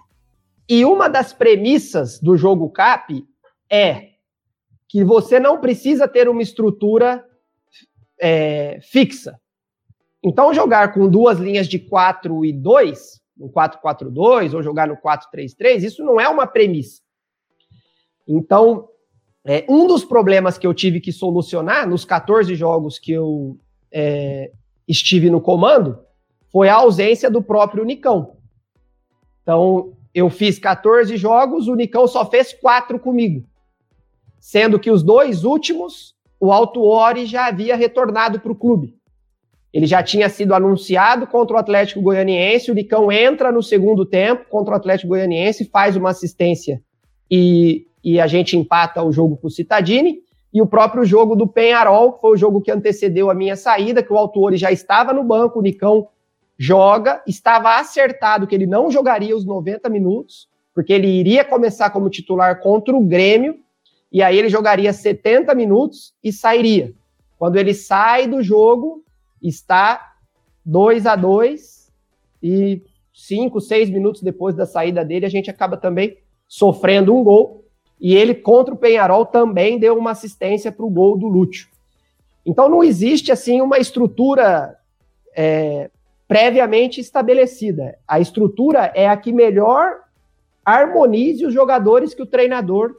E 0.70 0.86
uma 0.86 1.10
das 1.10 1.34
premissas 1.34 2.20
do 2.20 2.38
jogo 2.38 2.70
CAP 2.70 3.26
é 3.68 4.10
que 4.88 5.04
você 5.04 5.40
não 5.40 5.60
precisa 5.60 6.08
ter 6.08 6.30
uma 6.30 6.44
estrutura 6.44 7.26
é, 8.22 8.80
fixa. 8.84 9.40
Então, 10.24 10.54
jogar 10.54 10.94
com 10.94 11.10
duas 11.10 11.40
linhas 11.40 11.68
de 11.68 11.80
4 11.80 12.46
e 12.46 12.54
2, 12.54 13.20
no 13.36 13.50
4-4-2, 13.50 14.54
ou 14.54 14.62
jogar 14.62 14.88
no 14.88 14.98
4-3-3, 14.98 15.84
isso 15.84 16.04
não 16.04 16.22
é 16.22 16.30
uma 16.30 16.46
premissa. 16.46 17.02
Então, 18.28 18.88
é, 19.52 19.66
um 19.68 19.88
dos 19.88 20.06
problemas 20.06 20.60
que 20.60 20.68
eu 20.68 20.76
tive 20.76 21.00
que 21.00 21.12
solucionar 21.12 21.90
nos 21.90 22.06
14 22.06 22.54
jogos 22.54 23.00
que 23.00 23.14
eu 23.14 23.58
é, 23.92 24.52
estive 24.88 25.28
no 25.28 25.42
comando 25.42 25.98
foi 26.52 26.70
a 26.70 26.76
ausência 26.76 27.32
do 27.32 27.42
próprio 27.42 27.84
Nicão. 27.84 28.36
Então, 29.42 29.94
eu 30.14 30.30
fiz 30.30 30.60
14 30.60 31.18
jogos, 31.18 31.68
o 31.68 31.74
Nicão 31.74 32.08
só 32.08 32.30
fez 32.30 32.54
quatro 32.54 33.00
comigo. 33.00 33.44
Sendo 34.40 34.80
que 34.80 34.92
os 34.92 35.02
dois 35.02 35.44
últimos, 35.44 36.14
o 36.40 36.52
Alto 36.52 36.84
Ori 36.84 37.26
já 37.26 37.48
havia 37.48 37.76
retornado 37.76 38.40
para 38.40 38.52
o 38.52 38.56
clube. 38.56 39.00
Ele 39.74 39.88
já 39.88 40.04
tinha 40.04 40.30
sido 40.30 40.54
anunciado 40.54 41.26
contra 41.26 41.56
o 41.56 41.60
Atlético 41.60 42.04
Goianiense, 42.04 42.70
o 42.70 42.76
Nicão 42.76 43.12
entra 43.12 43.52
no 43.52 43.64
segundo 43.64 44.06
tempo 44.06 44.46
contra 44.48 44.76
o 44.76 44.78
Atlético 44.78 45.10
Goianiense, 45.10 45.66
faz 45.66 45.96
uma 45.96 46.12
assistência 46.12 46.84
e 47.32 47.86
e 48.04 48.20
a 48.20 48.28
gente 48.28 48.58
empata 48.58 49.04
o 49.04 49.12
jogo 49.12 49.38
com 49.38 49.48
o 49.48 49.52
Citadini. 49.52 50.22
e 50.52 50.64
o 50.64 50.66
próprio 50.66 51.06
jogo 51.06 51.36
do 51.36 51.46
Penharol, 51.46 52.14
que 52.14 52.22
foi 52.22 52.32
o 52.32 52.38
jogo 52.38 52.60
que 52.60 52.72
antecedeu 52.72 53.30
a 53.30 53.36
minha 53.36 53.56
saída, 53.56 54.02
que 54.02 54.12
o 54.12 54.18
autor 54.18 54.56
já 54.56 54.72
estava 54.72 55.14
no 55.14 55.24
banco, 55.24 55.60
o 55.60 55.62
Nicão 55.62 56.08
joga, 56.58 57.22
estava 57.28 57.78
acertado 57.78 58.48
que 58.48 58.56
ele 58.56 58.66
não 58.66 58.90
jogaria 58.90 59.38
os 59.38 59.46
90 59.46 59.88
minutos, 59.90 60.50
porque 60.74 60.92
ele 60.92 61.08
iria 61.08 61.46
começar 61.46 61.92
como 61.92 62.10
titular 62.10 62.62
contra 62.62 62.96
o 62.96 63.06
Grêmio, 63.06 63.60
e 64.12 64.24
aí 64.24 64.40
ele 64.40 64.50
jogaria 64.50 64.92
70 64.92 65.54
minutos 65.54 66.16
e 66.24 66.34
sairia. 66.34 66.94
Quando 67.38 67.58
ele 67.58 67.74
sai 67.74 68.28
do 68.28 68.42
jogo, 68.42 69.04
está 69.42 70.14
2 70.66 71.06
a 71.06 71.16
2 71.16 71.92
e 72.42 72.82
5, 73.14 73.62
6 73.62 73.90
minutos 73.90 74.22
depois 74.22 74.56
da 74.56 74.66
saída 74.66 75.06
dele, 75.06 75.26
a 75.26 75.30
gente 75.30 75.50
acaba 75.50 75.78
também 75.78 76.18
sofrendo 76.48 77.16
um 77.16 77.24
gol. 77.24 77.66
E 78.00 78.16
ele, 78.16 78.34
contra 78.34 78.74
o 78.74 78.78
Penharol, 78.78 79.26
também 79.26 79.78
deu 79.78 79.98
uma 79.98 80.12
assistência 80.12 80.72
para 80.72 80.86
o 80.86 80.90
gol 80.90 81.18
do 81.18 81.28
Lúcio. 81.28 81.68
Então 82.46 82.70
não 82.70 82.84
existe 82.84 83.32
assim 83.32 83.62
uma 83.62 83.78
estrutura 83.78 84.78
é, 85.36 85.90
previamente 86.28 87.02
estabelecida. 87.02 87.98
A 88.08 88.20
estrutura 88.20 88.92
é 88.96 89.08
a 89.08 89.18
que 89.18 89.34
melhor 89.34 89.98
harmonize 90.64 91.46
os 91.46 91.54
jogadores 91.54 92.14
que 92.14 92.22
o 92.22 92.26
treinador 92.26 92.96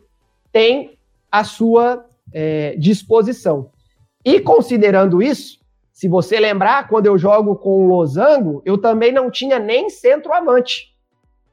tem 0.52 0.98
à 1.30 1.44
sua 1.44 2.04
é, 2.32 2.74
disposição. 2.76 3.70
E 4.24 4.40
considerando 4.40 5.22
isso, 5.22 5.58
se 5.92 6.08
você 6.08 6.38
lembrar, 6.38 6.88
quando 6.88 7.06
eu 7.06 7.16
jogo 7.16 7.56
com 7.56 7.84
o 7.84 7.86
Losango, 7.86 8.62
eu 8.64 8.76
também 8.78 9.12
não 9.12 9.30
tinha 9.30 9.58
nem 9.58 9.88
centroavante 9.88 10.89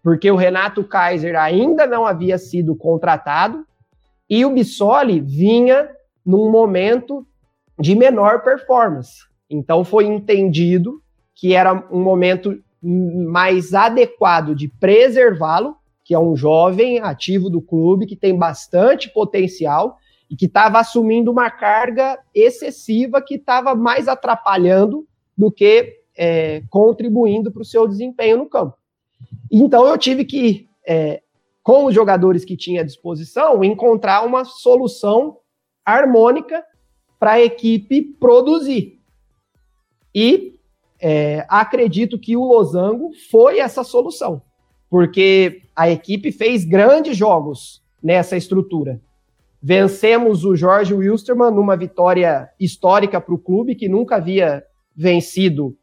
porque 0.08 0.32
o 0.32 0.38
Renato 0.38 0.86
Kaiser 0.86 1.38
ainda 1.38 1.86
não 1.86 2.06
havia 2.06 2.38
sido 2.38 2.74
contratado 2.78 3.66
e 4.30 4.46
o 4.46 4.50
Bissoli 4.50 5.20
vinha 5.20 5.90
num 6.26 6.50
momento 6.50 7.28
de 7.78 7.94
menor 7.94 8.42
performance. 8.42 9.26
Então 9.50 9.84
foi 9.84 10.06
entendido 10.06 11.02
que 11.36 11.54
era 11.54 11.74
um 11.92 12.02
momento 12.02 12.58
mais 12.82 13.74
adequado 13.74 14.56
de 14.56 14.70
preservá-lo, 14.70 15.76
que 16.06 16.14
é 16.14 16.20
um 16.20 16.38
jovem 16.38 17.00
ativo 17.00 17.50
do 17.50 17.62
clube 17.62 18.06
que 18.06 18.16
tem 18.16 18.34
bastante 18.34 19.10
potencial 19.10 19.98
e 20.32 20.38
que 20.38 20.46
estava 20.46 20.80
assumindo 20.80 21.30
uma 21.30 21.52
carga 21.52 22.18
excessiva 22.34 23.22
que 23.22 23.36
estava 23.36 23.76
mais 23.76 24.08
atrapalhando 24.08 25.06
do 25.38 25.52
que 25.52 25.98
é, 26.18 26.64
contribuindo 26.70 27.52
para 27.52 27.62
o 27.62 27.66
seu 27.66 27.86
desempenho 27.86 28.38
no 28.38 28.48
campo. 28.48 28.78
Então 29.52 29.88
eu 29.88 29.98
tive 29.98 30.26
que, 30.26 30.68
é, 30.88 31.22
com 31.64 31.86
os 31.86 31.94
jogadores 31.94 32.44
que 32.44 32.58
tinha 32.58 32.82
à 32.82 32.84
disposição, 32.84 33.64
encontrar 33.64 34.26
uma 34.26 34.46
solução 34.46 35.38
harmônica 35.86 36.64
para 37.20 37.34
a 37.34 37.42
equipe 37.42 38.02
produzir. 38.20 39.00
E 40.14 40.56
é, 41.00 41.46
acredito 41.48 42.20
que 42.20 42.36
o 42.36 42.44
Losango 42.44 43.12
foi 43.30 43.60
essa 43.60 43.84
solução, 43.84 44.42
porque 44.90 45.62
a 45.76 45.90
equipe 45.90 46.32
fez 46.32 46.66
grandes 46.66 47.16
jogos 47.16 47.82
nessa 48.02 48.36
estrutura. 48.36 49.02
Vencemos 49.62 50.46
o 50.46 50.56
Jorge 50.56 50.94
Wilstermann 50.94 51.54
numa 51.54 51.76
vitória 51.76 52.50
histórica 52.60 53.20
para 53.20 53.34
o 53.34 53.40
clube, 53.40 53.76
que 53.76 53.90
nunca 53.90 54.16
havia 54.16 54.64
vencido 54.96 55.78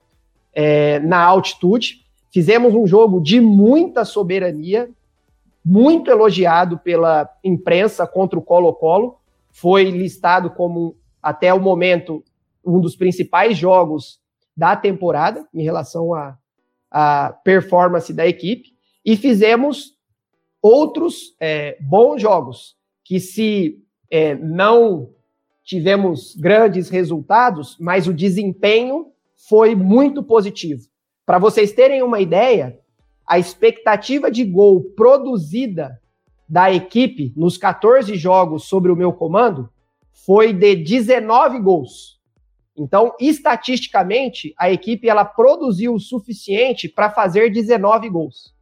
é, 0.52 1.00
na 1.00 1.22
altitude. 1.22 2.03
Fizemos 2.34 2.74
um 2.74 2.84
jogo 2.84 3.20
de 3.20 3.40
muita 3.40 4.04
soberania, 4.04 4.90
muito 5.64 6.10
elogiado 6.10 6.76
pela 6.80 7.30
imprensa 7.44 8.08
contra 8.08 8.36
o 8.36 8.42
Colo-Colo. 8.42 9.20
Foi 9.52 9.84
listado 9.84 10.50
como, 10.50 10.96
até 11.22 11.54
o 11.54 11.60
momento, 11.60 12.24
um 12.66 12.80
dos 12.80 12.96
principais 12.96 13.56
jogos 13.56 14.18
da 14.56 14.74
temporada 14.74 15.46
em 15.54 15.62
relação 15.62 16.12
à, 16.12 16.36
à 16.90 17.32
performance 17.44 18.12
da 18.12 18.26
equipe. 18.26 18.70
E 19.04 19.16
fizemos 19.16 19.92
outros 20.60 21.36
é, 21.38 21.78
bons 21.80 22.20
jogos, 22.20 22.74
que 23.04 23.20
se 23.20 23.80
é, 24.10 24.34
não 24.34 25.08
tivemos 25.62 26.34
grandes 26.34 26.88
resultados, 26.88 27.76
mas 27.78 28.08
o 28.08 28.12
desempenho 28.12 29.12
foi 29.36 29.76
muito 29.76 30.20
positivo. 30.20 30.92
Para 31.26 31.38
vocês 31.38 31.72
terem 31.72 32.02
uma 32.02 32.20
ideia, 32.20 32.78
a 33.26 33.38
expectativa 33.38 34.30
de 34.30 34.44
gol 34.44 34.82
produzida 34.96 36.00
da 36.48 36.72
equipe 36.72 37.32
nos 37.36 37.56
14 37.56 38.14
jogos 38.16 38.64
sobre 38.64 38.92
o 38.92 38.96
meu 38.96 39.12
comando 39.12 39.70
foi 40.12 40.52
de 40.52 40.76
19 40.76 41.58
gols. 41.60 42.20
Então, 42.76 43.14
estatisticamente, 43.20 44.52
a 44.58 44.70
equipe 44.70 45.08
ela 45.08 45.24
produziu 45.24 45.94
o 45.94 46.00
suficiente 46.00 46.88
para 46.88 47.10
fazer 47.10 47.50
19 47.50 48.08
gols. 48.10 48.54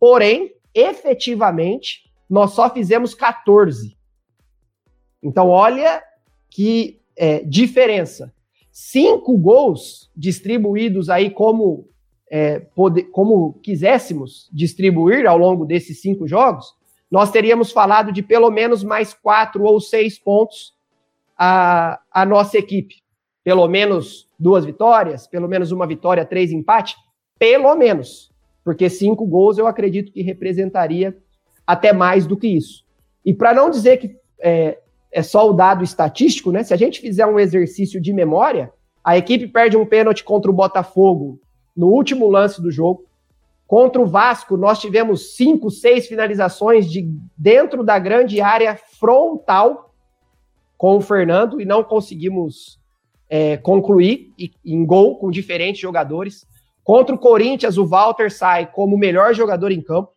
Porém, 0.00 0.54
efetivamente, 0.74 2.10
nós 2.28 2.52
só 2.52 2.70
fizemos 2.70 3.14
14. 3.14 3.96
Então, 5.22 5.48
olha 5.48 6.02
que 6.50 7.00
é, 7.14 7.40
diferença. 7.40 8.34
Cinco 8.72 9.36
gols 9.36 10.10
distribuídos 10.16 11.10
aí 11.10 11.28
como 11.28 11.86
é, 12.30 12.58
poder, 12.58 13.04
como 13.10 13.52
quiséssemos 13.62 14.48
distribuir 14.50 15.26
ao 15.26 15.36
longo 15.36 15.66
desses 15.66 16.00
cinco 16.00 16.26
jogos, 16.26 16.74
nós 17.10 17.30
teríamos 17.30 17.70
falado 17.70 18.10
de 18.10 18.22
pelo 18.22 18.50
menos 18.50 18.82
mais 18.82 19.12
quatro 19.12 19.64
ou 19.64 19.78
seis 19.78 20.18
pontos 20.18 20.74
a, 21.36 22.00
a 22.10 22.24
nossa 22.24 22.56
equipe. 22.56 23.02
Pelo 23.44 23.68
menos 23.68 24.26
duas 24.38 24.64
vitórias, 24.64 25.26
pelo 25.26 25.46
menos 25.46 25.70
uma 25.70 25.86
vitória, 25.86 26.24
três 26.24 26.50
empates, 26.50 26.96
pelo 27.38 27.74
menos. 27.74 28.32
Porque 28.64 28.88
cinco 28.88 29.26
gols 29.26 29.58
eu 29.58 29.66
acredito 29.66 30.10
que 30.10 30.22
representaria 30.22 31.14
até 31.66 31.92
mais 31.92 32.26
do 32.26 32.38
que 32.38 32.48
isso. 32.48 32.86
E 33.22 33.34
para 33.34 33.52
não 33.52 33.68
dizer 33.68 33.98
que 33.98 34.16
é, 34.40 34.78
é 35.12 35.22
só 35.22 35.48
o 35.48 35.52
dado 35.52 35.84
estatístico, 35.84 36.50
né? 36.50 36.64
Se 36.64 36.72
a 36.72 36.76
gente 36.76 37.00
fizer 37.00 37.26
um 37.26 37.38
exercício 37.38 38.00
de 38.00 38.12
memória, 38.12 38.72
a 39.04 39.16
equipe 39.16 39.46
perde 39.46 39.76
um 39.76 39.84
pênalti 39.84 40.24
contra 40.24 40.50
o 40.50 40.54
Botafogo 40.54 41.38
no 41.76 41.88
último 41.88 42.28
lance 42.28 42.62
do 42.62 42.70
jogo. 42.70 43.04
Contra 43.66 44.00
o 44.00 44.06
Vasco, 44.06 44.56
nós 44.56 44.80
tivemos 44.80 45.34
cinco, 45.34 45.70
seis 45.70 46.06
finalizações 46.06 46.90
de 46.90 47.08
dentro 47.36 47.84
da 47.84 47.98
grande 47.98 48.40
área 48.40 48.78
frontal 48.98 49.94
com 50.76 50.96
o 50.96 51.00
Fernando 51.00 51.60
e 51.60 51.64
não 51.64 51.84
conseguimos 51.84 52.78
é, 53.28 53.56
concluir 53.56 54.32
em 54.64 54.84
gol 54.84 55.16
com 55.18 55.30
diferentes 55.30 55.80
jogadores. 55.80 56.46
Contra 56.84 57.14
o 57.14 57.18
Corinthians, 57.18 57.78
o 57.78 57.86
Walter 57.86 58.30
sai 58.30 58.66
como 58.66 58.98
melhor 58.98 59.34
jogador 59.34 59.70
em 59.70 59.80
campo. 59.80 60.12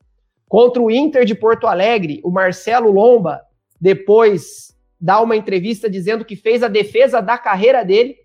Contra 0.47 0.81
o 0.81 0.91
Inter 0.91 1.25
de 1.25 1.35
Porto 1.35 1.67
Alegre, 1.67 2.19
o 2.23 2.31
Marcelo 2.31 2.91
Lomba 2.91 3.41
depois 3.79 4.74
dá 5.05 5.21
uma 5.21 5.35
entrevista 5.35 5.87
dizendo 5.87 6.25
que 6.25 6.35
fez 6.35 6.63
a 6.63 6.67
defesa 6.67 7.21
da 7.21 7.37
carreira 7.37 7.85
dele 7.85 8.17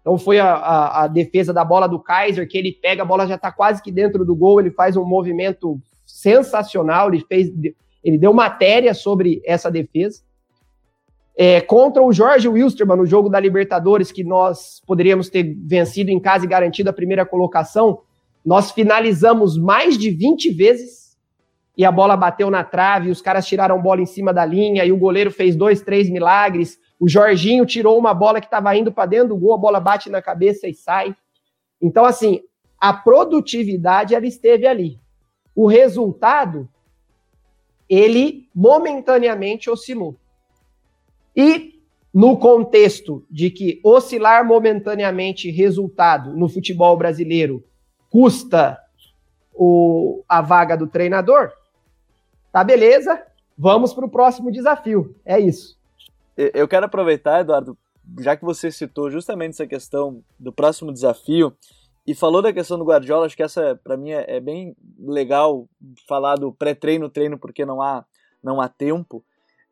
então 0.00 0.16
foi 0.16 0.38
a, 0.38 0.54
a, 0.54 1.04
a, 1.04 1.06
defesa 1.06 1.52
da 1.52 1.64
bola 1.64 1.86
do 1.86 2.00
Kaiser, 2.00 2.48
que 2.48 2.56
ele 2.56 2.72
pega, 2.72 3.02
a 3.02 3.04
bola 3.04 3.26
já 3.26 3.34
está 3.34 3.52
quase 3.52 3.82
que 3.82 3.92
dentro 3.92 4.24
do 4.24 4.34
gol, 4.34 4.58
ele 4.58 4.70
faz 4.70 4.96
um 4.96 5.04
movimento 5.04 5.78
sensacional, 6.06 7.08
ele 7.08 7.24
fez, 7.28 7.52
ele 8.02 8.16
deu 8.18 8.32
matéria 8.32 8.94
sobre 8.94 9.42
essa 9.44 9.70
defesa. 9.70 10.22
É, 11.36 11.60
contra 11.60 12.02
o 12.02 12.12
Jorge 12.12 12.48
Wilstermann, 12.48 12.96
no 12.96 13.06
jogo 13.06 13.28
da 13.28 13.38
Libertadores, 13.38 14.10
que 14.10 14.24
nós 14.24 14.82
poderíamos 14.86 15.28
ter 15.28 15.54
vencido 15.66 16.10
em 16.10 16.18
casa 16.18 16.44
e 16.44 16.48
garantido 16.48 16.90
a 16.90 16.94
primeira 16.94 17.24
colocação, 17.24 18.00
nós 18.44 18.70
finalizamos 18.70 19.58
mais 19.58 19.98
de 19.98 20.10
20 20.10 20.50
vezes 20.52 20.99
e 21.80 21.84
a 21.86 21.90
bola 21.90 22.14
bateu 22.14 22.50
na 22.50 22.62
trave, 22.62 23.10
os 23.10 23.22
caras 23.22 23.46
tiraram 23.46 23.80
bola 23.80 24.02
em 24.02 24.06
cima 24.06 24.34
da 24.34 24.44
linha 24.44 24.84
e 24.84 24.92
o 24.92 24.98
goleiro 24.98 25.30
fez 25.30 25.56
dois, 25.56 25.80
três 25.80 26.10
milagres. 26.10 26.78
O 27.00 27.08
Jorginho 27.08 27.64
tirou 27.64 27.98
uma 27.98 28.12
bola 28.12 28.38
que 28.38 28.46
estava 28.46 28.76
indo 28.76 28.92
para 28.92 29.08
dentro 29.08 29.28
do 29.28 29.38
gol, 29.38 29.54
a 29.54 29.56
bola 29.56 29.80
bate 29.80 30.10
na 30.10 30.20
cabeça 30.20 30.68
e 30.68 30.74
sai. 30.74 31.16
Então, 31.80 32.04
assim, 32.04 32.42
a 32.78 32.92
produtividade 32.92 34.14
ela 34.14 34.26
esteve 34.26 34.66
ali. 34.66 35.00
O 35.56 35.66
resultado, 35.66 36.68
ele 37.88 38.46
momentaneamente 38.54 39.70
oscilou. 39.70 40.18
E 41.34 41.80
no 42.12 42.36
contexto 42.36 43.24
de 43.30 43.50
que 43.50 43.80
oscilar 43.82 44.44
momentaneamente 44.44 45.50
resultado 45.50 46.36
no 46.36 46.46
futebol 46.46 46.94
brasileiro 46.98 47.64
custa 48.10 48.78
o, 49.54 50.22
a 50.28 50.42
vaga 50.42 50.76
do 50.76 50.86
treinador, 50.86 51.58
tá 52.52 52.64
beleza, 52.64 53.22
vamos 53.56 53.92
para 53.92 54.06
o 54.06 54.10
próximo 54.10 54.50
desafio. 54.50 55.14
É 55.24 55.38
isso. 55.38 55.78
Eu 56.36 56.66
quero 56.66 56.86
aproveitar, 56.86 57.40
Eduardo, 57.40 57.76
já 58.18 58.36
que 58.36 58.44
você 58.44 58.70
citou 58.70 59.10
justamente 59.10 59.52
essa 59.52 59.66
questão 59.66 60.22
do 60.38 60.52
próximo 60.52 60.92
desafio 60.92 61.54
e 62.06 62.14
falou 62.14 62.40
da 62.40 62.52
questão 62.52 62.78
do 62.78 62.84
Guardiola, 62.84 63.26
acho 63.26 63.36
que 63.36 63.42
essa 63.42 63.78
para 63.84 63.96
mim 63.96 64.10
é, 64.10 64.24
é, 64.36 64.40
bem 64.40 64.74
legal 64.98 65.68
falar 66.08 66.36
do 66.36 66.52
pré-treino, 66.52 67.08
treino, 67.08 67.38
porque 67.38 67.64
não 67.64 67.82
há 67.82 68.04
não 68.42 68.60
há 68.60 68.68
tempo. 68.68 69.22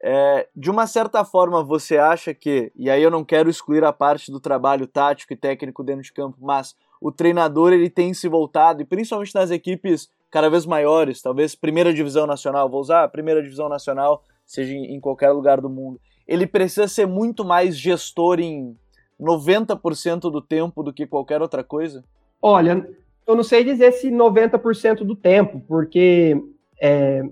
É, 0.00 0.46
de 0.54 0.70
uma 0.70 0.86
certa 0.86 1.24
forma, 1.24 1.62
você 1.64 1.96
acha 1.96 2.32
que, 2.32 2.70
e 2.76 2.88
aí 2.88 3.02
eu 3.02 3.10
não 3.10 3.24
quero 3.24 3.50
excluir 3.50 3.82
a 3.82 3.92
parte 3.92 4.30
do 4.30 4.38
trabalho 4.38 4.86
tático 4.86 5.32
e 5.32 5.36
técnico 5.36 5.82
dentro 5.82 6.02
de 6.02 6.12
campo, 6.12 6.36
mas 6.40 6.76
o 7.00 7.10
treinador 7.10 7.72
ele 7.72 7.90
tem 7.90 8.14
se 8.14 8.28
voltado, 8.28 8.82
e 8.82 8.84
principalmente 8.84 9.34
nas 9.34 9.50
equipes 9.50 10.08
cada 10.30 10.48
vez 10.48 10.66
maiores, 10.66 11.22
talvez 11.22 11.54
primeira 11.54 11.92
divisão 11.92 12.26
nacional, 12.26 12.68
vou 12.68 12.80
usar 12.80 13.04
a 13.04 13.08
primeira 13.08 13.42
divisão 13.42 13.68
nacional, 13.68 14.22
seja 14.44 14.72
em 14.72 15.00
qualquer 15.00 15.30
lugar 15.30 15.60
do 15.60 15.70
mundo, 15.70 16.00
ele 16.26 16.46
precisa 16.46 16.86
ser 16.86 17.06
muito 17.06 17.44
mais 17.44 17.76
gestor 17.76 18.40
em 18.40 18.76
90% 19.20 20.30
do 20.30 20.40
tempo 20.40 20.82
do 20.82 20.92
que 20.92 21.06
qualquer 21.06 21.42
outra 21.42 21.64
coisa? 21.64 22.04
Olha, 22.40 22.86
eu 23.26 23.34
não 23.34 23.42
sei 23.42 23.64
dizer 23.64 23.92
se 23.92 24.10
90% 24.10 24.98
do 24.98 25.16
tempo, 25.16 25.62
porque 25.66 26.36
é, 26.80 27.22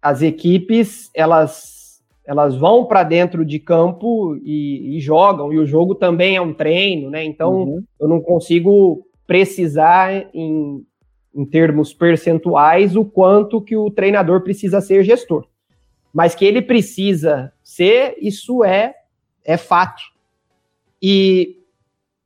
as 0.00 0.22
equipes 0.22 1.10
elas 1.14 1.76
elas 2.24 2.54
vão 2.54 2.84
para 2.84 3.02
dentro 3.04 3.42
de 3.42 3.58
campo 3.58 4.36
e, 4.42 4.98
e, 4.98 5.00
jogam, 5.00 5.50
e 5.50 5.58
o 5.58 5.64
jogo 5.64 5.94
também 5.94 6.36
é 6.36 6.40
um 6.42 6.52
treino, 6.52 7.08
né? 7.08 7.24
Então 7.24 7.62
uhum. 7.62 7.84
eu 7.98 8.06
não 8.06 8.20
consigo 8.20 9.06
precisar 9.26 10.28
em, 10.34 10.84
em 11.38 11.44
termos 11.44 11.94
percentuais 11.94 12.96
o 12.96 13.04
quanto 13.04 13.62
que 13.62 13.76
o 13.76 13.92
treinador 13.92 14.42
precisa 14.42 14.80
ser 14.80 15.04
gestor. 15.04 15.46
Mas 16.12 16.34
que 16.34 16.44
ele 16.44 16.60
precisa 16.60 17.52
ser, 17.62 18.16
isso 18.20 18.64
é, 18.64 18.92
é 19.44 19.56
fato. 19.56 20.02
E 21.00 21.60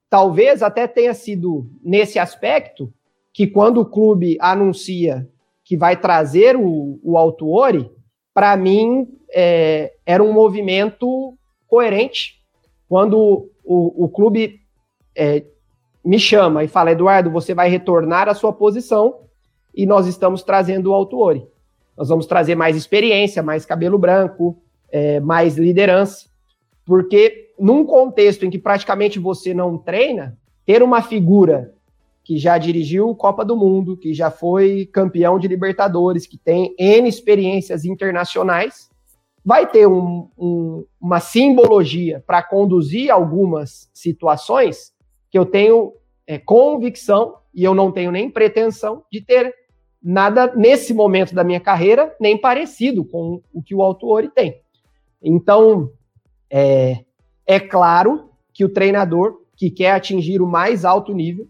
talvez 0.08 0.62
até 0.62 0.86
tenha 0.86 1.12
sido 1.12 1.70
nesse 1.84 2.18
aspecto 2.18 2.90
que 3.34 3.46
quando 3.46 3.82
o 3.82 3.84
clube 3.86 4.38
anuncia 4.40 5.28
que 5.62 5.76
vai 5.76 5.94
trazer 6.00 6.56
o, 6.56 6.98
o 7.02 7.18
Autuori, 7.18 7.90
para 8.32 8.56
mim 8.56 9.06
é, 9.30 9.92
era 10.06 10.24
um 10.24 10.32
movimento 10.32 11.36
coerente. 11.66 12.42
Quando 12.88 13.50
o, 13.62 14.04
o 14.04 14.08
clube 14.08 14.62
é, 15.14 15.44
me 16.04 16.18
chama 16.18 16.64
e 16.64 16.68
fala, 16.68 16.92
Eduardo, 16.92 17.30
você 17.30 17.54
vai 17.54 17.68
retornar 17.68 18.28
à 18.28 18.34
sua 18.34 18.52
posição 18.52 19.20
e 19.74 19.86
nós 19.86 20.06
estamos 20.06 20.42
trazendo 20.42 20.90
o 20.90 20.94
Autuori. 20.94 21.46
Nós 21.96 22.08
vamos 22.08 22.26
trazer 22.26 22.54
mais 22.54 22.76
experiência, 22.76 23.42
mais 23.42 23.64
cabelo 23.64 23.98
branco, 23.98 24.56
é, 24.90 25.20
mais 25.20 25.56
liderança, 25.56 26.28
porque 26.84 27.50
num 27.58 27.84
contexto 27.84 28.44
em 28.44 28.50
que 28.50 28.58
praticamente 28.58 29.18
você 29.18 29.54
não 29.54 29.78
treina, 29.78 30.36
ter 30.66 30.82
uma 30.82 31.02
figura 31.02 31.72
que 32.24 32.38
já 32.38 32.56
dirigiu 32.56 33.14
Copa 33.14 33.44
do 33.44 33.56
Mundo, 33.56 33.96
que 33.96 34.14
já 34.14 34.30
foi 34.30 34.86
campeão 34.86 35.38
de 35.38 35.48
Libertadores, 35.48 36.26
que 36.26 36.38
tem 36.38 36.74
N 36.78 37.08
experiências 37.08 37.84
internacionais, 37.84 38.88
vai 39.44 39.68
ter 39.68 39.88
um, 39.88 40.28
um, 40.38 40.84
uma 41.00 41.18
simbologia 41.18 42.22
para 42.26 42.42
conduzir 42.42 43.10
algumas 43.10 43.90
situações 43.92 44.92
que 45.32 45.38
eu 45.38 45.46
tenho 45.46 45.94
é, 46.26 46.38
convicção 46.38 47.38
e 47.54 47.64
eu 47.64 47.74
não 47.74 47.90
tenho 47.90 48.12
nem 48.12 48.30
pretensão 48.30 49.02
de 49.10 49.22
ter 49.22 49.54
nada 50.02 50.54
nesse 50.54 50.92
momento 50.92 51.34
da 51.34 51.42
minha 51.42 51.58
carreira 51.58 52.14
nem 52.20 52.38
parecido 52.38 53.02
com 53.02 53.40
o 53.50 53.62
que 53.62 53.74
o 53.74 53.80
Autuori 53.80 54.28
tem. 54.28 54.60
Então, 55.22 55.90
é, 56.50 57.04
é 57.46 57.58
claro 57.58 58.30
que 58.52 58.62
o 58.62 58.68
treinador 58.68 59.40
que 59.56 59.70
quer 59.70 59.92
atingir 59.92 60.42
o 60.42 60.46
mais 60.46 60.84
alto 60.84 61.14
nível 61.14 61.48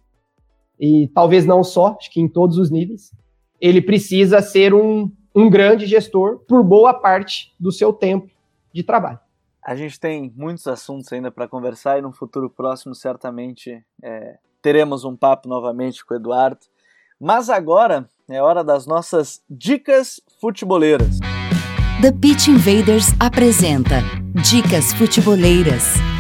e 0.79 1.09
talvez 1.09 1.45
não 1.45 1.65
só, 1.65 1.97
acho 1.99 2.11
que 2.11 2.21
em 2.21 2.29
todos 2.29 2.59
os 2.59 2.71
níveis, 2.71 3.11
ele 3.61 3.83
precisa 3.83 4.41
ser 4.41 4.73
um, 4.73 5.11
um 5.35 5.51
grande 5.51 5.87
gestor 5.87 6.39
por 6.47 6.63
boa 6.63 6.95
parte 6.95 7.53
do 7.59 7.73
seu 7.73 7.93
tempo 7.93 8.31
de 8.73 8.83
trabalho. 8.85 9.19
A 9.65 9.77
gente 9.77 10.01
tem 10.01 10.33
muitos 10.37 10.67
assuntos 10.67 11.13
ainda 11.13 11.31
para 11.31 11.47
conversar 11.47 11.97
e 11.97 12.03
no 12.03 12.13
futuro 12.13 12.51
próximo 12.51 12.97
certamente 12.97 13.85
é, 14.03 14.39
teremos 14.61 15.05
um 15.05 15.17
papo 15.17 15.49
novamente 15.49 16.05
com 16.05 16.15
o 16.15 16.17
Eduardo. 16.17 16.67
Mas 17.21 17.49
agora 17.49 18.09
é 18.29 18.43
hora 18.43 18.65
das 18.65 18.87
nossas 18.87 19.41
dicas 19.49 20.21
futeboleiras. 20.41 21.21
The 22.01 22.11
Pitch 22.11 22.49
Invaders 22.49 23.09
apresenta 23.21 24.01
Dicas 24.43 24.93
Futeboleiras. 24.93 26.12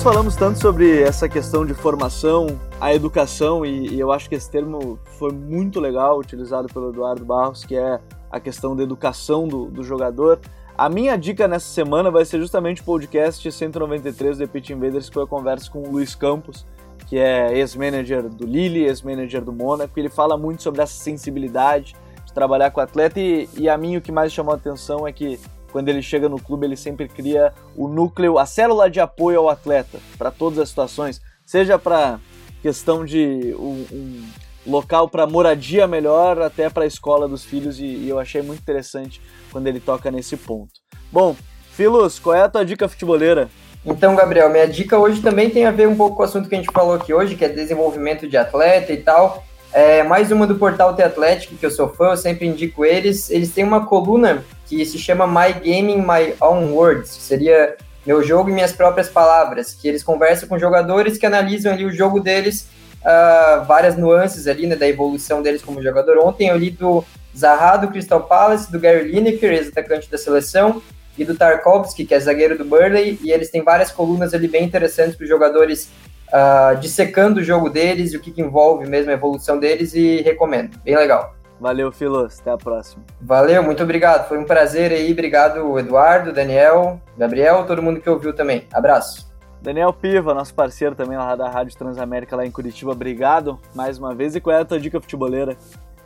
Nós 0.00 0.14
falamos 0.14 0.34
tanto 0.34 0.58
sobre 0.58 1.02
essa 1.02 1.28
questão 1.28 1.66
de 1.66 1.74
formação, 1.74 2.58
a 2.80 2.94
educação, 2.94 3.66
e, 3.66 3.88
e, 3.88 4.00
eu 4.00 4.10
acho 4.10 4.30
que 4.30 4.34
esse 4.34 4.50
termo 4.50 4.98
foi 5.18 5.30
muito 5.30 5.78
legal 5.78 6.18
utilizado 6.18 6.68
pelo 6.68 6.88
Eduardo 6.88 7.22
Barros, 7.22 7.64
que 7.64 7.76
é 7.76 8.00
a 8.30 8.40
questão 8.40 8.74
da 8.74 8.82
educação 8.82 9.46
do, 9.46 9.66
do 9.66 9.82
jogador. 9.82 10.40
A 10.74 10.88
minha 10.88 11.18
dica 11.18 11.46
nessa 11.46 11.66
semana 11.66 12.10
vai 12.10 12.24
ser 12.24 12.40
justamente 12.40 12.80
o 12.80 12.84
podcast 12.84 13.52
193 13.52 14.38
do 14.38 14.48
Pitch 14.48 14.70
Invaders, 14.70 15.08
que 15.10 15.14
foi 15.14 15.24
a 15.24 15.26
conversa 15.26 15.70
com 15.70 15.82
o 15.82 15.92
Luiz 15.92 16.14
Campos, 16.14 16.64
que 17.06 17.18
é 17.18 17.54
ex-manager 17.58 18.22
do 18.22 18.46
Lille, 18.46 18.84
ex-manager 18.84 19.44
do 19.44 19.52
Mônaco. 19.52 20.00
Ele 20.00 20.08
fala 20.08 20.34
muito 20.38 20.62
sobre 20.62 20.80
essa 20.80 20.94
sensibilidade 20.94 21.94
de 22.24 22.32
trabalhar 22.32 22.70
com 22.70 22.80
o 22.80 22.82
atleta, 22.82 23.20
e, 23.20 23.50
e 23.54 23.68
a 23.68 23.76
mim 23.76 23.98
o 23.98 24.00
que 24.00 24.10
mais 24.10 24.32
chamou 24.32 24.54
a 24.54 24.56
atenção 24.56 25.06
é 25.06 25.12
que 25.12 25.38
quando 25.70 25.88
ele 25.88 26.02
chega 26.02 26.28
no 26.28 26.40
clube, 26.40 26.66
ele 26.66 26.76
sempre 26.76 27.08
cria 27.08 27.52
o 27.76 27.88
núcleo, 27.88 28.38
a 28.38 28.46
célula 28.46 28.90
de 28.90 29.00
apoio 29.00 29.40
ao 29.40 29.48
atleta 29.48 29.98
para 30.18 30.30
todas 30.30 30.58
as 30.58 30.68
situações, 30.68 31.20
seja 31.46 31.78
para 31.78 32.18
questão 32.62 33.04
de 33.04 33.54
um, 33.58 33.86
um 33.92 34.22
local 34.66 35.08
para 35.08 35.26
moradia 35.26 35.86
melhor, 35.86 36.40
até 36.40 36.68
para 36.68 36.84
a 36.84 36.86
escola 36.86 37.26
dos 37.26 37.44
filhos, 37.44 37.78
e, 37.78 37.84
e, 37.84 38.08
eu 38.08 38.18
achei 38.18 38.42
muito 38.42 38.60
interessante 38.60 39.20
quando 39.50 39.66
ele 39.66 39.80
toca 39.80 40.10
nesse 40.10 40.36
ponto. 40.36 40.72
Bom, 41.10 41.34
Filos, 41.72 42.18
qual 42.18 42.36
é 42.36 42.42
a 42.42 42.48
tua 42.48 42.64
dica 42.64 42.88
futeboleira? 42.88 43.48
Então, 43.84 44.14
Gabriel, 44.14 44.50
minha 44.50 44.68
dica 44.68 44.98
hoje 44.98 45.22
também 45.22 45.48
tem 45.48 45.64
a 45.64 45.70
ver 45.70 45.88
um 45.88 45.96
pouco 45.96 46.16
com 46.16 46.22
o 46.22 46.24
assunto 46.26 46.48
que 46.48 46.54
a 46.54 46.58
gente 46.58 46.72
falou 46.72 46.94
aqui 46.94 47.14
hoje, 47.14 47.34
que 47.34 47.44
é 47.44 47.48
desenvolvimento 47.48 48.28
de 48.28 48.36
atleta 48.36 48.92
e 48.92 48.98
tal. 48.98 49.42
É 49.72 50.02
mais 50.02 50.32
uma 50.32 50.48
do 50.48 50.56
portal 50.56 50.94
The 50.94 51.04
Atlético, 51.04 51.54
que 51.54 51.64
eu 51.64 51.70
sou 51.70 51.88
fã, 51.88 52.10
eu 52.10 52.16
sempre 52.16 52.46
indico 52.46 52.84
eles. 52.84 53.30
Eles 53.30 53.52
têm 53.52 53.62
uma 53.62 53.86
coluna 53.86 54.44
que 54.66 54.84
se 54.84 54.98
chama 54.98 55.26
My 55.26 55.52
Gaming 55.52 55.98
My 55.98 56.34
Own 56.40 56.72
Words, 56.72 57.16
que 57.16 57.22
seria 57.22 57.76
meu 58.04 58.22
jogo 58.22 58.50
e 58.50 58.52
minhas 58.52 58.72
próprias 58.72 59.08
palavras, 59.08 59.72
que 59.72 59.86
eles 59.86 60.02
conversam 60.02 60.48
com 60.48 60.58
jogadores 60.58 61.18
que 61.18 61.26
analisam 61.26 61.72
ali 61.72 61.84
o 61.84 61.92
jogo 61.92 62.18
deles, 62.18 62.68
uh, 63.02 63.64
várias 63.64 63.96
nuances 63.96 64.48
ali, 64.48 64.66
né, 64.66 64.74
da 64.74 64.88
evolução 64.88 65.40
deles 65.40 65.62
como 65.62 65.82
jogador. 65.82 66.18
Ontem 66.18 66.48
eu 66.48 66.56
li 66.56 66.70
do 66.70 67.04
Zaha 67.36 67.76
do 67.76 67.88
Crystal 67.88 68.22
Palace, 68.22 68.72
do 68.72 68.80
Gary 68.80 69.12
Lineker, 69.12 69.52
ex-atacante 69.52 70.10
da 70.10 70.18
seleção, 70.18 70.82
e 71.16 71.24
do 71.24 71.36
Tarkovsky, 71.36 72.06
que 72.06 72.14
é 72.14 72.20
zagueiro 72.20 72.56
do 72.56 72.64
Burley, 72.64 73.18
e 73.22 73.30
eles 73.30 73.50
têm 73.50 73.62
várias 73.62 73.90
colunas 73.90 74.32
ali 74.32 74.48
bem 74.48 74.64
interessantes 74.64 75.16
para 75.16 75.24
os 75.24 75.28
jogadores 75.28 75.90
uh, 76.32 76.76
dissecando 76.78 77.40
o 77.40 77.44
jogo 77.44 77.68
deles 77.68 78.12
e 78.12 78.16
o 78.16 78.20
que, 78.20 78.30
que, 78.30 78.40
envolve 78.40 78.88
mesmo 78.88 79.10
a 79.10 79.14
evolução 79.14 79.58
deles 79.58 79.94
e 79.94 80.22
recomendo. 80.22 80.78
Bem 80.84 80.96
legal. 80.96 81.34
Valeu, 81.60 81.92
Filos. 81.92 82.40
Até 82.40 82.50
a 82.50 82.56
próxima. 82.56 83.04
Valeu, 83.20 83.62
muito 83.62 83.82
obrigado. 83.82 84.26
Foi 84.28 84.38
um 84.38 84.44
prazer 84.44 84.92
aí. 84.92 85.12
Obrigado, 85.12 85.78
Eduardo, 85.78 86.32
Daniel, 86.32 87.00
Gabriel, 87.18 87.64
todo 87.66 87.82
mundo 87.82 88.00
que 88.00 88.08
ouviu 88.08 88.32
também. 88.32 88.66
Abraço. 88.72 89.30
Daniel 89.60 89.92
Piva, 89.92 90.32
nosso 90.32 90.54
parceiro 90.54 90.94
também 90.94 91.18
lá 91.18 91.36
da 91.36 91.50
Rádio 91.50 91.76
Transamérica 91.76 92.34
lá 92.34 92.46
em 92.46 92.50
Curitiba, 92.50 92.92
obrigado 92.92 93.60
mais 93.74 93.98
uma 93.98 94.14
vez. 94.14 94.34
E 94.34 94.40
qual 94.40 94.56
é 94.56 94.60
a 94.60 94.64
tua 94.64 94.80
dica 94.80 94.98
futeboleira? 94.98 95.54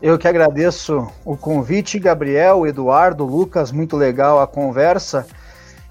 Eu 0.03 0.19
que 0.19 0.27
agradeço 0.27 1.07
o 1.25 1.37
convite, 1.37 2.01
Gabriel, 2.01 2.67
Eduardo, 2.67 3.25
Lucas, 3.25 3.71
muito 3.71 3.97
legal 3.97 4.41
a 4.41 4.47
conversa. 4.47 5.25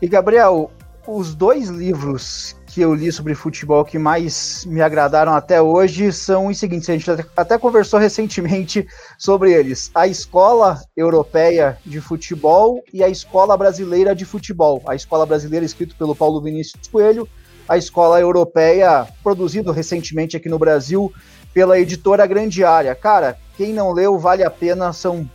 E 0.02 0.08
Gabriel, 0.10 0.70
os 1.08 1.34
dois 1.34 1.70
livros 1.70 2.56
que 2.74 2.82
eu 2.82 2.92
li 2.96 3.12
sobre 3.12 3.36
futebol 3.36 3.86
que 3.86 4.00
mais 4.00 4.66
me 4.66 4.82
agradaram 4.82 5.34
até 5.34 5.62
hoje 5.62 6.12
são 6.12 6.48
os 6.48 6.58
seguintes. 6.58 6.90
A 6.90 6.94
gente 6.94 7.28
até 7.38 7.56
conversou 7.56 8.00
recentemente 8.02 8.88
sobre 9.18 9.54
eles: 9.54 9.92
a 9.94 10.08
Escola 10.08 10.82
Europeia 10.98 11.78
de 11.86 12.02
Futebol 12.02 12.84
e 12.92 13.04
a 13.04 13.10
Escola 13.10 13.56
Brasileira 13.56 14.16
de 14.16 14.26
Futebol. 14.26 14.82
A 14.88 14.96
Escola 14.96 15.24
Brasileira, 15.24 15.64
escrito 15.64 15.96
pelo 15.96 16.16
Paulo 16.16 16.42
Vinícius 16.42 16.88
Coelho, 16.88 17.30
a 17.70 17.78
Escola 17.78 18.20
Europeia, 18.20 19.08
produzido 19.24 19.72
recentemente 19.72 20.36
aqui 20.36 20.50
no 20.50 20.58
Brasil 20.58 21.14
pela 21.54 21.80
editora 21.80 22.26
Grande 22.26 22.64
Área. 22.64 22.96
Cara, 22.96 23.38
quem 23.56 23.72
não 23.72 23.92
leu, 23.92 24.18
vale 24.18 24.44
a 24.44 24.50
pena, 24.50 24.92
são 24.92 25.30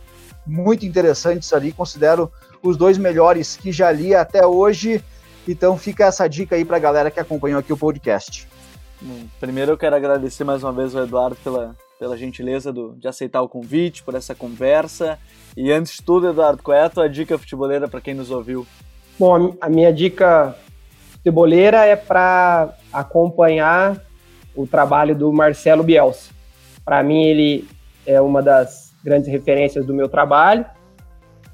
muito 0.45 0.85
interessantes 0.85 1.53
ali. 1.53 1.71
Considero 1.71 2.29
os 2.61 2.75
dois 2.75 2.97
melhores 2.97 3.55
que 3.55 3.71
já 3.71 3.89
li 3.93 4.13
até 4.13 4.45
hoje. 4.45 5.01
Então 5.49 5.75
fica 5.75 6.05
essa 6.05 6.27
dica 6.27 6.55
aí 6.55 6.63
para 6.63 6.77
a 6.77 6.79
galera 6.79 7.09
que 7.09 7.19
acompanhou 7.19 7.59
aqui 7.59 7.73
o 7.73 7.77
podcast. 7.77 8.47
Primeiro 9.39 9.71
eu 9.71 9.77
quero 9.79 9.95
agradecer 9.95 10.43
mais 10.43 10.63
uma 10.63 10.71
vez 10.71 10.95
ao 10.95 11.03
Eduardo 11.03 11.35
pela, 11.43 11.75
pela 11.97 12.15
gentileza 12.15 12.71
do, 12.71 12.95
de 12.95 13.07
aceitar 13.07 13.41
o 13.41 13.49
convite, 13.49 14.03
por 14.03 14.13
essa 14.13 14.35
conversa. 14.35 15.17
E 15.57 15.71
antes 15.71 15.93
de 15.93 16.03
tudo, 16.03 16.29
Eduardo, 16.29 16.61
qual 16.61 16.77
é 16.77 16.83
a 16.83 16.89
tua 16.89 17.09
dica 17.09 17.35
futeboleira 17.35 17.87
para 17.87 17.99
quem 17.99 18.13
nos 18.13 18.29
ouviu? 18.29 18.67
Bom, 19.17 19.55
a 19.59 19.67
minha 19.67 19.91
dica 19.91 20.55
futeboleira 21.13 21.83
é 21.83 21.95
para 21.95 22.77
acompanhar 22.93 23.99
o 24.55 24.67
trabalho 24.67 25.15
do 25.15 25.33
Marcelo 25.33 25.81
Bielsa. 25.81 26.31
Para 26.85 27.01
mim, 27.01 27.23
ele 27.23 27.67
é 28.05 28.21
uma 28.21 28.43
das 28.43 28.93
grandes 29.03 29.27
referências 29.27 29.83
do 29.83 29.95
meu 29.95 30.07
trabalho. 30.07 30.63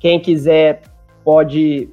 Quem 0.02 0.20
quiser 0.20 0.82
pode 1.24 1.90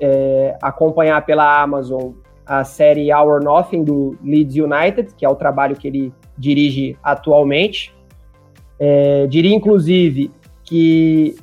é, 0.00 0.56
acompanhar 0.60 1.24
pela 1.24 1.62
Amazon 1.62 2.12
a 2.46 2.62
série 2.62 3.12
Our 3.12 3.42
Nothing 3.42 3.82
do 3.82 4.16
Leeds 4.22 4.54
United, 4.54 5.14
que 5.16 5.24
é 5.26 5.28
o 5.28 5.34
trabalho 5.34 5.74
que 5.74 5.88
ele 5.88 6.12
dirige 6.38 6.96
atualmente. 7.02 7.92
É, 8.78 9.26
diria, 9.26 9.54
inclusive, 9.54 10.30
que 10.62 11.34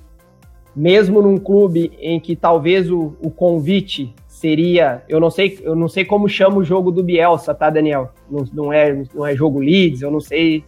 mesmo 0.76 1.22
num 1.22 1.38
clube 1.38 1.92
em 2.00 2.20
que 2.20 2.36
talvez 2.36 2.90
o, 2.90 3.16
o, 3.22 3.30
convite 3.30 4.14
seria, 4.28 5.04
eu 5.10 5.20
não 5.20 5.30
sei, 5.30 5.60
eu 5.62 5.76
não 5.76 5.88
sei 5.88 6.06
como 6.06 6.30
chama 6.30 6.58
o 6.58 6.64
jogo 6.64 6.92
do 6.92 7.04
Bielsa, 7.04 7.54
tá, 7.54 7.70
Daniel? 7.70 8.12
Não, 8.30 8.46
não 8.54 8.74
é, 8.74 9.04
não 9.14 9.26
é 9.26 9.36
jogo 9.36 9.60
Leeds, 9.60 10.02
eu 10.02 10.10
não 10.10 10.20
sei, 10.20 10.64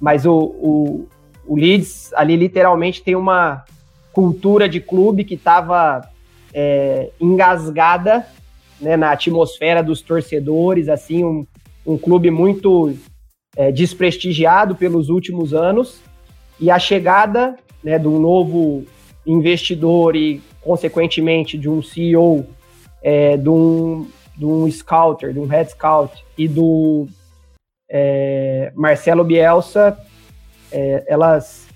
mas 0.00 0.26
o, 0.26 0.36
o, 0.36 1.08
o 1.46 1.56
Leeds 1.56 2.12
ali 2.14 2.34
literalmente 2.36 3.02
tem 3.02 3.14
uma 3.14 3.64
cultura 4.12 4.68
de 4.68 4.80
clube 4.80 5.24
que 5.24 5.34
estava 5.34 6.02
é, 6.52 7.10
engasgada 7.20 8.26
né, 8.80 8.96
na 8.96 9.12
atmosfera 9.12 9.82
dos 9.82 10.00
torcedores, 10.00 10.88
assim, 10.88 11.24
um, 11.24 11.46
um 11.86 11.98
clube 11.98 12.30
muito 12.30 12.94
é, 13.56 13.72
desprestigiado 13.72 14.74
pelos 14.74 15.08
últimos 15.08 15.54
anos, 15.54 16.00
e 16.60 16.70
a 16.70 16.78
chegada 16.78 17.56
né, 17.82 17.98
de 17.98 18.08
um 18.08 18.18
novo 18.18 18.84
investidor 19.26 20.16
e, 20.16 20.40
consequentemente, 20.60 21.58
de 21.58 21.68
um 21.68 21.82
CEO, 21.82 22.46
é, 23.02 23.36
de, 23.36 23.48
um, 23.48 24.08
de 24.36 24.44
um 24.44 24.70
scouter, 24.70 25.32
de 25.32 25.38
um 25.38 25.46
head 25.46 25.70
scout 25.70 26.24
e 26.36 26.48
do 26.48 27.06
é, 27.88 28.72
Marcelo 28.74 29.24
Bielsa, 29.24 29.98
é, 30.72 31.04
elas 31.06 31.66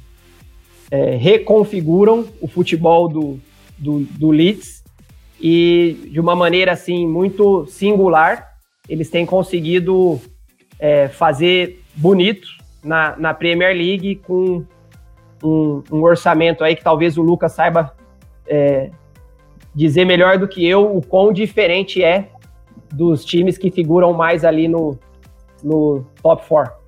é, 0.90 1.16
reconfiguram 1.16 2.26
o 2.40 2.48
futebol 2.48 3.08
do, 3.08 3.40
do, 3.81 4.01
do 4.01 4.31
Leeds 4.31 4.85
e 5.41 6.09
de 6.12 6.20
uma 6.20 6.37
maneira 6.37 6.72
assim 6.72 7.07
muito 7.07 7.66
singular 7.66 8.51
eles 8.89 9.09
têm 9.11 9.24
conseguido 9.24 10.20
é, 10.78 11.09
fazer 11.09 11.83
bonito 11.95 12.47
na, 12.85 13.16
na 13.16 13.35
Premier 13.35 13.74
League 13.74 14.16
com 14.16 14.64
um, 15.43 15.83
um, 15.91 16.03
orçamento 16.03 16.62
aí 16.62 16.76
que 16.76 16.83
talvez 16.83 17.16
o 17.16 17.22
Lucas 17.22 17.53
saiba 17.53 17.95
é, 18.47 18.91
dizer 19.74 20.05
melhor 20.05 20.39
do 20.39 20.49
que 20.49 20.66
eu 20.66 20.97
o 20.97 21.01
quão 21.01 21.33
diferente 21.33 22.03
é 22.03 22.31
dos 22.93 23.24
times 23.24 23.57
que 23.57 23.70
figuram 23.70 24.12
mais 24.12 24.45
ali 24.45 24.66
no, 24.66 24.99
no 25.62 26.05
top 26.22 26.47
4. 26.49 26.80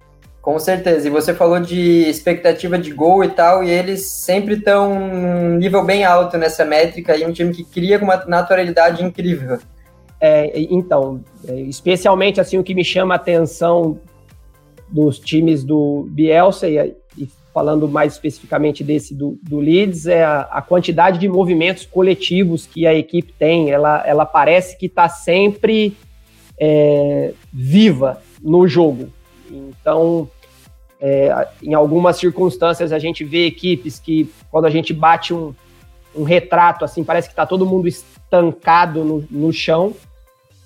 Com 0.42 0.58
certeza. 0.58 1.06
E 1.06 1.10
você 1.10 1.32
falou 1.32 1.60
de 1.60 1.78
expectativa 2.10 2.76
de 2.76 2.90
gol 2.90 3.22
e 3.22 3.28
tal, 3.28 3.62
e 3.62 3.70
eles 3.70 4.04
sempre 4.06 4.54
estão 4.54 4.98
num 4.98 5.56
nível 5.56 5.84
bem 5.84 6.04
alto 6.04 6.36
nessa 6.36 6.64
métrica, 6.64 7.16
e 7.16 7.24
um 7.24 7.32
time 7.32 7.54
que 7.54 7.62
cria 7.62 7.96
com 7.96 8.04
uma 8.04 8.24
naturalidade 8.26 9.04
incrível. 9.04 9.60
É, 10.20 10.52
então, 10.68 11.20
é, 11.46 11.54
especialmente 11.62 12.40
assim 12.40 12.58
o 12.58 12.64
que 12.64 12.74
me 12.74 12.84
chama 12.84 13.14
a 13.14 13.16
atenção 13.16 14.00
dos 14.88 15.18
times 15.18 15.64
do 15.64 16.06
Bielsa 16.10 16.68
e, 16.68 16.94
e 17.16 17.28
falando 17.54 17.88
mais 17.88 18.12
especificamente 18.12 18.84
desse 18.84 19.14
do, 19.14 19.38
do 19.42 19.58
Leeds 19.58 20.06
é 20.06 20.24
a, 20.24 20.42
a, 20.42 20.62
quantidade 20.62 21.18
de 21.18 21.28
movimentos 21.28 21.86
coletivos 21.86 22.66
que 22.66 22.86
a 22.86 22.94
equipe 22.94 23.32
tem. 23.38 23.70
Ela, 23.70 24.02
ela 24.06 24.26
parece 24.26 24.76
que 24.76 24.86
está 24.86 25.08
sempre 25.08 25.96
é, 26.58 27.32
viva 27.52 28.20
no 28.42 28.66
jogo. 28.66 29.08
Então, 29.52 30.28
é, 31.00 31.48
em 31.62 31.74
algumas 31.74 32.16
circunstâncias, 32.16 32.92
a 32.92 32.98
gente 32.98 33.24
vê 33.24 33.46
equipes 33.46 33.98
que, 33.98 34.30
quando 34.50 34.66
a 34.66 34.70
gente 34.70 34.92
bate 34.92 35.34
um, 35.34 35.54
um 36.14 36.22
retrato, 36.22 36.84
assim, 36.84 37.02
parece 37.04 37.28
que 37.28 37.32
está 37.32 37.44
todo 37.44 37.66
mundo 37.66 37.88
estancado 37.88 39.04
no, 39.04 39.24
no 39.30 39.52
chão. 39.52 39.94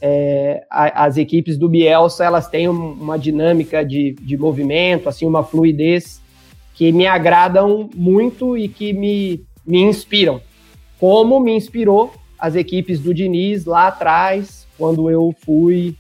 É, 0.01 0.65
as 0.71 1.17
equipes 1.17 1.57
do 1.57 1.69
Bielsa, 1.69 2.25
elas 2.25 2.49
têm 2.49 2.69
uma 2.69 3.19
dinâmica 3.19 3.85
de, 3.85 4.13
de 4.21 4.37
movimento, 4.37 5.09
assim, 5.09 5.27
uma 5.27 5.43
fluidez 5.43 6.21
que 6.75 6.93
me 6.93 7.07
agradam 7.07 7.89
muito 7.95 8.57
e 8.57 8.69
que 8.69 8.93
me, 8.93 9.43
me 9.67 9.81
inspiram. 9.83 10.41
Como 11.01 11.41
me 11.41 11.57
inspirou 11.57 12.13
as 12.39 12.55
equipes 12.55 13.01
do 13.01 13.15
Diniz 13.15 13.65
lá 13.65 13.89
atrás, 13.89 14.67
quando 14.77 15.11
eu 15.11 15.35
fui 15.45 15.97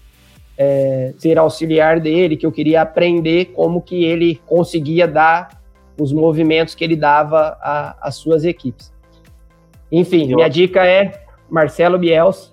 é, 0.59 1.13
ser 1.19 1.39
auxiliar 1.39 2.01
dele, 2.01 2.37
que 2.37 2.47
eu 2.47 2.53
queria 2.53 2.83
aprender 2.83 3.47
como 3.47 3.81
que 3.81 4.05
ele 4.05 4.41
conseguia 4.47 5.07
dar 5.07 5.61
os 6.01 6.13
movimentos 6.13 6.75
que 6.75 6.85
ele 6.85 6.97
dava 6.97 7.57
às 8.01 8.17
suas 8.17 8.45
equipes. 8.45 8.93
Enfim, 9.91 10.35
minha 10.35 10.49
dica 10.49 10.85
é 10.85 11.13
Marcelo 11.49 11.99
Biels 11.99 12.53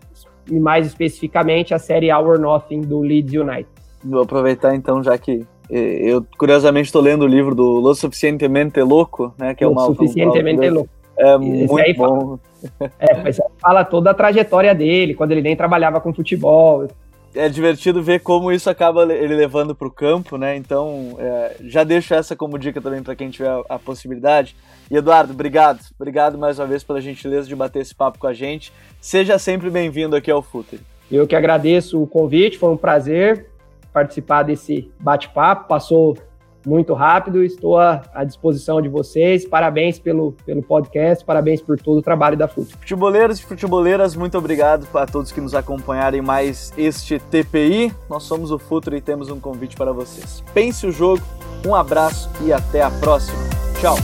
e 0.49 0.60
mais 0.60 0.86
especificamente 0.86 1.74
a 1.74 1.80
série 1.80 2.14
Our 2.14 2.39
Nothing 2.39 2.82
do 2.82 3.01
Leeds 3.01 3.34
United. 3.34 3.68
Vou 4.04 4.22
aproveitar 4.22 4.76
então, 4.76 5.01
já 5.01 5.18
que 5.18 5.45
eu 5.70 6.26
curiosamente 6.38 6.88
estou 6.88 7.01
lendo 7.01 7.24
o 7.24 7.28
livro 7.28 7.56
do 7.56 7.80
Lo 7.80 7.95
Suficientemente 7.95 8.82
Louco, 8.82 9.34
né, 9.38 9.56
que 9.56 9.64
é 9.64 9.68
Lo 9.68 9.80
Suficientemente 9.80 10.70
Louco. 10.70 10.89
É 11.18 11.38
muito 11.38 11.97
bom. 11.97 12.39
Fala, 12.80 12.89
é, 12.99 13.34
fala 13.62 13.86
toda 13.86 14.12
a 14.12 14.14
trajetória 14.14 14.74
dele, 14.74 15.14
quando 15.14 15.32
ele 15.32 15.41
nem 15.41 15.56
trabalhava 15.56 16.01
com 16.01 16.14
futebol, 16.14 16.88
é 17.36 17.50
divertido 17.50 18.02
ver 18.02 18.20
como 18.20 18.52
isso 18.52 18.70
acaba 18.70 19.04
ele 19.14 19.36
levando 19.36 19.76
para 19.76 19.88
o 19.88 19.92
campo, 19.92 20.38
né? 20.38 20.56
Então, 20.56 21.16
é, 21.20 21.58
já 21.62 21.84
deixo 21.84 22.14
essa 22.14 22.36
como 22.36 22.58
dica 22.58 22.82
também 22.82 23.04
para 23.04 23.16
quem 23.16 23.30
tiver 23.30 23.52
a, 23.70 23.80
possibilidade. 23.80 24.56
E 24.90 24.96
Eduardo, 24.96 25.34
obrigado. 25.34 25.80
Obrigado 26.00 26.38
mais 26.38 26.60
uma 26.60 26.68
vez 26.68 26.84
pela 26.84 27.02
gentileza 27.02 27.48
de 27.48 27.56
bater 27.56 27.82
esse 27.82 27.94
papo 27.94 28.20
com 28.20 28.28
a 28.28 28.34
gente. 28.34 28.72
Seja 29.00 29.38
sempre 29.40 29.70
bem-vindo 29.70 30.16
aqui 30.16 30.32
ao 30.32 30.42
Futre. 30.42 30.80
Eu 31.12 31.28
que 31.28 31.36
agradeço 31.36 32.02
o 32.02 32.08
convite, 32.08 32.58
foi 32.58 32.70
um 32.70 32.78
prazer 32.78 33.48
participar 33.92 34.44
desse 34.44 34.92
bate-papo. 35.00 35.68
Passou 35.68 36.18
muito 36.66 36.93
rápido. 36.93 37.43
Estou 37.43 37.78
à, 37.78 38.01
à, 38.14 38.24
disposição 38.24 38.82
de 38.82 38.89
vocês. 38.89 39.45
Parabéns 39.45 39.99
pelo, 39.99 40.34
pelo 40.45 40.61
podcast, 40.61 41.24
parabéns 41.24 41.61
por 41.61 41.80
todo 41.80 41.97
o 41.97 42.01
trabalho 42.01 42.38
da 42.38 42.47
FUT. 42.47 42.74
Futeboleiros 42.78 43.39
e 43.39 43.43
futeboleiras, 43.43 44.16
muito 44.16 44.38
obrigado 44.38 44.88
a 44.93 45.05
todos 45.05 45.32
que 45.32 45.41
nos 45.41 45.53
acompanharem 45.53 46.22
mais 46.22 46.74
este 46.78 47.20
TPI. 47.20 47.91
Nós 48.09 48.24
somos 48.24 48.51
o 48.51 48.59
Futuro 48.59 48.95
e 48.95 49.01
temos 49.01 49.30
um 49.30 49.39
convite 49.39 49.76
para 49.76 49.91
vocês. 49.91 50.43
Pense 50.53 50.86
o 50.86 50.91
jogo, 50.91 51.22
um 51.66 51.76
abraço 51.76 52.30
e 52.41 52.51
até 52.51 52.82
a 52.82 52.89
próxima. 52.89 53.38
Tchau! 53.80 53.95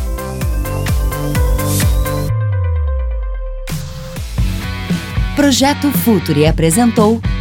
Projeto 5.36 5.90
Futuri 5.92 6.46
apresentou 6.46 7.22